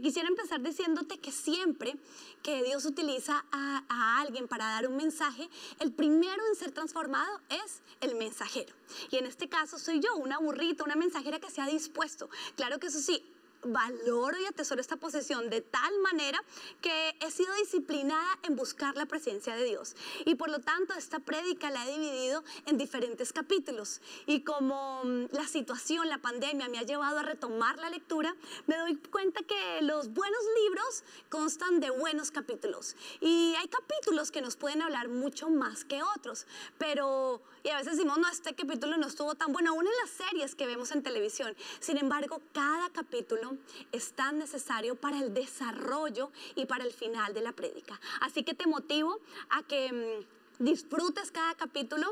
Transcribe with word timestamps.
Quisiera 0.00 0.28
empezar 0.28 0.62
diciéndote 0.62 1.18
que 1.18 1.32
siempre 1.32 1.96
que 2.42 2.62
Dios 2.62 2.86
utiliza 2.86 3.44
a, 3.50 4.20
alguien 4.20 4.46
para 4.46 4.66
dar 4.66 4.86
un 4.86 4.96
mensaje, 4.96 5.48
el 5.80 5.92
primero 5.92 6.40
en 6.48 6.54
ser 6.54 6.70
transformado 6.70 7.40
es 7.50 7.82
el 8.00 8.14
mensajero. 8.14 8.72
Y 9.10 9.16
en 9.16 9.26
este 9.26 9.48
caso 9.48 9.76
soy 9.76 9.98
yo, 9.98 10.14
una 10.14 10.38
burrita, 10.38 10.84
una 10.84 10.94
mensajera 10.94 11.40
que 11.40 11.50
se 11.50 11.60
ha 11.60 11.66
dispuesto. 11.66 12.30
Claro 12.54 12.78
que 12.78 12.86
eso 12.86 13.00
sí, 13.00 13.24
valoro 13.62 14.38
y 14.38 14.46
atesoro 14.46 14.80
esta 14.80 14.96
posesión 14.96 15.50
de 15.50 15.60
tal 15.60 15.98
manera 16.00 16.42
que 16.80 17.14
he 17.20 17.30
sido 17.30 17.52
disciplinada 17.54 18.38
en 18.44 18.56
buscar 18.56 18.96
la 18.96 19.06
presencia 19.06 19.56
de 19.56 19.64
Dios. 19.64 19.96
Y 20.24 20.34
por 20.36 20.50
lo 20.50 20.60
tanto, 20.60 20.94
esta 20.94 21.18
prédica 21.18 21.70
la 21.70 21.86
he 21.86 21.92
dividido 21.92 22.44
en 22.66 22.78
diferentes 22.78 23.32
capítulos. 23.32 24.00
Y 24.26 24.42
como 24.42 25.02
mm, 25.04 25.26
la 25.32 25.46
situación, 25.46 26.08
la 26.08 26.18
pandemia 26.18 26.68
me 26.68 26.78
ha 26.78 26.82
llevado 26.82 27.18
a 27.18 27.22
retomar 27.22 27.78
la 27.78 27.90
lectura, 27.90 28.34
me 28.66 28.76
doy 28.76 28.96
cuenta 28.96 29.42
que 29.42 29.82
los 29.82 30.12
buenos 30.12 30.40
libros 30.64 31.04
constan 31.28 31.80
de 31.80 31.90
buenos 31.90 32.30
capítulos. 32.30 32.96
Y 33.20 33.54
hay 33.58 33.68
capítulos 33.68 34.30
que 34.30 34.40
nos 34.40 34.56
pueden 34.56 34.82
hablar 34.82 35.08
mucho 35.08 35.50
más 35.50 35.84
que 35.84 36.02
otros. 36.16 36.46
Pero, 36.78 37.42
y 37.62 37.70
a 37.70 37.76
veces 37.76 37.94
decimos, 37.94 38.18
no, 38.18 38.28
este 38.28 38.54
capítulo 38.54 38.96
no 38.96 39.06
estuvo 39.06 39.34
tan 39.34 39.52
bueno, 39.52 39.70
aún 39.70 39.86
en 39.86 39.92
las 40.02 40.10
series 40.10 40.54
que 40.54 40.66
vemos 40.66 40.92
en 40.92 41.02
televisión. 41.02 41.56
Sin 41.80 41.98
embargo, 41.98 42.40
cada 42.52 42.90
capítulo 42.90 43.47
es 43.92 44.12
tan 44.12 44.38
necesario 44.38 44.94
para 44.94 45.18
el 45.18 45.34
desarrollo 45.34 46.30
y 46.54 46.66
para 46.66 46.84
el 46.84 46.92
final 46.92 47.34
de 47.34 47.42
la 47.42 47.52
prédica. 47.52 48.00
Así 48.20 48.42
que 48.42 48.54
te 48.54 48.66
motivo 48.66 49.20
a 49.50 49.62
que 49.62 50.24
mm, 50.60 50.64
disfrutes 50.64 51.30
cada 51.30 51.54
capítulo 51.54 52.06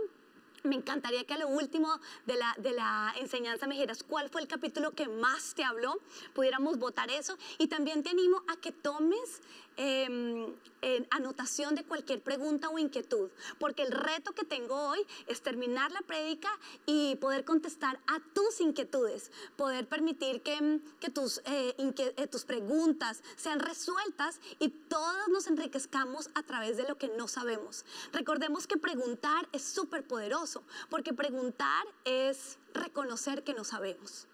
me 0.66 0.74
encantaría 0.74 1.24
que 1.24 1.34
a 1.34 1.38
lo 1.38 1.48
último 1.48 2.00
de 2.26 2.36
la, 2.36 2.54
de 2.58 2.72
la, 2.72 3.14
enseñanza 3.20 3.66
me 3.66 3.74
dijeras 3.74 4.02
cuál 4.02 4.28
fue 4.28 4.40
el 4.40 4.48
capítulo 4.48 4.90
que 4.92 5.08
más 5.08 5.54
te 5.54 5.64
habló, 5.64 5.98
pudiéramos 6.34 6.78
votar 6.78 7.10
eso. 7.10 7.38
Y 7.58 7.68
también 7.68 8.02
te 8.02 8.10
animo 8.10 8.42
a 8.48 8.56
que 8.56 8.72
tomes 8.72 9.42
En 9.76 11.06
anotación 11.10 11.74
de 11.74 11.84
cualquier 11.84 12.22
pregunta 12.22 12.68
o 12.68 12.78
inquietud, 12.78 13.30
porque 13.58 13.82
el 13.82 13.92
reto 13.92 14.32
que 14.32 14.44
tengo 14.44 14.74
hoy 14.74 15.00
es 15.26 15.42
terminar 15.42 15.90
la 15.90 16.00
prédica 16.00 16.48
y 16.86 17.16
poder 17.16 17.44
contestar 17.44 17.98
a 18.06 18.20
tus 18.32 18.60
inquietudes, 18.60 19.30
poder 19.56 19.86
permitir 19.88 20.42
que, 20.42 20.54
eh, 20.54 21.74
eh, 21.76 22.26
tus 22.28 22.44
preguntas 22.44 23.22
sean 23.36 23.60
resueltas 23.60 24.40
y 24.58 24.68
todos 24.68 25.28
nos 25.28 25.46
enriquezcamos 25.46 26.30
a 26.34 26.42
través 26.42 26.76
de 26.76 26.84
lo 26.84 26.96
que 26.96 27.08
no 27.08 27.26
sabemos. 27.28 27.84
Recordemos 28.12 28.66
que 28.66 28.76
preguntar 28.76 29.48
es 29.52 29.62
súper 29.62 30.06
poderoso, 30.06 30.62
porque 30.88 31.12
preguntar 31.12 31.84
es 32.04 32.58
reconocer 32.72 33.42
que 33.42 33.54
no 33.54 33.64
sabemos 33.64 34.28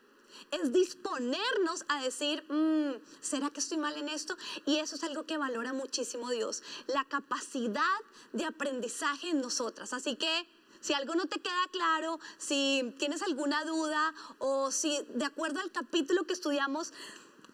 es 0.51 0.73
disponernos 0.73 1.85
a 1.89 2.03
decir, 2.03 2.45
mm, 2.49 3.01
¿será 3.21 3.51
que 3.51 3.61
estoy 3.61 3.79
mal 3.79 3.97
en 3.97 4.09
esto? 4.09 4.37
Y 4.67 4.79
eso 4.79 4.97
es 4.97 5.05
algo 5.05 5.25
que 5.25 5.39
valora 5.39 5.73
muchísimo 5.73 6.31
Dios, 6.31 6.63
la 6.87 7.05
capacidad 7.05 7.83
de 8.33 8.45
aprendizaje 8.45 9.31
en 9.31 9.41
nosotras. 9.41 9.93
Así 9.93 10.17
que 10.17 10.47
si 10.81 10.95
algo 10.95 11.15
no 11.15 11.27
te 11.27 11.41
queda 11.41 11.69
claro, 11.71 12.19
si 12.39 12.95
tienes 12.99 13.23
alguna 13.23 13.65
duda 13.65 14.13
o 14.39 14.71
si 14.73 14.99
de 15.15 15.25
acuerdo 15.25 15.61
al 15.61 15.71
capítulo 15.71 16.25
que 16.25 16.33
estudiamos 16.33 16.93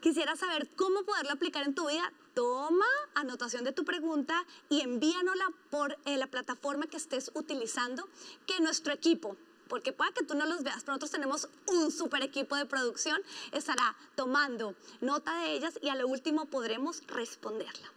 quisieras 0.01 0.39
saber 0.39 0.69
cómo 0.77 1.03
poderlo 1.03 1.33
aplicar 1.33 1.65
en 1.65 1.75
tu 1.75 1.89
vida, 1.89 2.13
toma 2.35 2.87
anotación 3.15 3.65
de 3.65 3.73
tu 3.73 3.85
pregunta 3.85 4.47
y 4.69 4.81
envíanosla 4.81 5.53
por 5.71 5.99
eh, 6.05 6.17
la 6.17 6.29
plataforma 6.29 6.87
que 6.87 6.97
estés 6.97 7.31
utilizando, 7.35 8.09
que 8.47 8.61
nuestro 8.61 8.93
equipo 8.93 9.37
porque 9.69 9.93
pueda 9.93 10.13
que 10.13 10.25
tú 10.25 10.35
no 10.35 10.47
los 10.47 10.63
veas, 10.63 10.83
pero 10.83 10.93
nosotros 10.93 11.11
tenemos 11.11 11.49
un 11.67 11.91
super 11.93 12.23
equipo 12.23 12.57
de 12.57 12.67
producción, 12.67 13.21
estará 13.53 13.97
tomando 14.17 14.75
nota 15.01 15.41
de 15.41 15.53
ellas 15.53 15.79
y 15.83 15.89
a 15.89 15.95
lo 15.95 16.09
último 16.09 16.47
podremos 16.47 17.03
responderla. 17.07 17.93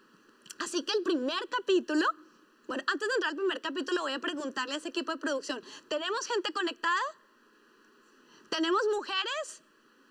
Así 0.59 0.83
que 0.83 0.93
el 0.93 1.03
primer 1.03 1.39
capítulo, 1.49 2.05
bueno, 2.67 2.83
antes 2.87 3.07
de 3.07 3.13
entrar 3.15 3.31
al 3.31 3.37
primer 3.37 3.61
capítulo 3.61 4.01
voy 4.01 4.13
a 4.13 4.19
preguntarle 4.19 4.75
a 4.75 4.77
ese 4.77 4.89
equipo 4.89 5.11
de 5.11 5.17
producción, 5.17 5.61
¿tenemos 5.87 6.27
gente 6.27 6.53
conectada? 6.53 7.01
¿Tenemos 8.49 8.81
mujeres? 8.93 9.61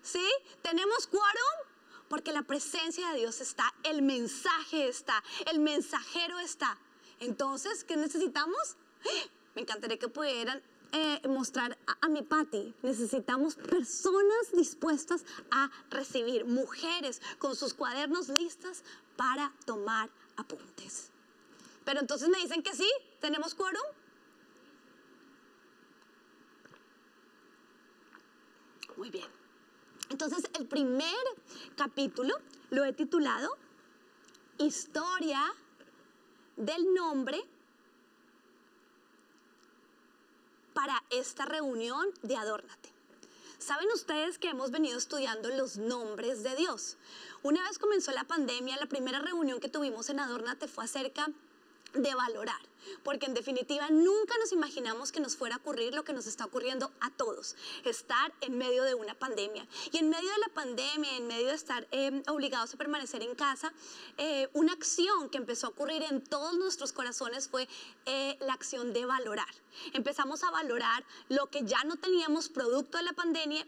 ¿Sí? 0.01 0.27
¿Tenemos 0.61 1.07
quórum? 1.07 1.67
Porque 2.09 2.33
la 2.33 2.41
presencia 2.41 3.11
de 3.11 3.19
Dios 3.19 3.39
está, 3.39 3.73
el 3.83 4.01
mensaje 4.01 4.87
está, 4.87 5.23
el 5.49 5.59
mensajero 5.59 6.39
está. 6.39 6.77
Entonces, 7.19 7.83
¿qué 7.83 7.95
necesitamos? 7.95 8.75
¡Ah! 9.05 9.29
Me 9.55 9.61
encantaría 9.61 9.99
que 9.99 10.07
pudieran 10.07 10.61
eh, 10.91 11.27
mostrar 11.27 11.77
a, 12.01 12.09
mi 12.09 12.21
Patti. 12.21 12.73
Necesitamos 12.81 13.55
personas 13.55 14.51
dispuestas 14.53 15.23
a 15.51 15.69
recibir, 15.89 16.45
mujeres 16.45 17.21
con 17.39 17.55
sus 17.55 17.73
cuadernos 17.73 18.29
listas 18.29 18.83
para 19.15 19.53
tomar 19.65 20.09
apuntes. 20.37 21.09
Pero 21.85 21.99
entonces 21.99 22.29
me 22.29 22.39
dicen 22.39 22.61
que 22.61 22.73
sí, 22.73 22.89
tenemos 23.19 23.55
quórum. 23.55 23.81
Muy 28.97 29.09
bien. 29.09 29.27
Entonces 30.09 30.43
el 30.59 30.67
primer 30.67 31.15
capítulo 31.75 32.35
lo 32.69 32.83
he 32.83 32.93
titulado 32.93 33.57
Historia 34.57 35.41
del 36.57 36.93
nombre 36.93 37.43
para 40.73 41.03
esta 41.09 41.45
reunión 41.45 42.07
de 42.21 42.35
Adórnate. 42.35 42.89
Saben 43.59 43.89
ustedes 43.93 44.39
que 44.39 44.49
hemos 44.49 44.71
venido 44.71 44.97
estudiando 44.97 45.49
los 45.49 45.77
nombres 45.77 46.41
de 46.41 46.55
Dios. 46.55 46.97
Una 47.43 47.61
vez 47.67 47.77
comenzó 47.77 48.11
la 48.11 48.23
pandemia, 48.23 48.77
la 48.77 48.87
primera 48.87 49.19
reunión 49.19 49.59
que 49.59 49.69
tuvimos 49.69 50.09
en 50.09 50.19
Adórnate 50.19 50.67
fue 50.67 50.85
acerca 50.85 51.29
de 51.93 52.15
valorar, 52.15 52.59
porque 53.03 53.25
en 53.25 53.33
definitiva 53.33 53.89
nunca 53.89 54.33
nos 54.39 54.51
imaginamos 54.51 55.11
que 55.11 55.19
nos 55.19 55.35
fuera 55.35 55.55
a 55.55 55.57
ocurrir 55.59 55.93
lo 55.93 56.03
que 56.03 56.13
nos 56.13 56.27
está 56.27 56.45
ocurriendo 56.45 56.91
a 56.99 57.09
todos, 57.11 57.55
estar 57.83 58.33
en 58.41 58.57
medio 58.57 58.83
de 58.83 58.95
una 58.95 59.13
pandemia. 59.13 59.67
Y 59.91 59.97
en 59.97 60.09
medio 60.09 60.29
de 60.29 60.39
la 60.39 60.49
pandemia, 60.53 61.17
en 61.17 61.27
medio 61.27 61.47
de 61.47 61.55
estar 61.55 61.87
eh, 61.91 62.23
obligados 62.27 62.73
a 62.73 62.77
permanecer 62.77 63.21
en 63.23 63.35
casa, 63.35 63.73
eh, 64.17 64.49
una 64.53 64.73
acción 64.73 65.29
que 65.29 65.37
empezó 65.37 65.67
a 65.67 65.69
ocurrir 65.71 66.03
en 66.03 66.21
todos 66.21 66.57
nuestros 66.57 66.93
corazones 66.93 67.47
fue 67.47 67.67
eh, 68.05 68.37
la 68.41 68.53
acción 68.53 68.93
de 68.93 69.05
valorar. 69.05 69.47
Empezamos 69.93 70.43
a 70.43 70.51
valorar 70.51 71.03
lo 71.29 71.47
que 71.47 71.63
ya 71.63 71.83
no 71.83 71.95
teníamos 71.95 72.49
producto 72.49 72.97
de 72.97 73.03
la 73.03 73.13
pandemia 73.13 73.65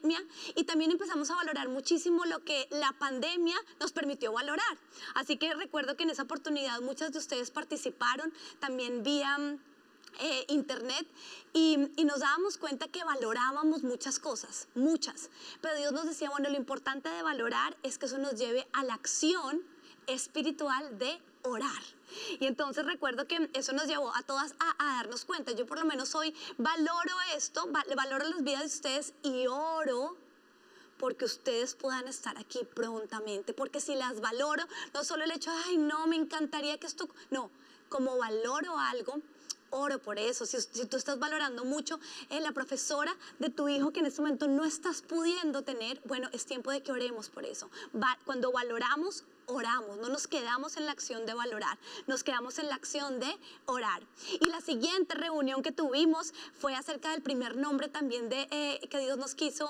y 0.56 0.64
también 0.66 0.92
empezamos 0.92 1.30
a 1.32 1.36
valorar 1.36 1.70
muchísimo 1.70 2.26
lo 2.26 2.44
que 2.44 2.68
la 2.72 2.92
pandemia 2.94 3.56
nos 3.80 3.92
permitió 3.92 4.32
valorar. 4.34 4.78
Así 5.16 5.38
que 5.38 5.54
recuerdo 5.54 5.96
que 5.96 6.04
en 6.04 6.10
esa 6.10 6.24
oportunidad 6.24 6.82
muchas 6.82 7.12
de 7.14 7.20
ustedes 7.20 7.52
participaron 7.52 8.34
también 8.60 9.03
vía 9.04 9.60
eh, 10.20 10.46
internet 10.50 11.08
y, 11.54 11.78
nos 12.04 12.20
dábamos 12.20 12.58
cuenta 12.58 12.88
que 12.88 13.04
valorábamos 13.04 13.84
muchas 13.84 14.20
cosas, 14.20 14.68
muchas. 14.76 15.30
Pero 15.62 15.78
Dios 15.78 15.92
nos 15.92 16.06
decía, 16.06 16.30
bueno, 16.30 16.50
lo 16.50 16.58
importante 16.58 17.10
de 17.10 17.24
valorar 17.24 17.76
es 17.82 17.98
que 17.98 18.06
eso 18.06 18.18
nos 18.18 18.36
lleve 18.36 18.68
a 18.74 18.84
la 18.84 18.94
acción 18.94 19.64
espiritual 20.08 20.98
de 21.00 21.20
orar. 21.44 21.82
Y 22.40 22.46
entonces 22.46 22.86
recuerdo 22.86 23.28
que 23.28 23.50
eso 23.54 23.74
nos 23.74 23.88
llevó 23.88 24.14
a 24.16 24.22
todas 24.22 24.54
a, 24.60 24.98
darnos 24.98 25.26
cuenta. 25.26 25.52
Yo 25.54 25.66
por 25.66 25.80
lo 25.80 25.86
menos 25.86 26.14
hoy 26.14 26.36
valoro 26.58 27.16
esto, 27.36 27.68
valoro 27.96 28.28
las 28.30 28.44
vidas 28.44 28.62
de 28.62 28.68
ustedes 28.68 29.14
y 29.24 29.48
oro 29.48 30.18
porque 31.00 31.26
ustedes 31.26 31.76
puedan 31.76 32.08
estar 32.08 32.38
aquí 32.38 32.60
prontamente. 32.76 33.54
Porque 33.54 33.82
si 33.82 33.96
las 33.96 34.22
valoro, 34.22 34.64
no 34.94 35.04
solo 35.04 35.24
el 35.24 35.32
hecho, 35.32 35.52
ay, 35.66 35.78
no, 35.78 36.08
me 36.08 36.16
encantaría 36.16 36.78
que 36.78 36.88
esto, 36.88 37.10
no, 37.32 37.50
como 37.94 38.18
valoro 38.18 38.80
algo, 38.80 39.22
oro 39.70 40.00
por 40.00 40.18
eso. 40.18 40.48
Si, 40.48 40.58
tú 40.88 40.98
estás 40.98 41.20
valorando 41.20 41.64
mucho 41.64 42.00
la 42.32 42.52
profesora 42.52 43.16
de 43.38 43.50
tu 43.50 43.70
hijo 43.70 43.92
que 43.92 44.00
en 44.00 44.08
este 44.08 44.20
momento 44.20 44.48
no 44.48 44.66
estás 44.66 45.04
pudiendo 45.04 45.62
tener, 45.62 46.02
bueno, 46.06 46.28
es 46.34 46.44
tiempo 46.48 46.72
de 46.72 46.82
que 46.82 46.92
oremos 46.92 47.30
por 47.30 47.46
eso. 47.46 47.70
cuando 48.26 48.52
valoramos, 48.52 49.26
oramos, 49.46 49.98
no 49.98 50.10
nos 50.10 50.26
quedamos 50.26 50.76
en 50.78 50.88
la 50.88 50.92
acción 50.92 51.28
de 51.28 51.36
valorar, 51.36 51.78
nos 52.08 52.24
quedamos 52.24 52.58
en 52.58 52.68
la 52.68 52.76
acción 52.76 53.20
de 53.20 53.38
orar. 53.68 54.02
Y 54.40 54.50
la 54.50 54.62
siguiente 54.62 55.14
reunión 55.14 55.62
que 55.62 55.72
tuvimos 55.72 56.34
fue 56.60 56.76
acerca 56.76 57.12
del 57.12 57.22
primer 57.22 57.58
nombre 57.58 57.90
también 57.90 58.28
de 58.28 58.48
eh, 58.50 58.88
que 58.90 58.98
Dios 58.98 59.20
nos 59.20 59.36
quiso 59.36 59.70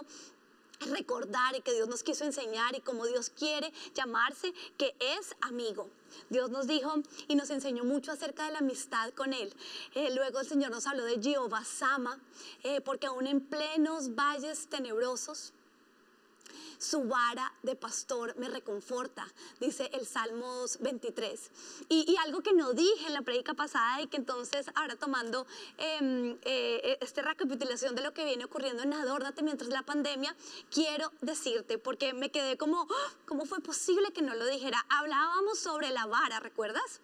recordar 0.81 1.55
y 1.55 1.61
que 1.61 1.73
Dios 1.73 1.87
nos 1.87 2.03
quiso 2.03 2.25
enseñar 2.25 2.75
y 2.75 2.81
como 2.81 3.05
Dios 3.05 3.29
quiere 3.29 3.71
llamarse, 3.93 4.53
que 4.77 4.95
es 4.99 5.35
amigo. 5.41 5.89
Dios 6.29 6.49
nos 6.49 6.67
dijo 6.67 6.93
y 7.27 7.35
nos 7.35 7.49
enseñó 7.49 7.83
mucho 7.83 8.11
acerca 8.11 8.45
de 8.45 8.51
la 8.51 8.59
amistad 8.59 9.11
con 9.11 9.33
Él. 9.33 9.53
Eh, 9.95 10.13
luego 10.13 10.39
el 10.39 10.47
Señor 10.47 10.71
nos 10.71 10.87
habló 10.87 11.05
de 11.05 11.21
Jehová 11.21 11.63
Sama, 11.63 12.19
eh, 12.63 12.81
porque 12.81 13.07
aún 13.07 13.27
en 13.27 13.41
plenos 13.41 14.15
valles 14.15 14.67
tenebrosos, 14.67 15.53
Su 16.77 17.03
vara 17.03 17.53
de 17.63 17.75
pastor 17.75 18.35
me 18.37 18.49
reconforta, 18.49 19.27
dice 19.59 19.89
el 19.93 20.05
Salmos 20.05 20.79
23. 20.79 21.51
Y, 21.89 22.15
algo 22.23 22.41
que 22.41 22.53
no 22.53 22.73
dije 22.73 23.07
en 23.07 23.13
la 23.13 23.21
prédica 23.21 23.53
pasada 23.53 24.01
y 24.01 24.07
que 24.07 24.17
entonces 24.17 24.67
ahora 24.75 24.95
tomando 24.95 25.45
em, 25.77 26.37
eh, 26.43 26.97
esta 27.01 27.21
recapitulación 27.21 27.95
de 27.95 28.01
lo 28.01 28.13
que 28.13 28.23
viene 28.23 28.45
ocurriendo 28.45 28.83
en 28.83 28.93
Adórnate 28.93 29.43
mientras 29.43 29.69
la 29.69 29.83
pandemia, 29.83 30.35
quiero 30.71 31.11
decirte, 31.21 31.77
porque 31.77 32.13
me 32.13 32.31
quedé 32.31 32.57
como, 32.57 32.87
¡Ah! 32.89 33.13
¿cómo 33.25 33.45
fue 33.45 33.59
posible 33.59 34.13
que 34.13 34.21
no 34.21 34.35
lo 34.35 34.45
dijera? 34.45 34.85
Hablábamos 34.89 35.59
sobre 35.59 35.89
la 35.91 36.05
vara, 36.05 36.39
¿recuerdas? 36.39 37.01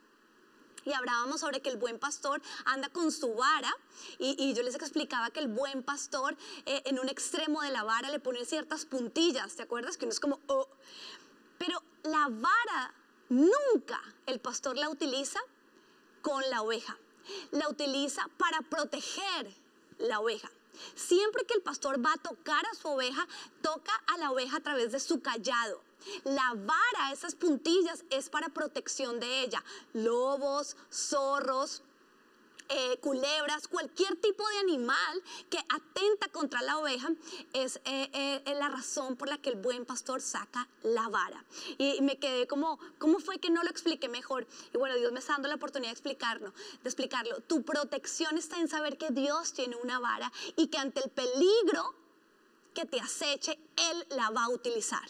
Y 0.85 0.93
hablábamos 0.93 1.41
sobre 1.41 1.61
que 1.61 1.69
el 1.69 1.77
buen 1.77 1.99
pastor 1.99 2.41
anda 2.65 2.89
con 2.89 3.11
su 3.11 3.33
vara 3.33 3.73
y, 4.17 4.53
yo 4.53 4.63
les 4.63 4.75
explicaba 4.75 5.29
que 5.29 5.39
el 5.39 5.47
buen 5.47 5.83
pastor 5.83 6.35
eh, 6.65 6.81
en 6.85 6.99
un 6.99 7.09
extremo 7.09 7.61
de 7.61 7.71
la 7.71 7.83
vara 7.83 8.09
le 8.09 8.19
pone 8.19 8.45
ciertas 8.45 8.85
puntillas, 8.85 9.55
¿te 9.55 9.63
acuerdas? 9.63 9.97
Que 9.97 10.05
no 10.05 10.11
es 10.11 10.19
como, 10.19 10.39
oh. 10.47 10.67
pero 11.57 11.81
la 12.03 12.27
vara 12.29 12.93
nunca 13.29 14.01
el 14.25 14.39
pastor 14.39 14.77
la 14.77 14.89
utiliza 14.89 15.39
con 16.21 16.41
la 16.49 16.61
oveja, 16.61 16.97
la 17.51 17.69
utiliza 17.69 18.27
para 18.37 18.61
proteger 18.61 19.53
la 19.97 20.19
oveja. 20.19 20.49
Siempre 20.95 21.45
que 21.45 21.53
el 21.53 21.61
pastor 21.61 22.03
va 22.03 22.13
a 22.13 22.17
tocar 22.17 22.65
a 22.65 22.75
su 22.75 22.87
oveja, 22.87 23.27
toca 23.61 23.91
a 24.07 24.17
la 24.17 24.31
oveja 24.31 24.57
a 24.57 24.61
través 24.61 24.91
de 24.91 24.99
su 24.99 25.21
callado. 25.21 25.81
La 26.23 26.53
vara, 26.55 27.11
esas 27.11 27.35
puntillas, 27.35 28.03
es 28.09 28.29
para 28.29 28.49
protección 28.49 29.19
de 29.19 29.43
ella. 29.43 29.63
Lobos, 29.93 30.75
zorros, 30.91 31.83
eh, 32.71 32.99
culebras, 33.01 33.67
cualquier 33.67 34.15
tipo 34.17 34.47
de 34.47 34.59
animal 34.59 35.23
que 35.49 35.57
atenta 35.57 36.27
contra 36.27 36.61
la 36.61 36.77
oveja, 36.77 37.09
es 37.51 37.77
eh, 37.77 38.11
eh, 38.13 38.53
la 38.53 38.69
razón 38.69 39.15
por 39.15 39.27
la 39.27 39.39
que 39.39 39.49
el 39.49 39.55
buen 39.55 39.85
pastor 39.85 40.21
saca 40.21 40.67
la 40.83 41.09
vara. 41.09 41.43
Y 41.79 41.99
me 42.03 42.19
quedé 42.19 42.45
como, 42.45 42.77
¿cómo 42.99 43.19
fue 43.19 43.39
que 43.39 43.49
no 43.49 43.63
lo 43.63 43.71
expliqué 43.71 44.07
mejor? 44.07 44.45
Y 44.71 44.77
bueno, 44.77 44.95
Dios 44.97 45.11
me 45.11 45.17
está 45.17 45.33
dando 45.33 45.47
la 45.47 45.55
oportunidad 45.55 45.89
de 45.89 45.93
explicarlo, 45.93 46.53
de 46.83 46.89
explicarlo. 46.89 47.41
Tu 47.41 47.63
protección 47.63 48.37
está 48.37 48.59
en 48.59 48.67
saber 48.67 48.99
que 48.99 49.09
Dios 49.09 49.53
tiene 49.53 49.75
una 49.77 49.99
vara 49.99 50.31
y 50.55 50.67
que 50.67 50.77
ante 50.77 51.03
el 51.03 51.09
peligro 51.09 51.95
que 52.75 52.85
te 52.85 52.99
aceche, 52.99 53.57
Él 53.77 54.05
la 54.11 54.29
va 54.29 54.43
a 54.43 54.49
utilizar. 54.49 55.09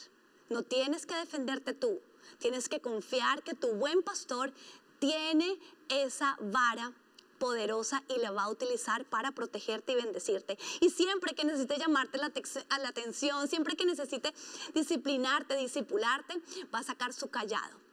No 0.50 0.64
tienes 0.64 1.06
que 1.06 1.16
defenderte 1.16 1.74
tú. 1.74 2.00
Tienes 2.40 2.70
que 2.70 2.80
confiar 2.80 3.44
que 3.44 3.54
tu 3.54 3.68
buen 3.74 4.02
pastor 4.02 4.52
tiene 5.00 5.60
esa 5.90 6.38
vara 6.42 6.94
poderosa 7.38 8.04
y 8.10 8.20
la 8.20 8.32
va 8.32 8.44
a 8.44 8.50
utilizar 8.50 9.06
para 9.06 9.32
protegerte 9.32 9.94
y 9.94 9.96
bendecirte. 9.96 10.58
Y 10.82 10.90
siempre 10.90 11.34
que 11.34 11.46
necesite 11.46 11.78
llamarte 11.78 12.18
la, 12.18 12.32
a 12.70 12.80
la 12.80 12.90
atención, 12.90 13.48
siempre 13.48 13.76
que 13.76 13.86
necesite 13.86 14.34
disciplinarte, 14.74 15.56
discipularte, 15.56 16.42
va 16.74 16.80
a 16.80 16.84
sacar 16.84 17.14
su 17.14 17.30
callado 17.30 17.89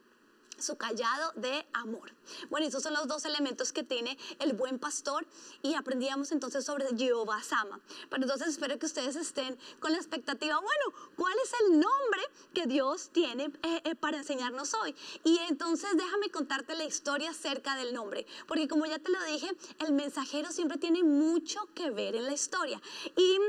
su 0.57 0.77
callado 0.77 1.31
de 1.35 1.65
amor. 1.73 2.11
Bueno, 2.49 2.67
esos 2.67 2.83
son 2.83 2.93
los 2.93 3.07
dos 3.07 3.25
elementos 3.25 3.71
que 3.71 3.83
tiene 3.83 4.17
el 4.39 4.53
buen 4.53 4.79
pastor 4.79 5.25
y 5.61 5.75
aprendíamos 5.75 6.31
entonces 6.31 6.65
sobre 6.65 6.87
Jehová 6.97 7.41
Sama. 7.43 7.79
Pero 8.09 8.23
entonces 8.23 8.49
espero 8.49 8.77
que 8.77 8.85
ustedes 8.85 9.15
estén 9.15 9.57
con 9.79 9.91
la 9.91 9.97
expectativa, 9.97 10.59
bueno, 10.59 11.13
¿cuál 11.15 11.33
es 11.43 11.51
el 11.61 11.79
nombre 11.79 12.21
que 12.53 12.65
Dios 12.65 13.09
tiene 13.09 13.45
eh, 13.63 13.81
eh, 13.83 13.95
para 13.95 14.17
enseñarnos 14.17 14.73
hoy? 14.73 14.95
Y 15.23 15.37
entonces 15.49 15.89
déjame 15.95 16.29
contarte 16.29 16.75
la 16.75 16.85
historia 16.85 17.31
acerca 17.31 17.75
del 17.75 17.93
nombre, 17.93 18.25
porque 18.47 18.67
como 18.67 18.85
ya 18.85 18.99
te 18.99 19.11
lo 19.11 19.23
dije, 19.25 19.49
el 19.79 19.93
mensajero 19.93 20.51
siempre 20.51 20.77
tiene 20.77 21.03
mucho 21.03 21.59
que 21.73 21.91
ver 21.91 22.15
en 22.15 22.25
la 22.25 22.33
historia. 22.33 22.81
Y 23.15 23.39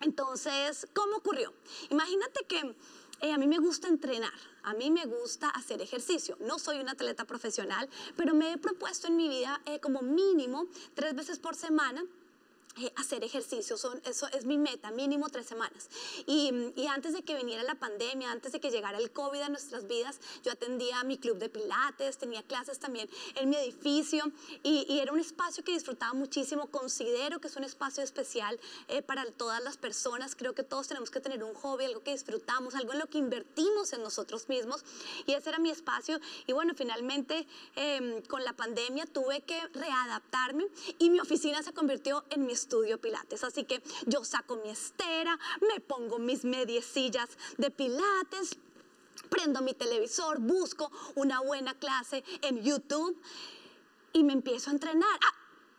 entonces, 0.00 0.86
¿cómo 0.94 1.16
ocurrió? 1.16 1.52
Imagínate 1.90 2.44
que 2.46 2.74
eh, 3.20 3.32
a 3.32 3.38
mí 3.38 3.48
me 3.48 3.58
gusta 3.58 3.88
entrenar, 3.88 4.32
a 4.68 4.74
mí 4.74 4.90
me 4.90 5.06
gusta 5.06 5.48
hacer 5.48 5.80
ejercicio. 5.80 6.36
No 6.40 6.58
soy 6.58 6.78
una 6.78 6.92
atleta 6.92 7.24
profesional, 7.24 7.88
pero 8.16 8.34
me 8.34 8.52
he 8.52 8.58
propuesto 8.58 9.06
en 9.06 9.16
mi 9.16 9.28
vida 9.28 9.60
eh, 9.64 9.80
como 9.80 10.02
mínimo 10.02 10.66
tres 10.94 11.14
veces 11.14 11.38
por 11.38 11.54
semana 11.54 12.04
hacer 12.96 13.24
ejercicio, 13.24 13.76
son, 13.76 14.00
eso 14.04 14.26
es 14.28 14.44
mi 14.44 14.56
meta, 14.56 14.90
mínimo 14.90 15.28
tres 15.28 15.46
semanas. 15.46 15.88
Y, 16.26 16.52
y, 16.76 16.86
antes 16.86 17.12
de 17.12 17.22
que 17.22 17.36
viniera 17.36 17.62
la 17.62 17.74
pandemia, 17.74 18.30
antes 18.30 18.52
de 18.52 18.60
que 18.60 18.70
llegara 18.70 18.98
el 18.98 19.10
COVID 19.10 19.40
a 19.40 19.48
nuestras 19.48 19.86
vidas, 19.86 20.20
yo 20.44 20.52
atendía 20.52 21.02
mi 21.04 21.18
club 21.18 21.38
de 21.38 21.48
pilates, 21.48 22.18
tenía 22.18 22.42
clases 22.42 22.78
también 22.78 23.08
en 23.34 23.48
mi 23.48 23.56
edificio 23.56 24.30
y, 24.62 24.86
y 24.88 25.00
era 25.00 25.12
un 25.12 25.18
espacio 25.18 25.64
que 25.64 25.72
disfrutaba 25.72 26.12
muchísimo. 26.12 26.66
Considero 26.68 27.40
que 27.40 27.48
es 27.48 27.56
un 27.56 27.64
espacio 27.64 28.02
especial 28.02 28.58
eh, 28.88 29.02
para 29.02 29.24
todas 29.32 29.62
las 29.62 29.76
personas. 29.76 30.36
Creo 30.36 30.54
que 30.54 30.62
todos 30.62 30.88
tenemos 30.88 31.10
que 31.10 31.20
tener 31.20 31.42
un 31.42 31.54
hobby, 31.54 31.84
algo 31.84 32.02
que 32.02 32.12
disfrutamos, 32.12 32.74
algo 32.74 32.92
en 32.92 33.00
lo 33.00 33.06
que 33.06 33.18
invertimos 33.18 33.92
en 33.92 34.02
nosotros 34.02 34.48
mismos. 34.48 34.84
Y 35.26 35.32
ese 35.32 35.48
era 35.48 35.58
mi 35.58 35.70
espacio. 35.70 36.20
Y 36.46 36.52
bueno, 36.52 36.74
finalmente 36.76 37.46
em, 37.74 38.22
con 38.22 38.44
la 38.44 38.52
pandemia 38.52 39.06
tuve 39.06 39.40
que 39.40 39.60
readaptarme 39.72 40.66
y 40.98 41.10
mi 41.10 41.20
oficina 41.20 41.62
se 41.62 41.72
convirtió 41.72 42.24
en 42.30 42.46
mi 42.46 42.52
estudio 42.52 42.67
pilates. 43.00 43.44
Así 43.44 43.64
que 43.64 43.82
yo 44.06 44.24
saco 44.24 44.56
mi 44.56 44.70
estera, 44.70 45.38
me 45.60 45.80
pongo 45.80 46.18
mis 46.18 46.44
mediecillas 46.44 47.28
de 47.56 47.70
pilates, 47.70 48.56
prendo 49.28 49.60
mi 49.62 49.74
televisor, 49.74 50.38
busco 50.38 50.90
una 51.14 51.40
buena 51.40 51.74
clase 51.74 52.24
en 52.42 52.62
YouTube 52.62 53.20
y 54.12 54.24
me 54.24 54.32
empiezo 54.32 54.70
a 54.70 54.72
entrenar. 54.74 55.18
Ah, 55.24 55.34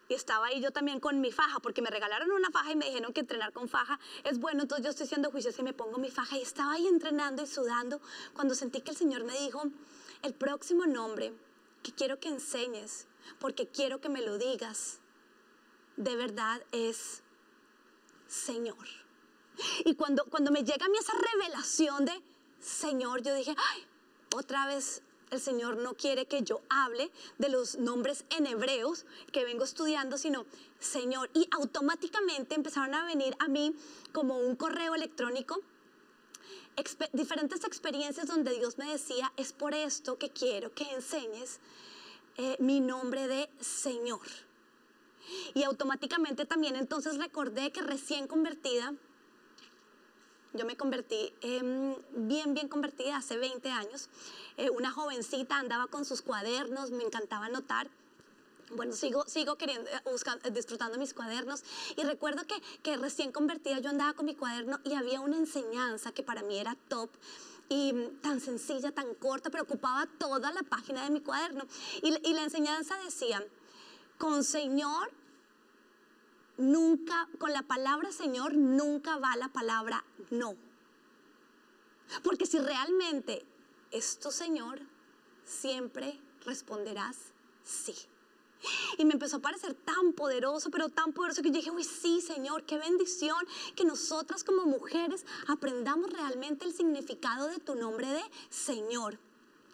y 0.09 0.15
estaba 0.15 0.47
ahí 0.47 0.59
yo 0.59 0.71
también 0.71 0.99
con 0.99 1.21
mi 1.21 1.31
faja, 1.31 1.59
porque 1.59 1.83
me 1.83 1.91
regalaron 1.91 2.31
una 2.31 2.49
faja 2.49 2.71
y 2.71 2.75
me 2.75 2.85
dijeron 2.85 3.13
que 3.13 3.21
entrenar 3.21 3.53
con 3.53 3.69
faja 3.69 3.99
es 4.23 4.39
bueno, 4.39 4.63
entonces 4.63 4.83
yo 4.83 4.89
estoy 4.89 5.05
haciendo 5.05 5.29
juicios 5.29 5.57
y 5.59 5.63
me 5.63 5.73
pongo 5.73 5.99
mi 5.99 6.09
faja 6.09 6.37
y 6.37 6.41
estaba 6.41 6.73
ahí 6.73 6.87
entrenando 6.87 7.43
y 7.43 7.47
sudando 7.47 8.01
cuando 8.33 8.55
sentí 8.55 8.81
que 8.81 8.91
el 8.91 8.97
Señor 8.97 9.23
me 9.23 9.37
dijo, 9.39 9.63
el 10.23 10.33
próximo 10.33 10.87
nombre 10.87 11.31
que 11.83 11.91
quiero 11.91 12.19
que 12.19 12.29
enseñes, 12.29 13.05
porque 13.39 13.67
quiero 13.67 14.01
que 14.01 14.09
me 14.09 14.21
lo 14.21 14.39
digas, 14.39 14.99
de 15.99 16.15
verdad 16.15 16.61
es 16.71 17.21
Señor. 18.27 18.87
Y 19.83 19.95
cuando, 19.95 20.23
cuando 20.25 20.49
me 20.49 20.63
llega 20.63 20.85
a 20.85 20.89
mí 20.89 20.97
esa 20.97 21.13
revelación 21.13 22.05
de 22.05 22.23
Señor, 22.61 23.21
yo 23.21 23.35
dije, 23.35 23.53
ay, 23.73 23.85
otra 24.33 24.65
vez 24.65 25.03
el 25.29 25.41
Señor 25.41 25.77
no 25.77 25.93
quiere 25.93 26.25
que 26.25 26.41
yo 26.41 26.61
hable 26.69 27.11
de 27.37 27.49
los 27.49 27.77
nombres 27.77 28.23
en 28.29 28.47
hebreos 28.47 29.05
que 29.31 29.43
vengo 29.43 29.65
estudiando, 29.65 30.17
sino 30.17 30.45
Señor. 30.79 31.29
Y 31.33 31.47
automáticamente 31.51 32.55
empezaron 32.55 32.95
a 32.95 33.05
venir 33.05 33.35
a 33.39 33.49
mí 33.49 33.75
como 34.13 34.39
un 34.39 34.55
correo 34.55 34.95
electrónico 34.95 35.61
diferentes 37.11 37.65
experiencias 37.65 38.27
donde 38.27 38.57
Dios 38.57 38.77
me 38.77 38.89
decía, 38.89 39.33
es 39.35 39.51
por 39.51 39.73
esto 39.73 40.17
que 40.17 40.29
quiero 40.29 40.73
que 40.73 40.89
enseñes 40.93 41.59
eh, 42.37 42.55
mi 42.59 42.79
nombre 42.79 43.27
de 43.27 43.49
Señor. 43.59 44.21
Y 45.53 45.63
automáticamente 45.63 46.45
también 46.45 46.75
entonces 46.75 47.17
recordé 47.17 47.71
que 47.71 47.81
recién 47.81 48.27
convertida, 48.27 48.93
yo 50.53 50.65
me 50.65 50.75
convertí 50.75 51.31
bien, 51.41 52.53
bien 52.53 52.67
convertida 52.67 53.17
hace 53.17 53.37
20 53.37 53.69
años. 53.69 54.09
Eh, 54.57 54.69
una 54.71 54.91
jovencita 54.91 55.57
andaba 55.57 55.87
con 55.87 56.05
sus 56.05 56.21
cuadernos, 56.21 56.91
me 56.91 57.03
encantaba 57.03 57.45
anotar. 57.45 57.89
Bueno, 58.75 58.93
sigo, 58.93 59.25
sigo 59.27 59.55
queriendo, 59.57 59.89
eh, 59.89 60.01
buscando, 60.05 60.49
disfrutando 60.49 60.97
mis 60.97 61.13
cuadernos. 61.13 61.63
Y 61.97 62.03
recuerdo 62.03 62.45
que, 62.47 62.55
que 62.81 62.97
recién 62.97 63.31
convertida 63.31 63.79
yo 63.79 63.89
andaba 63.89 64.13
con 64.13 64.25
mi 64.25 64.35
cuaderno 64.35 64.79
y 64.83 64.93
había 64.93 65.21
una 65.21 65.37
enseñanza 65.37 66.11
que 66.11 66.23
para 66.23 66.41
mí 66.41 66.57
era 66.57 66.75
top 66.87 67.09
y 67.69 67.93
tan 68.21 68.41
sencilla, 68.41 68.91
tan 68.91 69.13
corta, 69.15 69.51
pero 69.51 69.63
ocupaba 69.63 70.07
toda 70.17 70.51
la 70.51 70.63
página 70.63 71.03
de 71.03 71.11
mi 71.11 71.21
cuaderno. 71.21 71.65
Y, 72.01 72.27
y 72.27 72.33
la 72.33 72.43
enseñanza 72.43 72.97
decía, 73.05 73.43
con 74.17 74.43
Señor 74.43 75.11
nunca, 76.59 77.27
con 77.39 77.51
la 77.51 77.63
palabra 77.63 78.11
Señor 78.11 78.53
nunca 78.53 79.17
va 79.17 79.35
la 79.35 79.49
palabra 79.49 80.03
no. 80.29 80.55
Porque 82.23 82.45
si 82.45 82.59
realmente 82.59 83.45
es 83.91 84.19
tu 84.19 84.31
Señor, 84.31 84.79
siempre 85.45 86.19
responderás 86.45 87.17
sí. 87.63 87.95
Y 88.97 89.05
me 89.05 89.13
empezó 89.13 89.37
a 89.37 89.41
parecer 89.41 89.73
tan 89.73 90.11
poderoso, 90.13 90.69
pero 90.69 90.89
tan 90.89 91.13
poderoso 91.13 91.41
que 91.41 91.49
yo 91.49 91.55
dije, 91.55 91.71
uy, 91.71 91.83
sí, 91.83 92.19
Señor, 92.19 92.65
qué 92.65 92.77
bendición 92.77 93.37
que 93.75 93.85
nosotras 93.85 94.43
como 94.43 94.65
mujeres 94.65 95.25
aprendamos 95.47 96.11
realmente 96.11 96.65
el 96.65 96.73
significado 96.73 97.47
de 97.47 97.59
tu 97.59 97.75
nombre 97.75 98.07
de 98.07 98.23
Señor. 98.49 99.17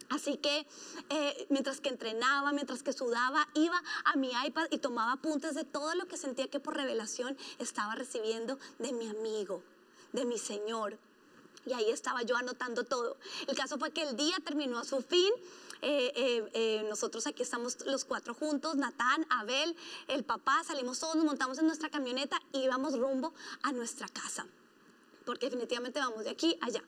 Así 0.09 0.38
que 0.38 0.67
eh, 1.09 1.47
mientras 1.50 1.81
que 1.81 1.89
entrenaba, 1.89 2.51
mientras 2.51 2.83
que 2.83 2.93
sudaba, 2.93 3.47
iba 3.55 3.81
a 4.05 4.15
mi 4.15 4.31
iPad 4.45 4.67
y 4.69 4.77
tomaba 4.77 5.13
apuntes 5.13 5.55
de 5.55 5.63
todo 5.63 5.95
lo 5.95 6.07
que 6.07 6.17
sentía 6.17 6.47
que 6.47 6.59
por 6.59 6.75
revelación 6.75 7.38
estaba 7.57 7.95
recibiendo 7.95 8.59
de 8.79 8.93
mi 8.93 9.07
amigo, 9.07 9.63
de 10.13 10.25
mi 10.25 10.38
Señor. 10.38 10.97
Y 11.65 11.74
ahí 11.74 11.89
estaba 11.89 12.21
yo 12.21 12.38
anotando 12.38 12.83
todo. 12.83 13.17
El 13.47 13.55
caso 13.55 13.79
fue 13.79 13.91
que 13.91 14.03
el 14.03 14.15
día 14.15 14.35
terminó 14.45 14.77
a 14.77 14.83
su 14.83 15.01
fin. 15.01 15.31
Eh, 15.81 16.50
eh, 16.53 16.85
nosotros 16.88 17.25
aquí 17.25 17.41
estamos 17.41 17.85
los 17.85 18.05
cuatro 18.05 18.33
juntos, 18.33 18.75
Natán, 18.75 19.25
Abel, 19.29 19.75
el 20.07 20.24
papá, 20.24 20.63
salimos 20.63 21.00
todos, 21.00 21.15
nos 21.15 21.25
montamos 21.25 21.57
en 21.57 21.65
nuestra 21.67 21.89
camioneta 21.89 22.39
y 22.53 22.59
íbamos 22.59 22.97
rumbo 22.97 23.33
a 23.63 23.71
nuestra 23.71 24.07
casa. 24.07 24.45
Porque 25.25 25.48
definitivamente 25.48 26.00
vamos 26.00 26.24
de 26.24 26.29
aquí 26.29 26.58
allá. 26.62 26.84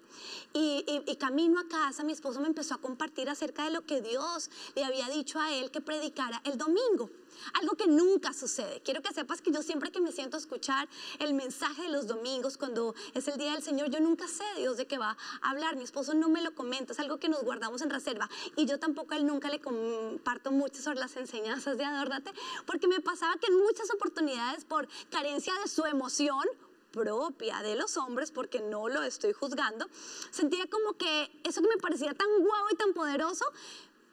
Y, 0.54 1.16
camino 1.20 1.60
a 1.60 1.68
casa, 1.68 2.04
mi 2.04 2.14
esposo 2.14 2.40
me 2.40 2.48
empezó 2.48 2.76
a 2.76 2.78
compartir 2.78 3.30
acerca 3.30 3.66
de 3.66 3.72
lo 3.72 3.86
que 3.86 4.02
Dios 4.02 4.50
le 4.76 4.84
había 4.84 5.10
dicho 5.10 5.40
a 5.40 5.54
él 5.54 5.72
que 5.72 5.82
predicara 5.82 6.42
el 6.46 6.58
domingo. 6.58 7.10
Algo 7.54 7.76
que 7.76 7.88
nunca 7.88 8.34
sucede. 8.34 8.82
Quiero 8.82 9.02
que 9.02 9.14
sepas 9.14 9.42
que 9.42 9.52
yo 9.52 9.62
siempre 9.62 9.92
que 9.92 10.00
me 10.00 10.12
siento 10.12 10.38
escuchar 10.38 10.88
el 11.20 11.34
mensaje 11.34 11.84
de 11.84 11.90
los 11.90 12.08
domingos, 12.08 12.58
cuando 12.58 12.96
es 13.14 13.28
el 13.28 13.38
día 13.38 13.54
del 13.54 13.64
Señor, 13.64 13.90
yo 13.90 14.00
nunca 14.00 14.28
sé 14.28 14.44
Dios 14.58 14.78
de 14.78 14.88
qué 14.88 14.98
va 14.98 15.18
a 15.42 15.50
hablar. 15.50 15.76
Mi 15.76 15.84
esposo 15.84 16.14
no 16.14 16.30
me 16.30 16.42
lo 16.42 16.56
comenta, 16.56 16.94
es 16.94 17.00
algo 17.00 17.18
que 17.18 17.30
nos 17.30 17.44
guardamos 17.44 17.82
en 17.82 17.90
reserva. 17.90 18.30
Y 18.56 18.66
yo 18.66 18.80
tampoco 18.80 19.14
a 19.14 19.18
él 19.18 19.26
nunca 19.26 19.50
le 19.50 19.60
comparto 19.60 20.52
mucho 20.52 20.82
sobre 20.82 21.00
las 21.00 21.16
enseñanzas 21.16 21.78
de 21.78 21.86
Adórnate, 21.86 22.32
porque 22.66 22.88
me 22.88 23.02
pasaba 23.02 23.36
que 23.38 23.48
en 23.48 23.60
muchas 23.60 23.92
oportunidades, 23.94 24.66
por 24.66 24.88
carencia 25.10 25.54
de 25.64 25.70
su 25.70 25.86
emoción, 25.86 26.46
propia 26.98 27.62
de 27.62 27.76
los 27.76 27.98
hombres, 27.98 28.32
porque 28.32 28.60
no 28.60 28.90
lo 28.90 29.04
estoy 29.04 29.34
juzgando, 29.34 29.88
sentía 30.32 30.66
como 30.68 30.94
que 30.94 31.30
eso 31.44 31.62
que 31.62 31.68
me 31.68 31.78
parecía 31.78 32.14
tan 32.14 32.28
guau 32.40 32.66
y 32.72 32.76
tan 32.76 32.94
poderoso, 32.94 33.46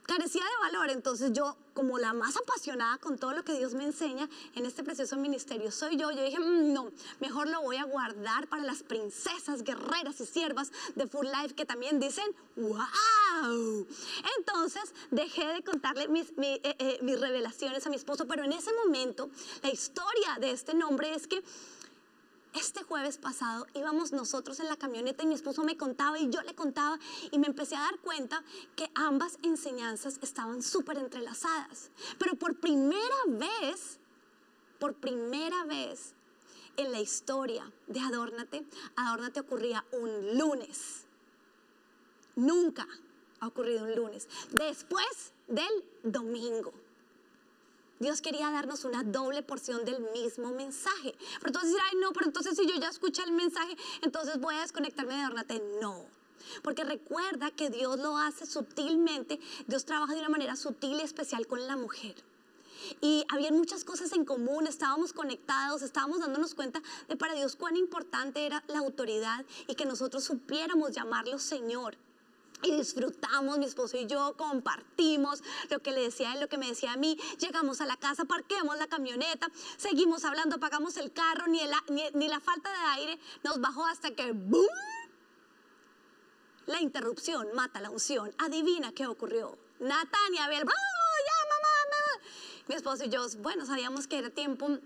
carecía 0.04 0.42
de 0.42 0.72
valor. 0.72 0.90
Entonces 0.90 1.32
yo, 1.32 1.56
como 1.72 1.98
la 1.98 2.12
más 2.12 2.36
apasionada 2.36 2.98
con 2.98 3.18
todo 3.18 3.32
lo 3.32 3.44
que 3.44 3.54
Dios 3.54 3.74
me 3.74 3.84
enseña 3.84 4.28
en 4.54 4.66
este 4.66 4.84
precioso 4.84 5.16
ministerio, 5.16 5.70
soy 5.70 5.96
yo. 5.96 6.10
Yo 6.10 6.22
dije, 6.22 6.38
mm, 6.38 6.72
no, 6.72 6.90
mejor 7.20 7.48
lo 7.48 7.62
voy 7.62 7.76
a 7.76 7.84
guardar 7.84 8.46
para 8.48 8.62
las 8.62 8.82
princesas, 8.82 9.62
guerreras 9.62 10.20
y 10.20 10.26
siervas 10.26 10.70
de 10.94 11.06
Full 11.06 11.26
Life 11.26 11.54
que 11.54 11.64
también 11.64 11.98
dicen, 11.98 12.26
wow. 12.56 13.86
Entonces 14.38 14.94
dejé 15.10 15.46
de 15.46 15.62
contarle 15.62 16.08
mis, 16.08 16.30
eh, 16.38 16.60
eh, 16.62 16.98
mis 17.02 17.18
revelaciones 17.20 17.86
a 17.86 17.90
mi 17.90 17.96
esposo, 17.96 18.26
pero 18.26 18.44
en 18.44 18.52
ese 18.52 18.70
momento 18.84 19.30
la 19.62 19.70
historia 19.70 20.38
de 20.40 20.52
este 20.52 20.74
nombre 20.74 21.14
es 21.14 21.26
que 21.26 21.42
este 22.54 22.82
jueves 22.82 23.18
pasado 23.18 23.66
íbamos 23.74 24.12
nosotros 24.12 24.60
en 24.60 24.68
la 24.68 24.76
camioneta 24.76 25.22
y 25.22 25.26
mi 25.26 25.34
esposo 25.34 25.64
me 25.64 25.76
contaba 25.76 26.18
y 26.18 26.30
yo 26.30 26.40
le 26.42 26.54
contaba 26.54 26.98
y 27.30 27.38
me 27.38 27.46
empecé 27.46 27.76
a 27.76 27.80
dar 27.80 27.98
cuenta 27.98 28.42
que 28.76 28.90
ambas 28.94 29.38
enseñanzas 29.42 30.18
estaban 30.22 30.62
súper 30.62 30.98
entrelazadas. 30.98 31.90
Pero 32.18 32.36
por 32.36 32.58
primera 32.60 33.16
vez, 33.28 33.98
por 34.78 34.94
primera 34.94 35.64
vez 35.64 36.14
en 36.76 36.92
la 36.92 37.00
historia 37.00 37.70
de 37.86 38.00
Adórnate, 38.00 38.64
Adórnate 38.96 39.40
ocurría 39.40 39.84
un 39.92 40.38
lunes. 40.38 41.04
Nunca 42.36 42.86
ha 43.40 43.46
ocurrido 43.48 43.84
un 43.84 43.94
lunes. 43.94 44.28
Después 44.50 45.32
del 45.48 45.84
domingo. 46.02 46.72
Dios 48.04 48.20
quería 48.20 48.50
darnos 48.50 48.84
una 48.84 49.02
doble 49.02 49.42
porción 49.42 49.86
del 49.86 49.98
mismo 50.12 50.50
mensaje. 50.52 51.14
Pero 51.40 51.46
entonces 51.46 51.74
ay, 51.90 51.98
no, 52.02 52.12
pero 52.12 52.26
entonces 52.26 52.54
si 52.54 52.66
yo 52.66 52.74
ya 52.78 52.90
escuché 52.90 53.22
el 53.22 53.32
mensaje, 53.32 53.78
entonces 54.02 54.38
voy 54.38 54.54
a 54.56 54.60
desconectarme 54.60 55.16
de 55.16 55.24
Ornate. 55.24 55.62
No. 55.80 56.04
Porque 56.62 56.84
recuerda 56.84 57.50
que 57.50 57.70
Dios 57.70 57.98
lo 57.98 58.18
hace 58.18 58.44
sutilmente, 58.44 59.40
Dios 59.66 59.86
trabaja 59.86 60.12
de 60.12 60.20
una 60.20 60.28
manera 60.28 60.54
sutil 60.54 60.98
y 60.98 61.00
especial 61.00 61.46
con 61.46 61.66
la 61.66 61.78
mujer. 61.78 62.14
Y 63.00 63.24
había 63.30 63.50
muchas 63.50 63.84
cosas 63.84 64.12
en 64.12 64.26
común, 64.26 64.66
estábamos 64.66 65.14
conectados, 65.14 65.80
estábamos 65.80 66.20
dándonos 66.20 66.54
cuenta 66.54 66.82
de 67.08 67.16
para 67.16 67.32
Dios 67.32 67.56
cuán 67.56 67.78
importante 67.78 68.44
era 68.44 68.62
la 68.68 68.80
autoridad 68.80 69.46
y 69.66 69.76
que 69.76 69.86
nosotros 69.86 70.24
supiéramos 70.24 70.92
llamarlo 70.92 71.38
Señor 71.38 71.96
y 72.64 72.72
disfrutamos, 72.72 73.58
mi 73.58 73.66
esposo 73.66 73.96
y 73.96 74.06
yo 74.06 74.34
compartimos 74.36 75.42
lo 75.70 75.80
que 75.80 75.92
le 75.92 76.00
decía 76.00 76.32
él, 76.32 76.40
lo 76.40 76.48
que 76.48 76.58
me 76.58 76.66
decía 76.66 76.92
a 76.92 76.96
mí. 76.96 77.18
Llegamos 77.38 77.80
a 77.80 77.86
la 77.86 77.96
casa, 77.96 78.24
parqueamos 78.24 78.78
la 78.78 78.86
camioneta, 78.86 79.48
seguimos 79.76 80.24
hablando, 80.24 80.58
pagamos 80.58 80.96
el 80.96 81.12
carro, 81.12 81.46
ni, 81.46 81.60
ni, 82.14 82.28
la 82.28 82.40
falta 82.40 82.70
de 82.70 83.00
aire 83.00 83.18
nos 83.42 83.60
bajó 83.60 83.84
hasta 83.86 84.10
que 84.12 84.32
¡boom! 84.32 84.66
La 86.66 86.80
interrupción 86.80 87.48
mata 87.54 87.80
la 87.80 87.90
unción. 87.90 88.34
Adivina 88.38 88.92
qué 88.92 89.06
ocurrió. 89.06 89.58
Natania, 89.80 90.46
Abel, 90.46 90.62
¡oh, 90.62 90.66
ya, 90.66 91.48
mamá! 91.50 92.24
Mi 92.68 92.74
esposo 92.74 93.04
y 93.04 93.10
yo, 93.10 93.26
bueno, 93.40 93.66
sabíamos 93.66 94.06
que 94.06 94.18
era 94.18 94.30
tiempo 94.30 94.78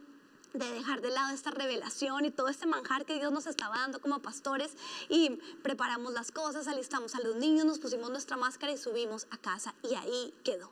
de 0.53 0.73
dejar 0.73 1.01
de 1.01 1.11
lado 1.11 1.35
esta 1.35 1.51
revelación 1.51 2.25
y 2.25 2.31
todo 2.31 2.49
este 2.49 2.67
manjar 2.67 3.05
que 3.05 3.15
Dios 3.15 3.33
nos 3.33 3.47
estaba 3.47 3.77
dando 3.79 4.01
como 4.01 4.21
pastores 4.21 4.73
y 5.09 5.39
preparamos 5.63 6.13
las 6.13 6.31
cosas, 6.31 6.67
alistamos 6.69 7.15
a 7.15 7.21
los 7.21 7.37
niños, 7.37 7.67
nos 7.67 7.79
pusimos 7.79 8.11
nuestra 8.11 8.37
máscara 8.37 8.73
y 8.73 8.77
subimos 8.77 9.27
a 9.31 9.37
casa 9.39 9.75
y 9.83 9.95
ahí 9.95 10.35
quedó. 10.45 10.71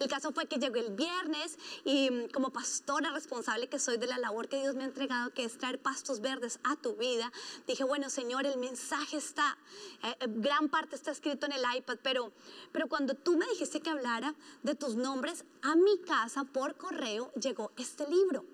El 0.00 0.08
caso 0.08 0.32
fue 0.32 0.46
que 0.46 0.56
llegó 0.56 0.76
el 0.76 0.94
viernes 0.94 1.58
y 1.84 2.10
mm, 2.10 2.28
como 2.32 2.50
pastora 2.50 3.10
responsable 3.10 3.68
que 3.68 3.78
soy 3.78 3.96
de 3.96 4.06
la 4.06 4.18
labor 4.18 4.48
que 4.48 4.60
Dios 4.60 4.74
me 4.74 4.84
ha 4.84 4.86
entregado, 4.86 5.32
que 5.32 5.44
es 5.44 5.58
traer 5.58 5.78
pastos 5.80 6.20
verdes 6.20 6.58
a 6.64 6.76
tu 6.76 6.94
vida, 6.94 7.32
dije, 7.66 7.84
bueno 7.84 8.10
Señor, 8.10 8.46
el 8.46 8.58
mensaje 8.58 9.16
está, 9.16 9.56
eh, 10.02 10.16
eh, 10.20 10.26
gran 10.28 10.68
parte 10.68 10.96
está 10.96 11.10
escrito 11.10 11.46
en 11.46 11.52
el 11.52 11.62
iPad, 11.76 11.98
pero, 12.02 12.32
pero 12.72 12.88
cuando 12.88 13.14
tú 13.14 13.36
me 13.36 13.46
dijiste 13.46 13.80
que 13.80 13.90
hablara 13.90 14.34
de 14.62 14.74
tus 14.74 14.96
nombres, 14.96 15.44
a 15.62 15.76
mi 15.76 15.98
casa 15.98 16.44
por 16.44 16.76
correo 16.76 17.30
llegó 17.34 17.70
este 17.76 18.08
libro 18.08 18.44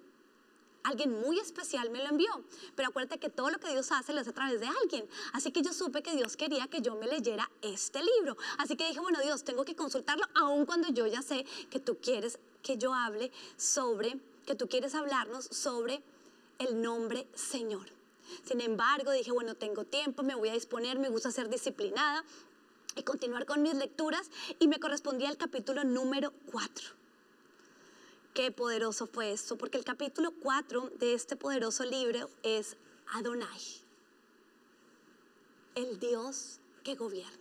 alguien 0.83 1.21
muy 1.21 1.39
especial 1.39 1.91
me 1.91 1.99
lo 1.99 2.11
envió. 2.11 2.31
Pero 2.75 2.89
acuérdate 2.89 3.19
que 3.19 3.31
todo 3.31 3.51
lo 3.51 3.59
que 3.59 3.71
Dios 3.71 3.91
hace 3.93 4.13
lo 4.13 4.21
hace 4.21 4.31
a 4.31 4.35
través 4.35 4.61
de 4.61 4.67
alguien. 4.67 5.09
Así 5.33 5.53
que 5.53 5.63
yo 5.63 5.73
supe 5.73 6.03
que 6.03 6.15
Dios 6.15 6.37
quería 6.37 6.67
que 6.69 6.81
yo 6.81 6.95
me 6.97 7.07
leyera 7.07 7.51
este 7.63 8.01
libro. 8.03 8.37
Así 8.59 8.77
que 8.77 8.87
dije, 8.87 9.01
bueno, 9.01 9.21
Dios, 9.23 9.45
tengo 9.45 9.65
que 9.65 9.77
consultarlo, 9.77 10.27
aun 10.35 10.67
cuando 10.67 10.89
yo 10.89 11.07
ya 11.07 11.23
sé 11.23 11.45
que 11.71 11.81
tú 11.81 11.99
quieres 12.01 12.39
que 12.63 12.77
yo 12.77 12.95
hable 12.95 13.31
sobre, 13.57 14.19
que 14.47 14.55
tú 14.55 14.69
quieres 14.69 14.95
hablarnos 14.95 15.47
sobre 15.47 16.03
el 16.59 16.81
nombre 16.81 17.27
Señor. 17.35 17.87
Sin 18.45 18.61
embargo, 18.61 19.11
dije, 19.11 19.33
bueno, 19.33 19.55
tengo 19.55 19.85
tiempo, 19.85 20.23
me 20.23 20.35
voy 20.35 20.51
a 20.51 20.55
disponer, 20.55 20.99
me 20.99 21.09
gusta 21.09 21.31
ser 21.31 21.49
disciplinada 21.49 22.25
y 22.97 23.03
continuar 23.03 23.47
con 23.47 23.63
mis 23.63 23.75
lecturas 23.75 24.31
y 24.59 24.69
me 24.69 24.79
correspondía 24.79 25.31
el 25.31 25.37
capítulo 25.37 25.85
número 25.85 26.33
4. 26.53 27.00
Qué 28.35 28.53
poderoso 28.53 29.07
fue 29.07 29.33
esto, 29.33 29.57
porque 29.57 29.77
el 29.77 29.85
capítulo 29.85 30.33
4 30.43 30.93
de 30.99 31.15
este 31.15 31.35
poderoso 31.35 31.85
libro 31.85 32.31
es 32.45 32.77
Adonai, 33.13 33.61
el 35.75 35.99
Dios 35.99 36.61
que 36.85 36.95
gobierna. 36.95 37.39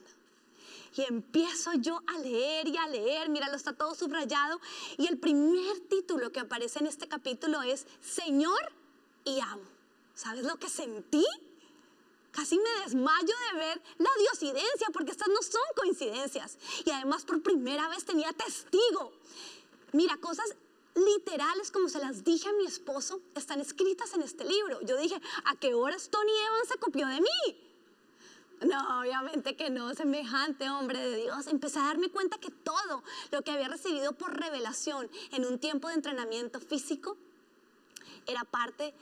Y 0.96 1.04
empiezo 1.04 1.74
yo 1.76 2.02
a 2.08 2.18
leer 2.18 2.68
y 2.68 2.78
a 2.78 2.88
leer, 2.88 3.30
míralo, 3.30 3.56
está 3.56 3.74
todo 3.74 3.94
subrayado. 3.94 4.60
Y 4.98 5.06
el 5.06 5.20
primer 5.20 5.80
título 5.82 6.32
que 6.32 6.40
aparece 6.40 6.80
en 6.80 6.88
este 6.88 7.08
capítulo 7.08 7.62
es 7.62 7.86
Señor 8.02 8.74
y 9.24 9.40
amo. 9.40 9.62
¿Sabes 10.16 10.44
lo 10.44 10.58
que 10.58 10.68
sentí? 10.68 11.26
Casi 12.32 12.58
me 12.58 12.84
desmayo 12.84 13.34
de 13.52 13.60
ver 13.60 13.82
la 14.00 14.10
diosidencia, 14.20 14.88
porque 14.92 15.12
estas 15.12 15.28
no 15.28 15.42
son 15.44 15.62
coincidencias. 15.76 16.58
Y 16.84 16.90
además 16.90 17.24
por 17.24 17.44
primera 17.44 17.88
vez 17.90 18.04
tenía 18.06 18.34
testigo. 18.34 19.14
Mira, 19.94 20.18
cosas 20.18 20.56
literales 20.96 21.72
como 21.72 21.90
se 21.90 22.00
las 22.00 22.24
dije 22.24 22.50
a 22.50 22.54
mi 22.54 22.66
esposo 22.66 23.22
están 23.36 23.62
escritas 23.62 24.14
en 24.14 24.22
este 24.22 24.46
libro. 24.46 24.82
Yo 24.82 24.98
dije, 24.98 25.20
¿a 25.46 25.56
qué 25.56 25.74
horas 25.74 26.10
Tony 26.10 26.32
Evans 26.48 26.70
se 26.70 26.78
copió 26.78 27.08
de 27.08 27.22
mí? 27.22 27.70
No, 28.62 29.00
obviamente 29.00 29.56
que 29.56 29.70
no, 29.70 29.94
semejante 29.94 30.70
hombre 30.70 31.00
de 31.00 31.16
Dios. 31.18 31.48
Empecé 31.48 31.80
a 31.80 31.84
darme 31.84 32.10
cuenta 32.10 32.38
que 32.38 32.52
todo 32.52 33.04
lo 33.32 33.42
que 33.42 33.52
había 33.52 33.70
recibido 33.70 34.14
por 34.14 34.38
revelación 34.38 35.10
en 35.32 35.46
un 35.46 35.60
tiempo 35.60 35.88
de 35.88 35.94
entrenamiento 35.94 36.60
físico 36.60 37.16
era 38.28 38.44
parte 38.44 38.94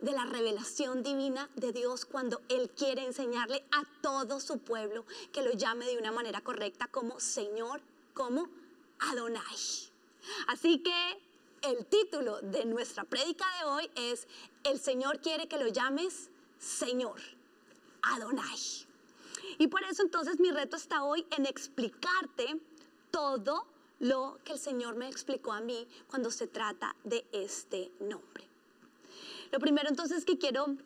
de 0.00 0.12
la 0.12 0.24
revelación 0.24 1.02
divina 1.02 1.50
de 1.56 1.72
Dios 1.72 2.04
cuando 2.04 2.40
Él 2.48 2.70
quiere 2.70 3.04
enseñarle 3.04 3.64
a 3.72 3.82
todo 4.00 4.40
su 4.40 4.58
pueblo 4.58 5.04
que 5.32 5.42
lo 5.42 5.52
llame 5.52 5.86
de 5.86 5.98
una 5.98 6.12
manera 6.12 6.40
correcta 6.40 6.86
como 6.86 7.20
Señor, 7.20 7.82
como 8.14 8.48
Adonai. 9.00 9.42
Así 10.46 10.78
que 10.78 11.18
el 11.62 11.86
título 11.86 12.40
de 12.40 12.64
nuestra 12.64 13.04
prédica 13.04 13.44
de 13.58 13.68
hoy 13.68 13.90
es 13.96 14.26
El 14.64 14.78
Señor 14.78 15.20
quiere 15.20 15.48
que 15.48 15.58
lo 15.58 15.68
llames 15.68 16.30
Señor, 16.58 17.20
Adonai. 18.02 18.86
Y 19.58 19.66
por 19.66 19.82
eso 19.84 20.02
entonces 20.02 20.38
mi 20.38 20.50
reto 20.50 20.76
está 20.76 21.02
hoy 21.02 21.26
en 21.36 21.46
explicarte 21.46 22.60
todo 23.10 23.66
lo 24.00 24.38
que 24.44 24.52
el 24.52 24.58
Señor 24.58 24.94
me 24.94 25.08
explicó 25.08 25.52
a 25.52 25.60
mí 25.60 25.86
cuando 26.08 26.30
se 26.30 26.46
trata 26.46 26.94
de 27.04 27.24
este 27.32 27.90
nombre. 28.00 28.44
Lo 29.50 29.58
primero 29.58 29.88
entonces 29.88 30.24
que 30.24 30.38
quiero 30.38 30.76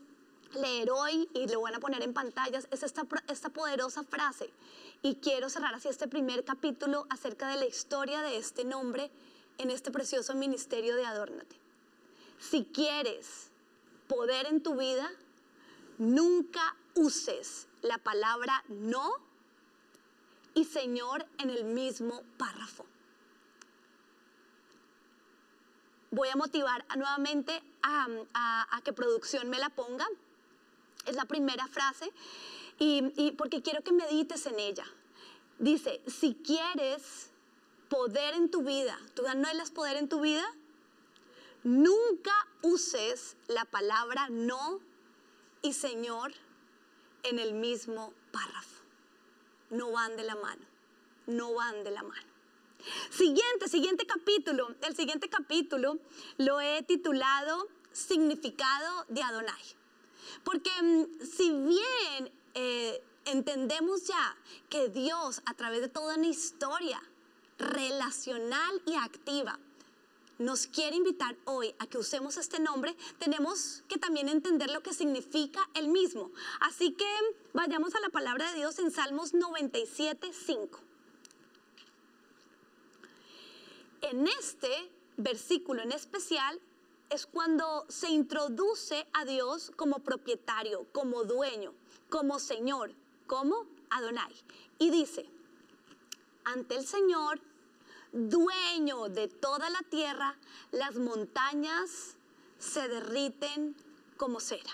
leer 0.55 0.91
hoy 0.91 1.29
y 1.35 1.47
lo 1.49 1.63
van 1.63 1.75
a 1.75 1.81
poner 1.81 2.03
en 2.03 2.13
pantallas 2.13 2.69
es 2.71 2.83
esta, 2.83 3.07
esta 3.29 3.51
poderosa 3.51 4.03
frase. 4.05 4.51
Y 5.03 5.17
quiero 5.17 5.51
cerrar 5.51 5.75
así 5.75 5.89
este 5.89 6.09
primer 6.09 6.45
capítulo 6.45 7.07
acerca 7.11 7.49
de 7.49 7.57
la 7.57 7.67
historia 7.67 8.23
de 8.23 8.37
este 8.37 8.65
nombre 8.65 9.11
en 9.62 9.71
este 9.71 9.90
precioso 9.90 10.35
ministerio 10.35 10.97
de 10.97 11.07
Adórnate. 11.07 11.57
Si 12.40 12.64
quieres 12.64 13.50
poder 14.09 14.47
en 14.47 14.62
tu 14.62 14.76
vida, 14.76 15.11
nunca 15.99 16.76
uses 16.95 17.69
la 17.81 17.99
palabra 17.99 18.64
no 18.69 19.12
y 20.54 20.64
Señor 20.64 21.25
en 21.38 21.50
el 21.50 21.64
mismo 21.64 22.23
párrafo. 22.37 22.85
Voy 26.11 26.28
a 26.28 26.37
motivar 26.37 26.85
nuevamente 26.97 27.62
a, 27.83 28.07
a 28.71 28.83
que 28.83 28.92
producción 28.92 29.49
me 29.49 29.59
la 29.59 29.71
ponga. 29.71 30.07
Es 31.07 31.16
la 31.16 31.25
primera 31.25 31.66
frase 31.69 32.12
y 32.78 33.33
porque 33.38 33.62
quiero 33.62 33.83
que 33.83 33.92
medites 33.92 34.45
en 34.47 34.59
ella. 34.59 34.85
Dice, 35.59 36.02
si 36.07 36.35
quieres 36.35 37.32
poder 37.93 38.33
en 38.33 38.51
tu 38.51 38.63
vida, 38.63 38.99
¿tú 39.15 39.27
anhelas 39.27 39.71
poder 39.71 39.99
en 39.99 40.09
tu 40.09 40.23
vida? 40.23 40.43
Nunca 41.63 42.33
uses 42.63 43.37
la 43.49 43.67
palabra 43.67 44.31
no 44.31 44.81
y 45.61 45.75
Señor 45.75 46.33
en 47.23 47.39
el 47.39 47.53
mismo 47.53 48.15
párrafo. 48.33 48.83
No 49.69 49.91
van 49.91 50.17
de 50.17 50.23
la 50.23 50.37
mano, 50.37 50.65
no 51.27 51.53
van 51.53 51.85
de 51.85 51.91
la 51.91 52.03
mano. 52.03 52.29
Siguiente, 53.11 53.69
siguiente 53.69 54.07
capítulo. 54.07 54.75
El 54.81 54.97
siguiente 54.97 55.29
capítulo 55.29 55.99
lo 56.39 56.63
he 56.63 56.83
titulado 56.85 57.69
Significado 57.93 59.05
de 59.09 59.23
Adonai. 59.23 59.63
Porque 60.45 60.71
mm, 60.81 61.27
si 61.27 61.53
bien 61.53 62.33
eh, 62.55 63.05
entendemos 63.27 64.07
ya 64.07 64.35
que 64.71 64.89
Dios 64.89 65.43
a 65.45 65.53
través 65.53 65.83
de 65.83 65.89
toda 65.89 66.17
una 66.17 66.27
historia 66.27 67.03
relacional 67.62 68.83
y 68.87 68.95
activa 68.95 69.59
nos 70.42 70.66
quiere 70.66 70.97
invitar 70.97 71.37
hoy 71.45 71.75
a 71.78 71.87
que 71.87 71.99
usemos 71.99 72.37
este 72.37 72.59
nombre, 72.59 72.97
tenemos 73.19 73.85
que 73.88 73.99
también 73.99 74.28
entender 74.28 74.71
lo 74.71 74.83
que 74.83 74.92
significa 74.92 75.61
el 75.75 75.88
mismo. 75.88 76.31
Así 76.61 76.92
que 76.92 77.09
vayamos 77.52 77.95
a 77.95 78.00
la 78.00 78.09
palabra 78.09 78.50
de 78.50 78.57
Dios 78.57 78.78
en 78.78 78.90
Salmos 78.90 79.35
97, 79.35 80.33
5. 80.33 80.81
En 84.02 84.26
este 84.26 84.90
versículo 85.16 85.83
en 85.83 85.92
especial 85.92 86.61
es 87.11 87.26
cuando 87.26 87.85
se 87.88 88.11
introduce 88.11 89.07
a 89.12 89.25
Dios 89.25 89.71
como 89.76 90.00
propietario, 90.00 90.87
como 90.92 91.25
dueño, 91.25 91.73
como 92.09 92.38
Señor, 92.38 92.92
como 93.26 93.66
Adonai. 93.90 94.35
Y 94.78 94.90
dice, 94.90 95.26
ante 96.45 96.75
el 96.75 96.87
Señor 96.87 97.40
dueño 98.12 99.09
de 99.09 99.28
toda 99.28 99.71
la 99.71 99.83
tierra, 99.83 100.37
las 100.71 100.97
montañas 100.97 102.16
se 102.59 102.88
derriten 102.88 103.75
como 104.16 104.40
cera. 104.40 104.71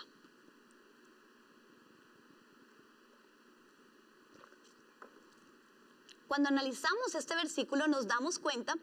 Cuando 6.26 6.50
analizamos 6.50 7.14
este 7.14 7.34
versículo 7.34 7.88
nos 7.88 8.06
damos 8.06 8.38
cuenta 8.38 8.74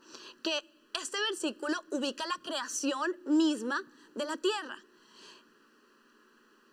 que 0.42 0.72
este 1.00 1.20
versículo 1.30 1.76
ubica 1.92 2.26
la 2.26 2.42
creación 2.42 3.16
misma 3.26 3.84
de 4.16 4.26
la 4.26 4.38
tierra 4.38 4.85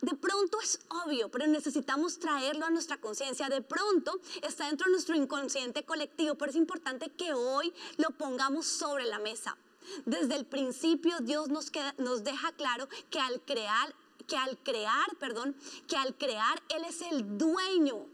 de 0.02 0.16
pronto 0.16 0.61
es 0.61 0.80
obvio, 1.06 1.30
pero 1.30 1.47
necesitamos 1.47 2.18
traerlo 2.18 2.66
a 2.66 2.71
nuestra 2.71 3.00
conciencia. 3.00 3.49
De 3.49 3.62
pronto 3.62 4.21
está 4.42 4.66
dentro 4.66 4.87
de 4.87 4.92
nuestro 4.92 5.14
inconsciente 5.14 5.85
colectivo, 5.85 6.35
pero 6.35 6.50
es 6.50 6.56
importante 6.56 7.09
que 7.11 7.32
hoy 7.32 7.73
lo 7.99 8.11
pongamos 8.11 8.66
sobre 8.66 9.04
la 9.04 9.21
mesa. 9.21 9.56
Desde 10.04 10.35
el 10.35 10.44
principio 10.44 11.21
Dios 11.21 11.49
nos, 11.49 11.71
nos 11.99 12.25
deja 12.25 12.50
claro 12.52 12.88
que 13.11 13.21
al 13.21 13.40
crear, 13.42 13.94
que 14.26 14.37
al 14.37 14.59
crear, 14.59 15.16
perdón, 15.21 15.56
que 15.87 15.97
al 15.97 16.16
crear 16.16 16.61
Él 16.68 16.85
es 16.85 17.00
el 17.02 17.38
dueño 17.38 18.04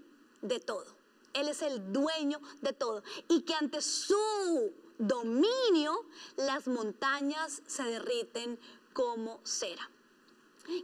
de 0.42 0.60
todo. 0.60 0.86
Él 1.32 1.48
es 1.48 1.62
el 1.62 1.90
dueño 1.90 2.38
de 2.60 2.74
todo. 2.74 3.02
Y 3.28 3.42
que 3.42 3.54
ante 3.54 3.80
su 3.80 4.72
dominio 4.98 6.04
las 6.36 6.66
montañas 6.68 7.62
se 7.66 7.84
derriten 7.84 8.58
como 8.92 9.40
cera. 9.42 9.88